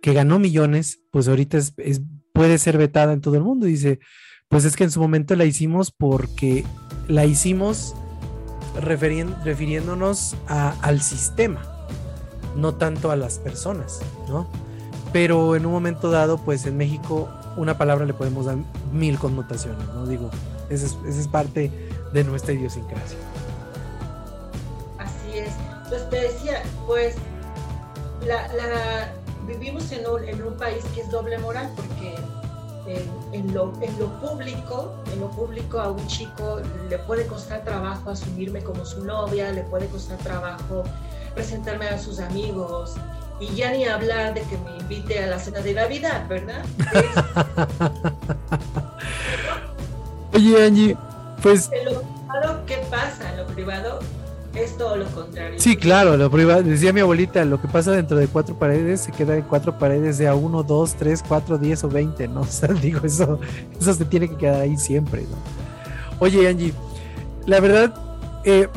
que 0.00 0.14
ganó 0.14 0.38
millones, 0.38 1.00
pues 1.10 1.28
ahorita 1.28 1.58
es, 1.58 1.74
puede 2.32 2.58
ser 2.58 2.78
vetada 2.78 3.12
en 3.12 3.20
todo 3.20 3.34
el 3.36 3.42
mundo? 3.42 3.66
dice, 3.66 4.00
pues 4.48 4.64
es 4.64 4.76
que 4.76 4.84
en 4.84 4.90
su 4.90 5.00
momento 5.00 5.36
la 5.36 5.44
hicimos 5.44 5.90
porque 5.90 6.64
la 7.06 7.26
hicimos 7.26 7.94
refiriéndonos 8.74 10.36
al 10.46 11.00
sistema, 11.00 11.62
no 12.56 12.74
tanto 12.74 13.10
a 13.10 13.16
las 13.16 13.38
personas, 13.38 14.00
¿no? 14.28 14.46
pero 15.12 15.56
en 15.56 15.66
un 15.66 15.72
momento 15.72 16.10
dado, 16.10 16.38
pues 16.38 16.66
en 16.66 16.76
México 16.76 17.28
una 17.56 17.76
palabra 17.76 18.04
le 18.04 18.14
podemos 18.14 18.46
dar 18.46 18.56
mil 18.92 19.18
connotaciones, 19.18 19.86
¿no? 19.88 20.06
Digo, 20.06 20.30
esa 20.68 20.86
es, 20.86 21.28
parte 21.28 21.70
de 22.12 22.24
nuestra 22.24 22.52
idiosincrasia. 22.52 23.18
Así 24.98 25.38
es. 25.38 25.50
Entonces 25.84 26.10
te 26.10 26.20
decía, 26.20 26.62
pues 26.86 27.16
la, 28.26 29.12
vivimos 29.46 29.90
en 29.90 30.06
un, 30.06 30.24
en 30.24 30.42
un, 30.42 30.54
país 30.54 30.84
que 30.94 31.00
es 31.00 31.10
doble 31.10 31.38
moral 31.38 31.70
porque 31.74 32.14
en, 32.86 33.54
lo, 33.54 33.72
en, 33.80 33.98
lo, 33.98 34.08
público, 34.20 34.94
en 35.12 35.20
lo 35.20 35.30
público 35.30 35.80
a 35.80 35.90
un 35.90 36.06
chico 36.06 36.60
le 36.88 36.98
puede 36.98 37.26
costar 37.26 37.62
trabajo 37.64 38.10
asumirme 38.10 38.62
como 38.62 38.84
su 38.84 39.04
novia, 39.04 39.52
le 39.52 39.62
puede 39.64 39.86
costar 39.86 40.18
trabajo 40.18 40.84
presentarme 41.34 41.86
a 41.88 41.98
sus 41.98 42.18
amigos, 42.18 42.96
y 43.40 43.54
ya 43.54 43.72
ni 43.72 43.86
hablar 43.86 44.34
de 44.34 44.42
que 44.42 44.58
me 44.58 44.76
invite 44.76 45.22
a 45.22 45.26
la 45.26 45.38
cena 45.38 45.60
de 45.60 45.72
Navidad, 45.72 46.26
¿verdad? 46.28 46.62
Oye, 50.34 50.66
Angie, 50.66 50.96
pues... 51.42 51.70
En 51.72 51.86
lo 51.86 52.02
privado, 52.02 52.66
¿qué 52.66 52.76
pasa? 52.90 53.30
En 53.30 53.38
lo 53.38 53.46
privado 53.46 54.00
es 54.54 54.76
todo 54.76 54.96
lo 54.96 55.06
contrario. 55.06 55.58
Sí, 55.58 55.76
claro, 55.76 56.16
lo 56.16 56.30
privado, 56.30 56.62
decía 56.62 56.92
mi 56.92 57.00
abuelita, 57.00 57.44
lo 57.44 57.60
que 57.60 57.68
pasa 57.68 57.92
dentro 57.92 58.16
de 58.16 58.26
cuatro 58.26 58.58
paredes 58.58 59.02
se 59.02 59.12
queda 59.12 59.36
en 59.36 59.42
cuatro 59.42 59.78
paredes 59.78 60.18
de 60.18 60.28
a 60.28 60.34
uno, 60.34 60.62
dos, 60.62 60.94
tres, 60.94 61.22
cuatro, 61.26 61.58
diez 61.58 61.84
o 61.84 61.88
veinte, 61.88 62.28
¿no? 62.28 62.40
O 62.42 62.46
sea, 62.46 62.68
digo, 62.68 63.00
eso, 63.04 63.38
eso 63.78 63.94
se 63.94 64.04
tiene 64.04 64.28
que 64.28 64.36
quedar 64.36 64.60
ahí 64.60 64.76
siempre, 64.76 65.22
¿no? 65.22 65.36
Oye, 66.18 66.48
Angie, 66.48 66.74
la 67.46 67.60
verdad, 67.60 67.94
eh, 68.44 68.68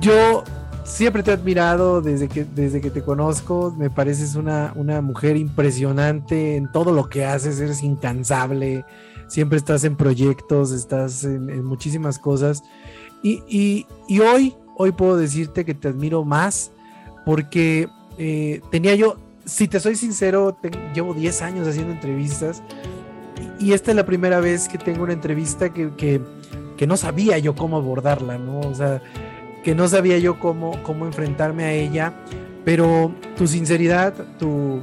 yo 0.00 0.44
siempre 0.84 1.22
te 1.22 1.30
he 1.30 1.34
admirado 1.34 2.02
desde 2.02 2.28
que, 2.28 2.44
desde 2.44 2.80
que 2.80 2.90
te 2.90 3.02
conozco. 3.02 3.74
Me 3.76 3.90
pareces 3.90 4.34
una, 4.34 4.72
una 4.76 5.00
mujer 5.00 5.36
impresionante 5.36 6.56
en 6.56 6.70
todo 6.70 6.92
lo 6.92 7.08
que 7.08 7.24
haces, 7.24 7.60
eres 7.60 7.82
incansable, 7.82 8.84
siempre 9.28 9.58
estás 9.58 9.84
en 9.84 9.96
proyectos, 9.96 10.72
estás 10.72 11.24
en, 11.24 11.64
muchísimas 11.64 12.18
cosas. 12.18 12.62
Y, 13.22 13.86
hoy, 14.20 14.56
hoy 14.80 14.92
puedo 14.92 15.18
decirte 15.18 15.66
que 15.66 15.74
te 15.74 15.88
admiro 15.88 16.24
más 16.24 16.72
porque 17.26 17.86
eh, 18.16 18.62
tenía 18.70 18.94
yo, 18.94 19.18
si 19.44 19.68
te 19.68 19.78
soy 19.78 19.94
sincero, 19.94 20.56
llevo 20.94 21.12
10 21.12 21.42
años 21.42 21.68
haciendo 21.68 21.92
entrevistas 21.92 22.62
y, 23.58 23.74
esta 23.74 23.90
es 23.90 23.96
la 23.96 24.06
primera 24.06 24.40
vez 24.40 24.68
que 24.68 24.78
tengo 24.78 25.02
una 25.04 25.12
entrevista 25.12 25.70
que, 25.70 25.90
que, 25.96 26.22
que 26.78 26.86
no 26.86 26.96
sabía 26.96 27.36
yo 27.36 27.54
cómo 27.54 27.76
abordarla, 27.76 28.38
¿no? 28.38 28.60
O 28.60 28.74
sea, 28.74 29.02
que 29.62 29.74
no 29.74 29.86
sabía 29.86 30.16
yo 30.16 30.40
cómo, 30.40 30.82
cómo 30.82 31.04
enfrentarme 31.04 31.64
a 31.64 31.72
ella, 31.72 32.14
pero 32.64 33.14
tu 33.36 33.46
sinceridad, 33.46 34.14
tu, 34.38 34.80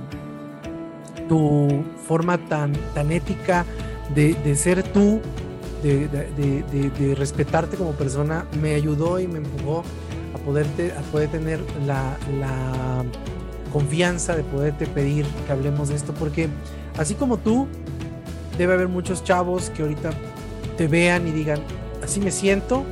tu 1.28 1.84
forma 2.08 2.38
tan, 2.38 2.74
tan 2.94 3.12
ética 3.12 3.66
de, 4.14 4.56
ser 4.56 4.84
tú, 4.84 5.22
de, 5.84 7.16
respetarte 7.18 7.78
como 7.78 7.92
persona, 7.92 8.46
me 8.62 8.76
ayudó 8.76 9.20
y 9.20 9.28
me 9.28 9.38
empujó 9.38 9.84
a, 10.34 10.38
poderte, 10.40 10.92
a 10.94 11.02
poder 11.12 11.30
tener 11.30 11.60
la, 11.86 12.18
la 12.40 13.04
confianza 13.72 14.36
de 14.36 14.44
poderte 14.44 14.88
pedir 14.88 15.26
que 15.46 15.52
hablemos 15.52 15.90
de 15.90 15.96
esto, 15.96 16.14
porque 16.14 16.50
así 16.98 17.16
como 17.16 17.38
tú, 17.38 17.68
debe 18.58 18.74
haber 18.74 18.88
muchos 18.88 19.24
chavos 19.24 19.70
que 19.70 19.84
ahorita 19.84 20.12
te 20.78 20.88
vean 20.88 21.28
y 21.28 21.32
digan, 21.32 21.60
así 22.04 22.20
me 22.20 22.32
siento, 22.32 22.84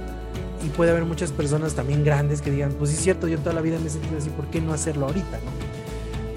y 0.66 0.70
puede 0.70 0.92
haber 0.92 1.06
muchas 1.06 1.32
personas 1.32 1.76
también 1.76 2.04
grandes 2.04 2.42
que 2.42 2.52
digan, 2.52 2.72
pues 2.74 2.90
sí 2.90 2.98
es 2.98 3.04
cierto, 3.04 3.28
yo 3.28 3.38
toda 3.40 3.54
la 3.54 3.62
vida 3.62 3.78
me 3.80 3.88
he 3.88 3.90
sentido 3.90 4.18
así, 4.18 4.30
¿por 4.30 4.48
qué 4.48 4.62
no 4.62 4.74
hacerlo 4.74 5.06
ahorita? 5.08 5.40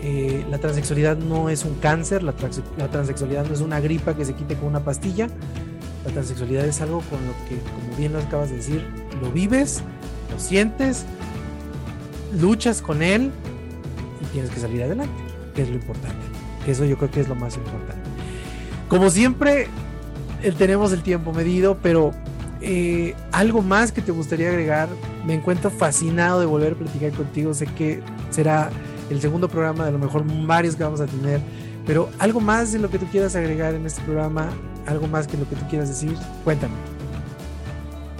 Eh, 0.02 0.44
la 0.50 0.58
transexualidad 0.58 1.16
no 1.16 1.48
es 1.48 1.64
un 1.64 1.74
cáncer, 1.74 2.22
la, 2.22 2.34
la, 2.76 2.88
transexualidad 2.88 3.46
no 3.46 3.54
es 3.54 3.60
una 3.60 3.80
gripa 3.80 4.14
que 4.14 4.24
se 4.24 4.34
quite 4.34 4.54
con 4.54 4.68
una 4.68 4.80
pastilla, 4.80 5.28
la 6.08 6.14
transexualidad 6.14 6.64
es 6.64 6.80
algo 6.80 7.00
con 7.02 7.18
lo 7.26 7.32
que, 7.48 7.58
como 7.70 7.96
bien 7.96 8.12
lo 8.12 8.18
acabas 8.18 8.50
de 8.50 8.56
decir, 8.56 8.84
lo 9.20 9.30
vives, 9.30 9.82
lo 10.32 10.38
sientes, 10.40 11.04
luchas 12.40 12.82
con 12.82 13.02
él 13.02 13.30
y 14.22 14.24
tienes 14.32 14.50
que 14.50 14.60
salir 14.60 14.82
adelante, 14.82 15.22
que 15.54 15.62
es 15.62 15.68
lo 15.68 15.74
importante, 15.76 16.16
eso 16.66 16.84
yo 16.84 16.96
creo 16.96 17.10
que 17.10 17.20
es 17.20 17.28
lo 17.28 17.34
más 17.34 17.56
importante. 17.56 18.08
Como 18.88 19.10
siempre, 19.10 19.68
eh, 20.42 20.52
tenemos 20.56 20.92
el 20.92 21.02
tiempo 21.02 21.32
medido, 21.32 21.78
pero 21.82 22.12
eh, 22.62 23.14
algo 23.32 23.60
más 23.60 23.92
que 23.92 24.00
te 24.00 24.12
gustaría 24.12 24.48
agregar. 24.48 24.88
Me 25.26 25.34
encuentro 25.34 25.70
fascinado 25.70 26.40
de 26.40 26.46
volver 26.46 26.72
a 26.72 26.76
platicar 26.76 27.12
contigo. 27.12 27.52
Sé 27.52 27.66
que 27.66 28.00
será 28.30 28.70
el 29.10 29.20
segundo 29.20 29.48
programa, 29.48 29.84
de 29.84 29.92
lo 29.92 29.98
mejor 29.98 30.24
varios 30.46 30.74
que 30.74 30.84
vamos 30.84 31.02
a 31.02 31.06
tener. 31.06 31.40
Pero 31.86 32.08
algo 32.18 32.40
más 32.40 32.72
de 32.72 32.78
lo 32.78 32.90
que 32.90 32.98
tú 32.98 33.06
quieras 33.06 33.36
agregar 33.36 33.74
en 33.74 33.84
este 33.84 34.00
programa, 34.02 34.48
algo 34.88 35.06
más 35.06 35.26
que 35.26 35.36
lo 35.36 35.48
que 35.48 35.56
tú 35.56 35.68
quieras 35.68 35.88
decir, 35.88 36.16
cuéntame. 36.44 36.74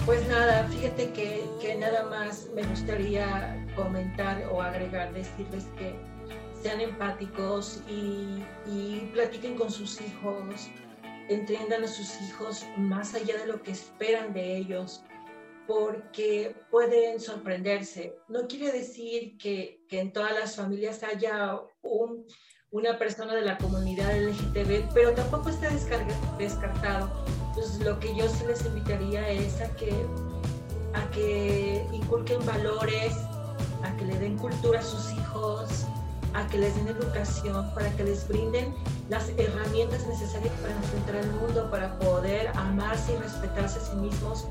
Pues 0.05 0.27
nada, 0.29 0.67
fíjate 0.69 1.11
que, 1.13 1.77
nada 1.79 2.05
más 2.05 2.49
me 2.55 2.63
gustaría 2.65 3.67
comentar 3.77 4.43
o 4.51 4.63
agregar, 4.63 5.13
decirles 5.13 5.67
que 5.77 5.95
sean 6.63 6.81
empáticos 6.81 7.83
y, 7.89 8.43
y 8.67 9.11
platiquen 9.13 9.57
con 9.57 9.71
sus 9.71 10.01
hijos, 10.01 10.71
entiendan 11.29 11.85
a 11.85 11.89
sus 11.89 12.21
hijos 12.23 12.67
más 12.77 13.15
allá 13.15 13.37
de 13.39 13.47
lo 13.47 13.63
que 13.63 13.73
esperan 13.73 14.33
de 14.33 14.57
ellos, 14.57 15.03
porque 15.67 16.57
pueden 16.71 17.21
sorprenderse. 17.21 18.17
No 18.29 18.49
quiere 18.49 18.73
decir 18.73 19.37
que, 19.37 19.85
que 19.89 20.01
en 20.01 20.13
todas 20.13 20.33
las 20.33 20.57
familias 20.57 21.03
haya 21.03 21.61
un, 21.83 22.25
una 22.71 22.99
persona 22.99 23.35
de 23.35 23.43
la 23.43 23.57
comunidad 23.57 24.15
LGTB, 24.15 24.93
pero 24.93 25.13
tampoco 25.13 25.49
está 25.49 25.69
descartado. 26.39 27.11
Entonces, 27.49 27.81
lo 27.81 27.99
que 27.99 28.15
yo 28.15 28.29
sí 28.29 28.45
les 28.47 28.65
invitaría 28.67 29.27
es 29.31 29.61
a 29.63 29.69
que, 29.77 30.07
a 30.93 31.11
que 31.11 31.87
inculquen 31.93 32.45
valores, 32.45 33.15
a 33.83 33.97
que 33.97 34.05
le 34.05 34.19
den 34.19 34.37
cultura 34.37 34.81
a 34.81 34.83
sus 34.83 35.13
hijos, 35.13 35.87
a 36.35 36.47
que 36.49 36.59
les 36.59 36.75
den 36.77 36.89
educación, 36.89 37.73
para 37.75 37.91
que 37.97 38.05
les 38.05 38.29
brinden 38.29 38.75
las 39.09 39.31
herramientas 39.39 40.07
necesarias 40.07 40.53
para 40.61 40.75
enfrentar 40.75 41.17
el 41.17 41.33
mundo, 41.33 41.71
para 41.71 41.99
poder 41.99 42.49
amarse 42.49 43.15
y 43.15 43.17
respetarse 43.17 43.79
a 43.79 43.83
sí 43.83 43.97
mismos, 43.97 44.47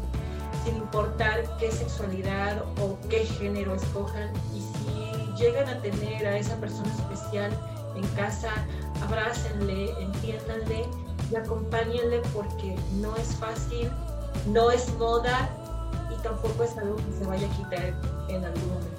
sin 0.65 0.75
importar 0.77 1.43
qué 1.59 1.71
sexualidad 1.71 2.63
o 2.81 2.97
qué 3.09 3.25
género 3.25 3.75
escojan. 3.75 4.31
Y 4.55 4.61
si 4.61 5.43
llegan 5.43 5.69
a 5.69 5.79
tener 5.83 6.25
a 6.25 6.35
esa 6.35 6.55
persona 6.55 6.89
especial 6.95 7.55
en 7.97 8.07
casa, 8.09 8.49
abrácenle, 9.03 9.91
entiéndanle 9.99 10.85
y 11.31 11.35
acompáñenle 11.35 12.21
porque 12.33 12.75
no 13.01 13.15
es 13.17 13.35
fácil, 13.35 13.89
no 14.51 14.71
es 14.71 14.93
moda 14.97 15.49
y 16.11 16.21
tampoco 16.21 16.63
es 16.63 16.77
algo 16.77 16.95
que 16.95 17.19
se 17.19 17.25
vaya 17.25 17.47
a 17.47 17.57
quitar 17.57 17.93
en 18.29 18.45
algún 18.45 18.69
momento. 18.69 18.97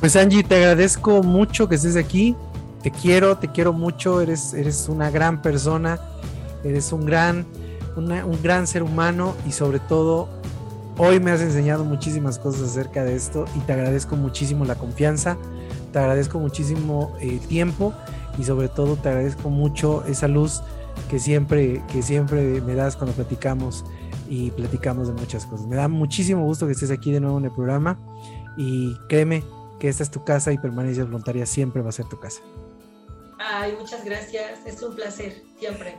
Pues 0.00 0.16
Angie, 0.16 0.42
te 0.42 0.56
agradezco 0.56 1.22
mucho 1.22 1.68
que 1.68 1.76
estés 1.76 1.96
aquí. 1.96 2.34
Te 2.82 2.90
quiero, 2.90 3.38
te 3.38 3.46
quiero 3.46 3.72
mucho. 3.72 4.20
Eres, 4.20 4.52
eres 4.52 4.88
una 4.88 5.10
gran 5.10 5.40
persona. 5.40 6.00
Eres 6.64 6.92
un 6.92 7.06
gran, 7.06 7.46
un 7.96 8.42
gran 8.42 8.66
ser 8.66 8.82
humano 8.82 9.34
y 9.46 9.52
sobre 9.52 9.78
todo 9.78 10.28
hoy 10.98 11.20
me 11.20 11.30
has 11.30 11.40
enseñado 11.40 11.84
muchísimas 11.84 12.38
cosas 12.38 12.62
acerca 12.62 13.04
de 13.04 13.14
esto 13.14 13.44
y 13.56 13.60
te 13.60 13.72
agradezco 13.72 14.16
muchísimo 14.16 14.64
la 14.64 14.74
confianza. 14.74 15.36
Te 15.92 15.98
agradezco 15.98 16.38
muchísimo 16.38 17.14
el 17.20 17.38
tiempo 17.40 17.92
y 18.38 18.44
sobre 18.44 18.68
todo 18.68 18.96
te 18.96 19.10
agradezco 19.10 19.50
mucho 19.50 20.04
esa 20.06 20.26
luz 20.26 20.62
que 21.10 21.18
siempre, 21.18 21.82
que 21.92 22.02
siempre 22.02 22.60
me 22.62 22.74
das 22.74 22.96
cuando 22.96 23.14
platicamos 23.14 23.84
y 24.28 24.50
platicamos 24.52 25.08
de 25.08 25.14
muchas 25.14 25.44
cosas. 25.44 25.66
Me 25.66 25.76
da 25.76 25.88
muchísimo 25.88 26.44
gusto 26.44 26.66
que 26.66 26.72
estés 26.72 26.90
aquí 26.90 27.12
de 27.12 27.20
nuevo 27.20 27.38
en 27.38 27.44
el 27.44 27.52
programa 27.52 27.98
y 28.56 28.96
créeme 29.08 29.44
que 29.78 29.88
esta 29.88 30.02
es 30.02 30.10
tu 30.10 30.24
casa 30.24 30.52
y 30.52 30.58
permanencia 30.58 31.04
voluntaria 31.04 31.44
siempre 31.44 31.82
va 31.82 31.90
a 31.90 31.92
ser 31.92 32.06
tu 32.06 32.18
casa. 32.18 32.40
Ay, 33.38 33.74
muchas 33.78 34.04
gracias. 34.04 34.60
Es 34.64 34.82
un 34.82 34.94
placer, 34.94 35.42
siempre. 35.58 35.96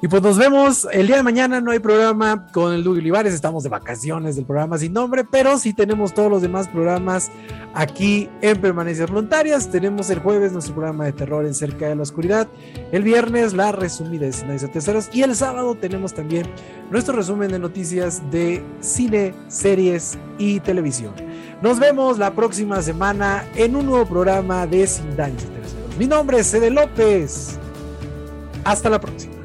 Y 0.00 0.06
pues 0.06 0.22
nos 0.22 0.38
vemos 0.38 0.86
el 0.92 1.08
día 1.08 1.16
de 1.16 1.24
mañana. 1.24 1.60
No 1.60 1.72
hay 1.72 1.80
programa 1.80 2.46
con 2.52 2.72
el 2.72 2.84
Duque 2.84 3.00
Olivares. 3.00 3.34
Estamos 3.34 3.64
de 3.64 3.68
vacaciones 3.68 4.36
del 4.36 4.44
programa 4.44 4.78
sin 4.78 4.92
nombre, 4.92 5.24
pero 5.24 5.58
sí 5.58 5.74
tenemos 5.74 6.14
todos 6.14 6.30
los 6.30 6.40
demás 6.40 6.68
programas 6.68 7.32
aquí 7.74 8.30
en 8.40 8.60
Permanencias 8.60 9.10
Voluntarias. 9.10 9.68
Tenemos 9.68 10.08
el 10.10 10.20
jueves 10.20 10.52
nuestro 10.52 10.74
programa 10.74 11.04
de 11.04 11.12
terror 11.12 11.44
en 11.44 11.52
Cerca 11.52 11.88
de 11.88 11.96
la 11.96 12.02
Oscuridad. 12.02 12.46
El 12.92 13.02
viernes 13.02 13.54
la 13.54 13.72
resumida 13.72 14.26
de 14.26 14.32
Cine 14.32 14.56
de 14.56 14.68
Terceros. 14.68 15.10
Y 15.12 15.22
el 15.22 15.34
sábado 15.34 15.74
tenemos 15.74 16.14
también 16.14 16.48
nuestro 16.92 17.16
resumen 17.16 17.50
de 17.50 17.58
noticias 17.58 18.22
de 18.30 18.62
cine, 18.78 19.34
series 19.48 20.16
y 20.38 20.60
televisión. 20.60 21.12
Nos 21.60 21.80
vemos 21.80 22.18
la 22.18 22.32
próxima 22.32 22.82
semana 22.82 23.44
en 23.56 23.74
un 23.74 23.86
nuevo 23.86 24.06
programa 24.06 24.64
de 24.64 24.86
Sin 24.86 25.16
Daños 25.16 25.42
Terceros. 25.42 25.96
Mi 25.98 26.06
nombre 26.06 26.38
es 26.38 26.48
Cede 26.48 26.70
López. 26.70 27.58
Hasta 28.62 28.88
la 28.90 29.00
próxima. 29.00 29.37